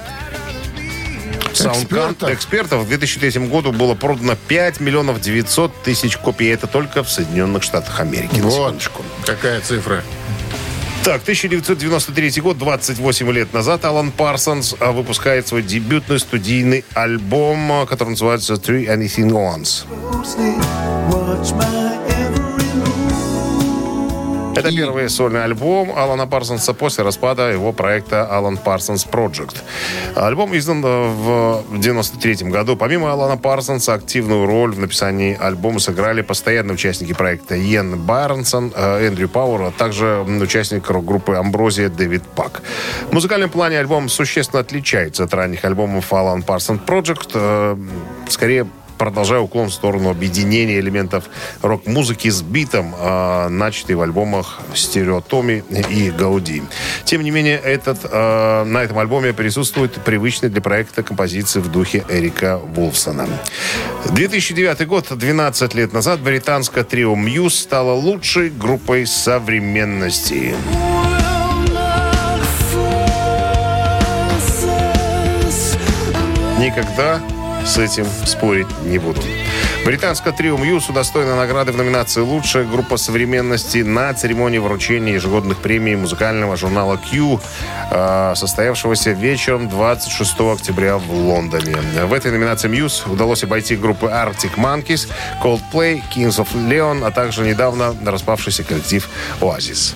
Soundcount 1.58 2.32
Экспертов. 2.32 2.84
в 2.84 2.88
2003 2.88 3.46
году 3.48 3.72
было 3.72 3.94
продано 3.94 4.36
5 4.48 4.80
миллионов 4.80 5.20
900 5.20 5.82
тысяч 5.82 6.16
копий. 6.16 6.46
Это 6.48 6.66
только 6.66 7.02
в 7.02 7.10
Соединенных 7.10 7.62
Штатах 7.62 8.00
Америки. 8.00 8.40
Вот 8.40 8.90
какая 9.24 9.60
цифра. 9.60 10.02
Так, 11.04 11.22
1993 11.22 12.40
год, 12.42 12.58
28 12.58 13.30
лет 13.32 13.52
назад, 13.54 13.84
Алан 13.84 14.10
Парсонс 14.10 14.74
а, 14.78 14.92
выпускает 14.92 15.46
свой 15.46 15.62
дебютный 15.62 16.18
студийный 16.18 16.84
альбом, 16.92 17.72
а, 17.72 17.86
который 17.86 18.10
называется 18.10 18.54
«Three 18.54 18.86
Anything 18.86 19.30
Once». 19.30 19.86
Это 24.58 24.74
первый 24.74 25.08
сольный 25.08 25.44
альбом 25.44 25.92
Алана 25.96 26.26
Парсонса 26.26 26.74
после 26.74 27.04
распада 27.04 27.50
его 27.50 27.72
проекта 27.72 28.28
Alan 28.30 28.58
Parsons 28.62 29.08
Project. 29.08 29.56
Альбом 30.16 30.56
издан 30.56 30.84
э, 30.84 31.08
в 31.08 31.78
93 31.78 32.48
году. 32.50 32.76
Помимо 32.76 33.12
Алана 33.12 33.36
Парсонса, 33.36 33.94
активную 33.94 34.46
роль 34.46 34.72
в 34.72 34.78
написании 34.78 35.36
альбома 35.40 35.78
сыграли 35.78 36.22
постоянные 36.22 36.74
участники 36.74 37.12
проекта 37.12 37.54
Йен 37.54 37.98
Байронсон, 37.98 38.72
э, 38.74 39.06
Эндрю 39.06 39.28
Пауэр, 39.28 39.62
а 39.62 39.70
также 39.70 40.24
участник 40.40 40.90
рок-группы 40.90 41.34
Амброзия 41.34 41.88
Дэвид 41.88 42.24
Пак. 42.34 42.62
В 43.10 43.12
музыкальном 43.12 43.50
плане 43.50 43.78
альбом 43.78 44.08
существенно 44.08 44.60
отличается 44.60 45.24
от 45.24 45.34
ранних 45.34 45.64
альбомов 45.64 46.12
Alan 46.12 46.44
Parsons 46.44 46.84
Project. 46.84 47.30
Э, 47.34 47.76
Скорее, 48.28 48.66
продолжая 48.98 49.40
уклон 49.40 49.68
в 49.68 49.74
сторону 49.74 50.10
объединения 50.10 50.78
элементов 50.78 51.24
рок-музыки 51.62 52.28
с 52.28 52.42
битом, 52.42 52.94
э, 52.98 53.48
начатый 53.48 53.96
в 53.96 54.02
альбомах 54.02 54.58
«Стереотоми» 54.74 55.64
и 55.90 56.10
«Гауди». 56.10 56.62
Тем 57.04 57.22
не 57.22 57.30
менее, 57.30 57.56
этот, 57.56 58.00
э, 58.04 58.64
на 58.64 58.78
этом 58.78 58.98
альбоме 58.98 59.32
присутствует 59.32 59.92
привычный 60.04 60.48
для 60.50 60.60
проекта 60.60 61.02
композиции 61.02 61.60
в 61.60 61.70
духе 61.70 62.04
Эрика 62.08 62.58
Вулфсона. 62.58 63.26
2009 64.10 64.86
год, 64.86 65.06
12 65.10 65.74
лет 65.74 65.92
назад, 65.92 66.20
британское 66.20 66.84
трио 66.84 67.14
«Мьюз» 67.14 67.54
стало 67.54 67.92
лучшей 67.92 68.50
группой 68.50 69.06
современности. 69.06 70.54
Никогда 76.58 77.20
с 77.68 77.76
этим 77.76 78.06
спорить 78.24 78.66
не 78.84 78.98
буду. 78.98 79.20
Британское 79.84 80.32
трио 80.32 80.56
Мьюз 80.56 80.88
удостоено 80.88 81.36
награды 81.36 81.72
в 81.72 81.76
номинации 81.76 82.20
«Лучшая 82.20 82.64
группа 82.64 82.96
современности» 82.96 83.78
на 83.78 84.12
церемонии 84.14 84.58
вручения 84.58 85.14
ежегодных 85.14 85.58
премий 85.58 85.94
музыкального 85.94 86.56
журнала 86.56 86.96
Q, 86.96 87.40
э, 87.90 88.32
состоявшегося 88.34 89.10
вечером 89.10 89.68
26 89.68 90.52
октября 90.52 90.96
в 90.96 91.10
Лондоне. 91.12 91.76
В 92.06 92.12
этой 92.14 92.32
номинации 92.32 92.68
Мьюз 92.68 93.04
удалось 93.06 93.44
обойти 93.44 93.76
группы 93.76 94.06
Arctic 94.06 94.56
Monkeys, 94.56 95.08
Coldplay, 95.42 96.02
Kings 96.14 96.38
of 96.38 96.48
Leon, 96.54 97.06
а 97.06 97.10
также 97.10 97.42
недавно 97.42 97.94
распавшийся 98.04 98.64
коллектив 98.64 99.06
Oasis. 99.40 99.94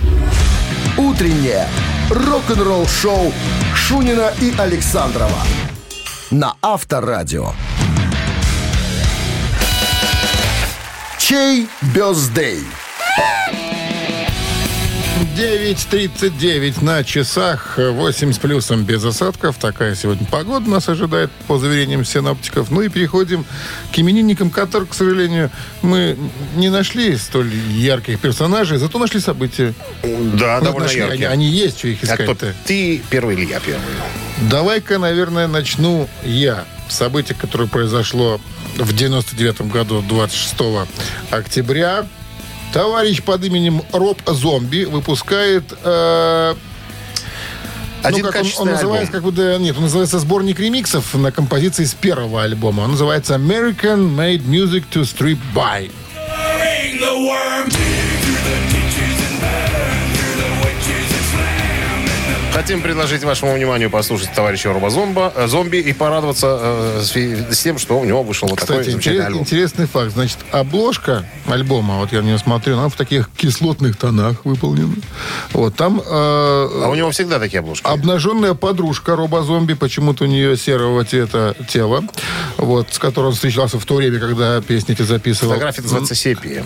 Утреннее 0.98 1.66
рок-н-ролл-шоу 2.10 3.32
Шунина 3.74 4.30
и 4.40 4.52
Александрова 4.58 5.38
на 6.32 6.54
Авторадио. 6.62 7.52
Чей 11.18 11.68
бездей? 11.94 12.60
9.39 15.36 16.82
на 16.82 17.04
часах, 17.04 17.78
8 17.78 18.32
с 18.32 18.38
плюсом 18.38 18.84
без 18.84 19.04
осадков. 19.04 19.56
Такая 19.56 19.94
сегодня 19.94 20.26
погода 20.26 20.68
нас 20.68 20.88
ожидает, 20.88 21.30
по 21.46 21.58
заверениям 21.58 22.04
синоптиков. 22.04 22.70
Ну 22.70 22.82
и 22.82 22.88
переходим 22.88 23.44
к 23.94 23.98
именинникам, 23.98 24.50
которых, 24.50 24.90
к 24.90 24.94
сожалению, 24.94 25.50
мы 25.82 26.16
не 26.56 26.70
нашли 26.70 27.16
столь 27.16 27.52
ярких 27.70 28.20
персонажей, 28.20 28.78
зато 28.78 28.98
нашли 28.98 29.20
события. 29.20 29.74
Да, 30.02 30.58
Ну, 30.58 30.64
довольно 30.66 30.86
нашли, 30.86 31.00
яркие. 31.00 31.28
Они, 31.28 31.46
они 31.46 31.46
есть, 31.46 31.78
что 31.78 31.88
их 31.88 32.02
А 32.04 32.14
кто 32.14 32.24
искать-то. 32.24 32.54
ты 32.64 33.02
первый 33.10 33.36
или 33.36 33.46
я 33.46 33.60
первый? 33.60 33.82
Давай-ка, 34.50 34.98
наверное, 34.98 35.46
начну 35.46 36.08
я. 36.24 36.64
Событие, 36.88 37.36
которое 37.38 37.68
произошло 37.68 38.40
в 38.76 38.92
99 38.94 39.62
году, 39.62 40.02
26 40.06 40.88
октября. 41.30 42.06
Товарищ 42.72 43.22
под 43.22 43.44
именем 43.44 43.82
Роб 43.92 44.20
Зомби 44.26 44.84
выпускает... 44.84 45.64
э, 45.84 46.54
Один 48.02 48.26
ну, 48.26 48.32
как 48.32 48.42
он, 48.42 48.50
он 48.58 48.68
называется, 48.70 49.16
альбом. 49.16 49.22
как 49.22 49.22
бы, 49.24 49.32
да, 49.32 49.58
нет, 49.58 49.76
он 49.76 49.84
называется 49.84 50.18
сборник 50.18 50.58
ремиксов 50.58 51.14
на 51.14 51.30
композиции 51.32 51.84
с 51.84 51.94
первого 51.94 52.42
альбома. 52.42 52.82
Он 52.82 52.92
называется 52.92 53.34
American 53.34 54.14
Made 54.16 54.44
Music 54.44 54.84
to 54.92 55.02
Strip 55.02 55.38
By. 55.54 55.90
Хотим 62.62 62.80
предложить 62.80 63.24
вашему 63.24 63.54
вниманию 63.54 63.90
послушать 63.90 64.32
товарища 64.34 64.72
Роба 64.72 64.88
Зомба, 64.88 65.32
э, 65.34 65.48
зомби 65.48 65.78
и 65.78 65.92
порадоваться 65.92 66.58
э, 66.60 67.02
с, 67.02 67.58
тем, 67.60 67.76
что 67.76 67.98
у 67.98 68.04
него 68.04 68.22
вышел 68.22 68.46
вот 68.46 68.60
такой 68.60 68.76
Кстати, 68.78 68.90
замечательный 68.90 69.16
интерес- 69.22 69.26
альбом. 69.26 69.40
интересный 69.42 69.86
факт. 69.86 70.12
Значит, 70.12 70.38
обложка 70.52 71.24
альбома, 71.48 71.96
вот 71.98 72.12
я 72.12 72.20
на 72.22 72.26
нее 72.26 72.38
смотрю, 72.38 72.78
она 72.78 72.88
в 72.88 72.94
таких 72.94 73.30
кислотных 73.36 73.96
тонах 73.96 74.44
выполнена. 74.44 74.94
Вот 75.52 75.74
там 75.74 75.98
э, 75.98 76.04
А 76.06 76.88
у 76.88 76.94
него 76.94 77.10
всегда 77.10 77.40
такие 77.40 77.58
обложки. 77.58 77.84
обнаженная 77.84 78.54
подружка 78.54 79.16
робо-зомби, 79.16 79.72
почему-то 79.72 80.22
у 80.22 80.28
нее 80.28 80.56
серого 80.56 81.04
цвета 81.04 81.56
тело, 81.68 82.04
вот, 82.58 82.86
с 82.92 82.98
которой 83.00 83.26
он 83.26 83.32
встречался 83.32 83.80
в 83.80 83.84
то 83.84 83.96
время, 83.96 84.20
когда 84.20 84.60
песни 84.60 84.94
эти 84.94 85.02
записывал. 85.02 85.54
Фотография 85.54 85.82
называется 85.82 86.14
«Сепия». 86.14 86.64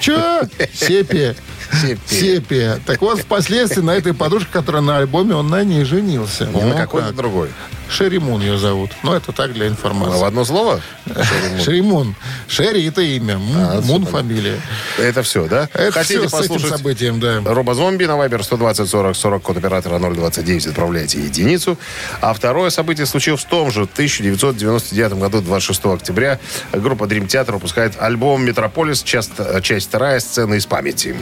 Че? 0.00 0.48
Сепия. 0.74 1.34
Сепия. 1.72 1.96
Сепия. 2.06 2.80
Так 2.86 3.00
вот, 3.00 3.20
впоследствии 3.20 3.82
на 3.82 3.92
этой 3.92 4.14
подружке, 4.14 4.48
которая 4.52 4.82
на 4.82 4.98
альбоме, 4.98 5.34
он 5.34 5.48
на 5.48 5.64
ней 5.64 5.84
женился. 5.84 6.46
Не 6.46 6.60
на 6.62 6.68
Вот 6.68 6.76
какой-то 6.76 7.12
другой. 7.12 7.50
Шерри 7.88 8.18
Мун 8.18 8.40
ее 8.40 8.58
зовут. 8.58 8.90
Но 9.02 9.14
это 9.16 9.32
так 9.32 9.52
для 9.52 9.66
А 9.66 9.68
информации. 9.68 10.18
в 10.20 10.24
одно 10.24 10.44
слово? 10.44 10.80
Шерри 11.64 11.82
Мун. 11.82 12.14
Шерри 12.48 12.86
это 12.86 13.00
имя. 13.00 13.38
Мун, 13.38 13.56
А, 13.56 13.80
Мун 13.82 14.06
фамилия. 14.06 14.60
Это 14.98 15.22
все, 15.22 15.46
да? 15.46 15.68
Это 15.72 15.92
Хотите 15.92 16.20
все 16.20 16.28
с 16.28 16.34
этим 16.40 16.54
послушать 16.54 16.76
событием, 16.78 17.20
да. 17.20 17.40
Роба 17.44 17.74
Зомби 17.74 18.04
на 18.04 18.16
Вайбер 18.16 18.42
120 18.42 18.88
40 18.88 19.16
40 19.16 19.42
код 19.42 19.56
оператора 19.56 19.98
029 19.98 20.66
отправляйте 20.66 21.20
единицу. 21.20 21.78
А 22.20 22.32
второе 22.34 22.70
событие 22.70 23.06
случилось 23.06 23.42
в 23.42 23.46
том 23.48 23.70
же 23.70 23.82
1999 23.82 25.12
году, 25.14 25.40
26 25.40 25.84
октября. 25.86 26.38
Группа 26.72 27.04
Dream 27.04 27.26
Theater 27.26 27.52
выпускает 27.52 27.94
альбом 27.98 28.44
«Метрополис», 28.44 29.02
часть, 29.02 29.32
часть 29.62 29.88
вторая, 29.88 30.20
сцена 30.20 30.54
из 30.54 30.66
памяти. 30.66 31.16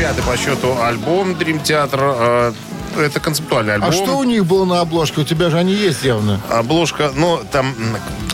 Пятый 0.00 0.22
по 0.22 0.34
счету 0.34 0.80
альбом 0.80 1.32
Dream 1.32 1.62
Theater. 1.62 2.54
Э, 2.96 3.02
Это 3.04 3.20
концептуальный 3.20 3.74
альбом. 3.74 3.90
А 3.90 3.92
что 3.92 4.18
у 4.18 4.24
них 4.24 4.46
было 4.46 4.64
на 4.64 4.80
обложке? 4.80 5.20
У 5.20 5.24
тебя 5.24 5.50
же 5.50 5.58
они 5.58 5.74
есть 5.74 6.02
явно. 6.02 6.40
Обложка, 6.48 7.12
ну, 7.14 7.40
там... 7.52 7.74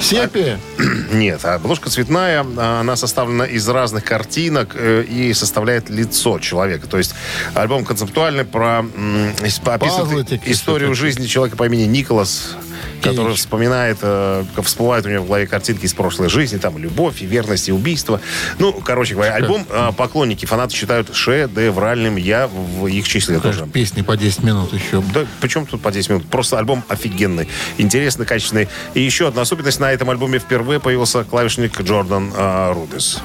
Сепия? 0.01 0.61
Нет, 1.13 1.45
обложка 1.45 1.91
цветная, 1.91 2.47
а, 2.57 2.81
она 2.81 2.97
составлена 2.97 3.45
из 3.45 3.69
разных 3.69 4.05
картинок 4.05 4.75
э, 4.75 5.03
и 5.03 5.35
составляет 5.35 5.91
лицо 5.91 6.39
человека. 6.39 6.87
То 6.87 6.99
есть 6.99 7.15
альбом 7.55 7.85
концептуальный 7.85 8.45
про 8.45 8.85
описывает 9.65 10.33
историю 10.47 10.95
жизни 10.95 11.27
человека 11.27 11.57
по 11.57 11.67
имени 11.67 11.83
Николас, 11.83 12.57
который 13.11 13.35
вспоминает, 13.35 13.99
э, 14.03 14.45
всплывают 14.63 15.07
у 15.07 15.09
него 15.09 15.25
в 15.25 15.27
голове 15.27 15.47
картинки 15.47 15.85
из 15.85 15.95
прошлой 15.95 16.29
жизни, 16.29 16.59
там 16.59 16.79
любовь, 16.79 17.23
и 17.23 17.27
верность, 17.27 17.69
и 17.69 17.73
убийство. 17.73 18.21
Ну, 18.59 18.73
короче 18.73 19.15
говоря, 19.15 19.35
альбом 19.35 19.67
э, 19.69 19.93
поклонники, 19.97 20.47
фанаты 20.47 20.75
считают 20.75 21.15
шедевральным. 21.15 22.17
Я 22.17 22.49
в 22.49 22.87
их 22.87 23.07
числе 23.09 23.39
тоже. 23.39 23.67
Песни 23.67 24.03
по 24.03 24.17
10 24.17 24.43
минут 24.43 24.73
еще. 24.73 25.03
Да, 25.15 25.27
причем 25.41 25.67
тут 25.67 25.81
по 25.83 25.91
10 25.91 26.11
минут? 26.11 26.27
Просто 26.27 26.59
альбом 26.59 26.85
офигенный, 26.89 27.49
интересный, 27.79 28.27
качественный. 28.27 28.69
И 28.95 29.01
еще 29.01 29.29
одна 29.29 29.43
особенность, 29.43 29.81
на 29.81 29.93
этом 29.93 30.11
альбоме 30.11 30.39
впервые 30.39 30.81
появился 30.81 31.25
клавишник 31.25 31.81
Джордан 31.81 32.33
а, 32.37 32.73
Рудес. 32.75 33.21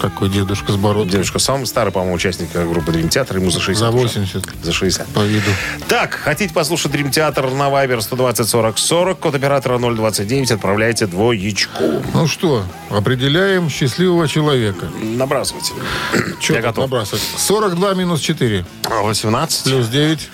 Какой 0.00 0.28
дедушка 0.30 0.72
с 0.72 0.76
бородкой. 0.76 1.12
Девушка, 1.12 1.38
самый 1.38 1.66
старый, 1.66 1.92
по-моему, 1.92 2.14
участник 2.14 2.52
группы 2.52 2.90
Dream 2.92 3.08
Theater, 3.08 3.36
ему 3.36 3.50
за 3.50 3.60
60. 3.60 3.90
За 3.90 3.96
уже. 3.96 4.06
80. 4.20 4.44
За 4.62 4.72
60. 4.72 5.06
По 5.08 5.20
виду. 5.20 5.50
Так, 5.88 6.14
хотите 6.14 6.54
послушать 6.54 6.92
Dream 6.92 7.10
Theater 7.10 7.54
на 7.54 7.64
Viber 7.68 8.00
120 8.00 8.48
40 8.48 8.78
40, 8.78 9.18
код 9.18 9.34
оператора 9.34 9.78
029, 9.78 10.52
отправляйте 10.52 11.06
двоечку. 11.06 12.02
Ну 12.14 12.26
что, 12.26 12.64
определяем 12.88 13.68
счастливого 13.68 14.26
человека. 14.26 14.86
Набрасывайте. 15.02 15.72
Что 16.40 16.54
Я 16.54 16.62
готов. 16.62 16.84
набрасывать? 16.84 17.22
42 17.36 17.94
минус 17.94 18.20
4. 18.20 18.64
18, 18.88 19.64
Плюс 19.64 19.88
9 19.88 20.28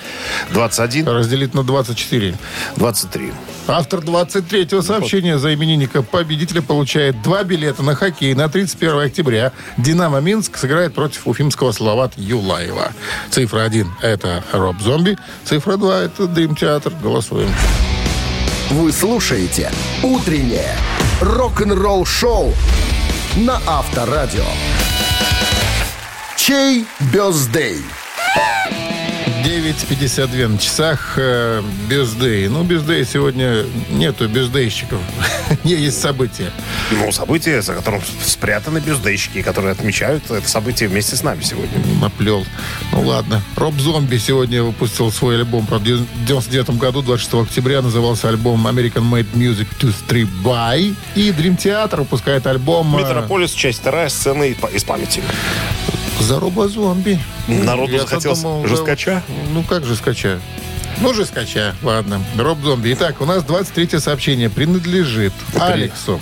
21, 0.52 1.08
разделить 1.08 1.54
на 1.54 1.62
24. 1.64 2.34
23. 2.76 3.32
Автор 3.68 3.98
23-го 3.98 4.80
сообщения 4.80 5.38
за 5.38 5.52
именинника 5.52 6.02
победителя 6.02 6.62
получает 6.62 7.20
два 7.22 7.42
билета 7.42 7.82
на 7.82 7.96
хоккей 7.96 8.32
на 8.34 8.48
31 8.48 9.00
октября. 9.00 9.52
«Динамо 9.76 10.20
Минск» 10.20 10.56
сыграет 10.56 10.94
против 10.94 11.26
уфимского 11.26 11.72
Салават 11.72 12.12
Юлаева. 12.16 12.92
Цифра 13.30 13.62
1– 13.62 13.86
это 14.02 14.42
Роб 14.52 14.80
Зомби. 14.80 15.18
Цифра 15.44 15.76
2– 15.76 16.00
это 16.02 16.26
Дрим 16.26 16.54
Театр. 16.56 16.92
Голосуем. 17.02 17.52
Вы 18.70 18.90
слушаете 18.92 19.70
«Утреннее 20.02 20.74
рок-н-ролл-шоу» 21.20 22.52
на 23.36 23.60
Авторадио. 23.66 24.44
Чей 26.36 26.86
бездей? 27.12 27.82
9.52 29.46 30.48
на 30.48 30.58
часах 30.58 31.14
э, 31.18 31.62
Бездей. 31.88 32.48
Ну, 32.48 32.64
Бездей 32.64 33.04
сегодня 33.04 33.64
нету 33.90 34.26
бездейщиков. 34.26 34.98
Не, 35.64 35.74
есть 35.74 36.00
события. 36.00 36.50
Ну, 36.90 37.12
событие, 37.12 37.62
за 37.62 37.74
которым 37.74 38.02
спрятаны 38.24 38.80
бездейщики, 38.80 39.42
которые 39.42 39.70
отмечают 39.70 40.28
это 40.32 40.48
событие 40.48 40.88
вместе 40.88 41.14
с 41.14 41.22
нами 41.22 41.42
сегодня. 41.42 41.78
Наплел. 42.00 42.44
Ну, 42.90 43.02
ладно. 43.02 43.40
Роб 43.54 43.78
Зомби 43.78 44.16
сегодня 44.16 44.64
выпустил 44.64 45.12
свой 45.12 45.36
альбом. 45.36 45.64
Правда, 45.66 45.94
в 45.94 46.24
99 46.26 46.70
году, 46.70 47.02
26 47.02 47.34
октября, 47.34 47.82
назывался 47.82 48.28
альбом 48.28 48.66
American 48.66 49.08
Made 49.08 49.32
Music 49.34 49.68
to 49.80 49.94
Street 49.94 50.28
By. 50.42 50.92
И 51.14 51.30
Dream 51.30 51.56
Theater 51.56 51.98
выпускает 51.98 52.48
альбом... 52.48 52.96
э, 52.96 53.02
Метрополис, 53.02 53.52
часть 53.52 53.78
вторая, 53.78 54.08
сцены 54.08 54.56
из 54.72 54.82
памяти. 54.82 55.22
За 56.20 56.40
Роба 56.40 56.68
Зомби. 56.68 57.18
Народу 57.48 57.92
Я-то 57.92 58.06
захотелось 58.08 58.42
думал, 58.42 58.66
жесткача? 58.66 59.22
Ну, 59.52 59.62
как 59.62 59.84
жесткача? 59.84 60.38
Ну, 61.00 61.14
жесткача, 61.14 61.74
ладно. 61.82 62.20
Роб 62.38 62.58
Зомби. 62.64 62.92
Итак, 62.94 63.20
у 63.20 63.26
нас 63.26 63.44
23 63.44 64.00
сообщение 64.00 64.48
принадлежит 64.50 65.32
Алексу. 65.58 66.20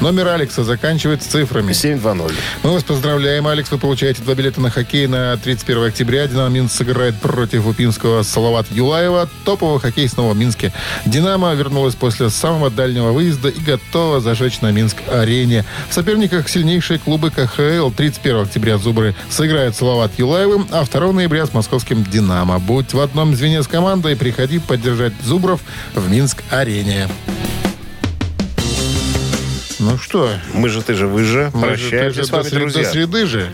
Номер 0.00 0.28
Алекса 0.28 0.64
заканчивается 0.64 1.30
цифрами. 1.30 1.72
7-2-0. 1.72 2.32
Мы 2.62 2.72
вас 2.72 2.82
поздравляем, 2.82 3.46
Алекс. 3.46 3.70
Вы 3.70 3.78
получаете 3.78 4.22
два 4.22 4.34
билета 4.34 4.60
на 4.60 4.70
хоккей 4.70 5.06
на 5.06 5.36
31 5.36 5.84
октября. 5.84 6.26
«Динамо 6.26 6.48
Минск» 6.48 6.76
сыграет 6.76 7.16
против 7.16 7.66
Упинского 7.66 8.22
Салават 8.22 8.66
Юлаева. 8.70 9.28
Топовый 9.44 9.80
хоккей 9.80 10.08
снова 10.08 10.34
в 10.34 10.36
Минске. 10.36 10.72
«Динамо» 11.06 11.52
вернулась 11.54 11.94
после 11.94 12.30
самого 12.30 12.70
дальнего 12.70 13.12
выезда 13.12 13.48
и 13.48 13.60
готова 13.60 14.20
зажечь 14.20 14.60
на 14.60 14.70
Минск-арене. 14.72 15.64
В 15.88 15.94
соперниках 15.94 16.48
сильнейшие 16.48 16.98
клубы 16.98 17.30
КХЛ. 17.30 17.90
31 17.90 18.42
октября 18.42 18.78
«Зубры» 18.78 19.14
сыграют 19.28 19.76
Салават 19.76 20.12
Юлаевым, 20.18 20.66
а 20.70 20.84
2 20.84 21.12
ноября 21.12 21.46
с 21.46 21.52
московским 21.52 22.04
«Динамо». 22.04 22.58
Будь 22.58 22.92
в 22.92 23.00
одном 23.00 23.34
звене 23.34 23.62
с 23.62 23.68
командой, 23.68 24.16
приходи 24.16 24.58
поддержать 24.58 25.12
«Зубров» 25.24 25.60
в 25.94 26.10
Минск-арене. 26.10 27.08
Ну 29.82 29.96
что, 29.96 30.28
Мы 30.52 30.68
же, 30.68 30.82
ты 30.82 30.92
же, 30.92 31.06
вы 31.06 31.24
же. 31.24 31.50
мы 31.54 31.74
же 31.74 31.88
Прощаемся 31.88 32.20
тоже 32.20 32.24
с 32.26 32.30
вами, 32.30 32.42
до, 32.42 32.48
среды, 32.50 32.60
друзья. 32.60 32.82
до 32.82 32.90
среды 32.90 33.26
же. 33.26 33.52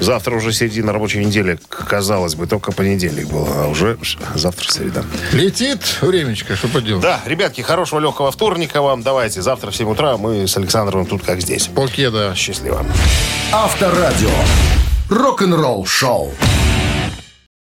Завтра 0.00 0.34
уже 0.34 0.52
середина 0.52 0.92
рабочей 0.92 1.24
недели. 1.24 1.56
Казалось 1.68 2.34
бы, 2.34 2.48
только 2.48 2.72
понедельник 2.72 3.28
был, 3.28 3.46
а 3.48 3.68
уже 3.68 3.96
завтра 4.34 4.72
среда. 4.72 5.04
Летит 5.32 5.78
времечко, 6.00 6.56
что 6.56 6.66
поделать. 6.66 7.02
Да, 7.02 7.20
ребятки, 7.26 7.60
хорошего 7.60 8.00
легкого 8.00 8.32
вторника 8.32 8.82
вам. 8.82 9.02
Давайте, 9.04 9.40
завтра 9.40 9.70
в 9.70 9.76
7 9.76 9.88
утра 9.88 10.16
мы 10.16 10.48
с 10.48 10.56
Александром 10.56 11.06
тут 11.06 11.22
как 11.22 11.40
здесь. 11.40 11.68
Покеда. 11.68 12.34
Счастливо. 12.34 12.84
Авторадио. 13.52 14.30
Рок-н-ролл 15.10 15.86
шоу. 15.86 16.34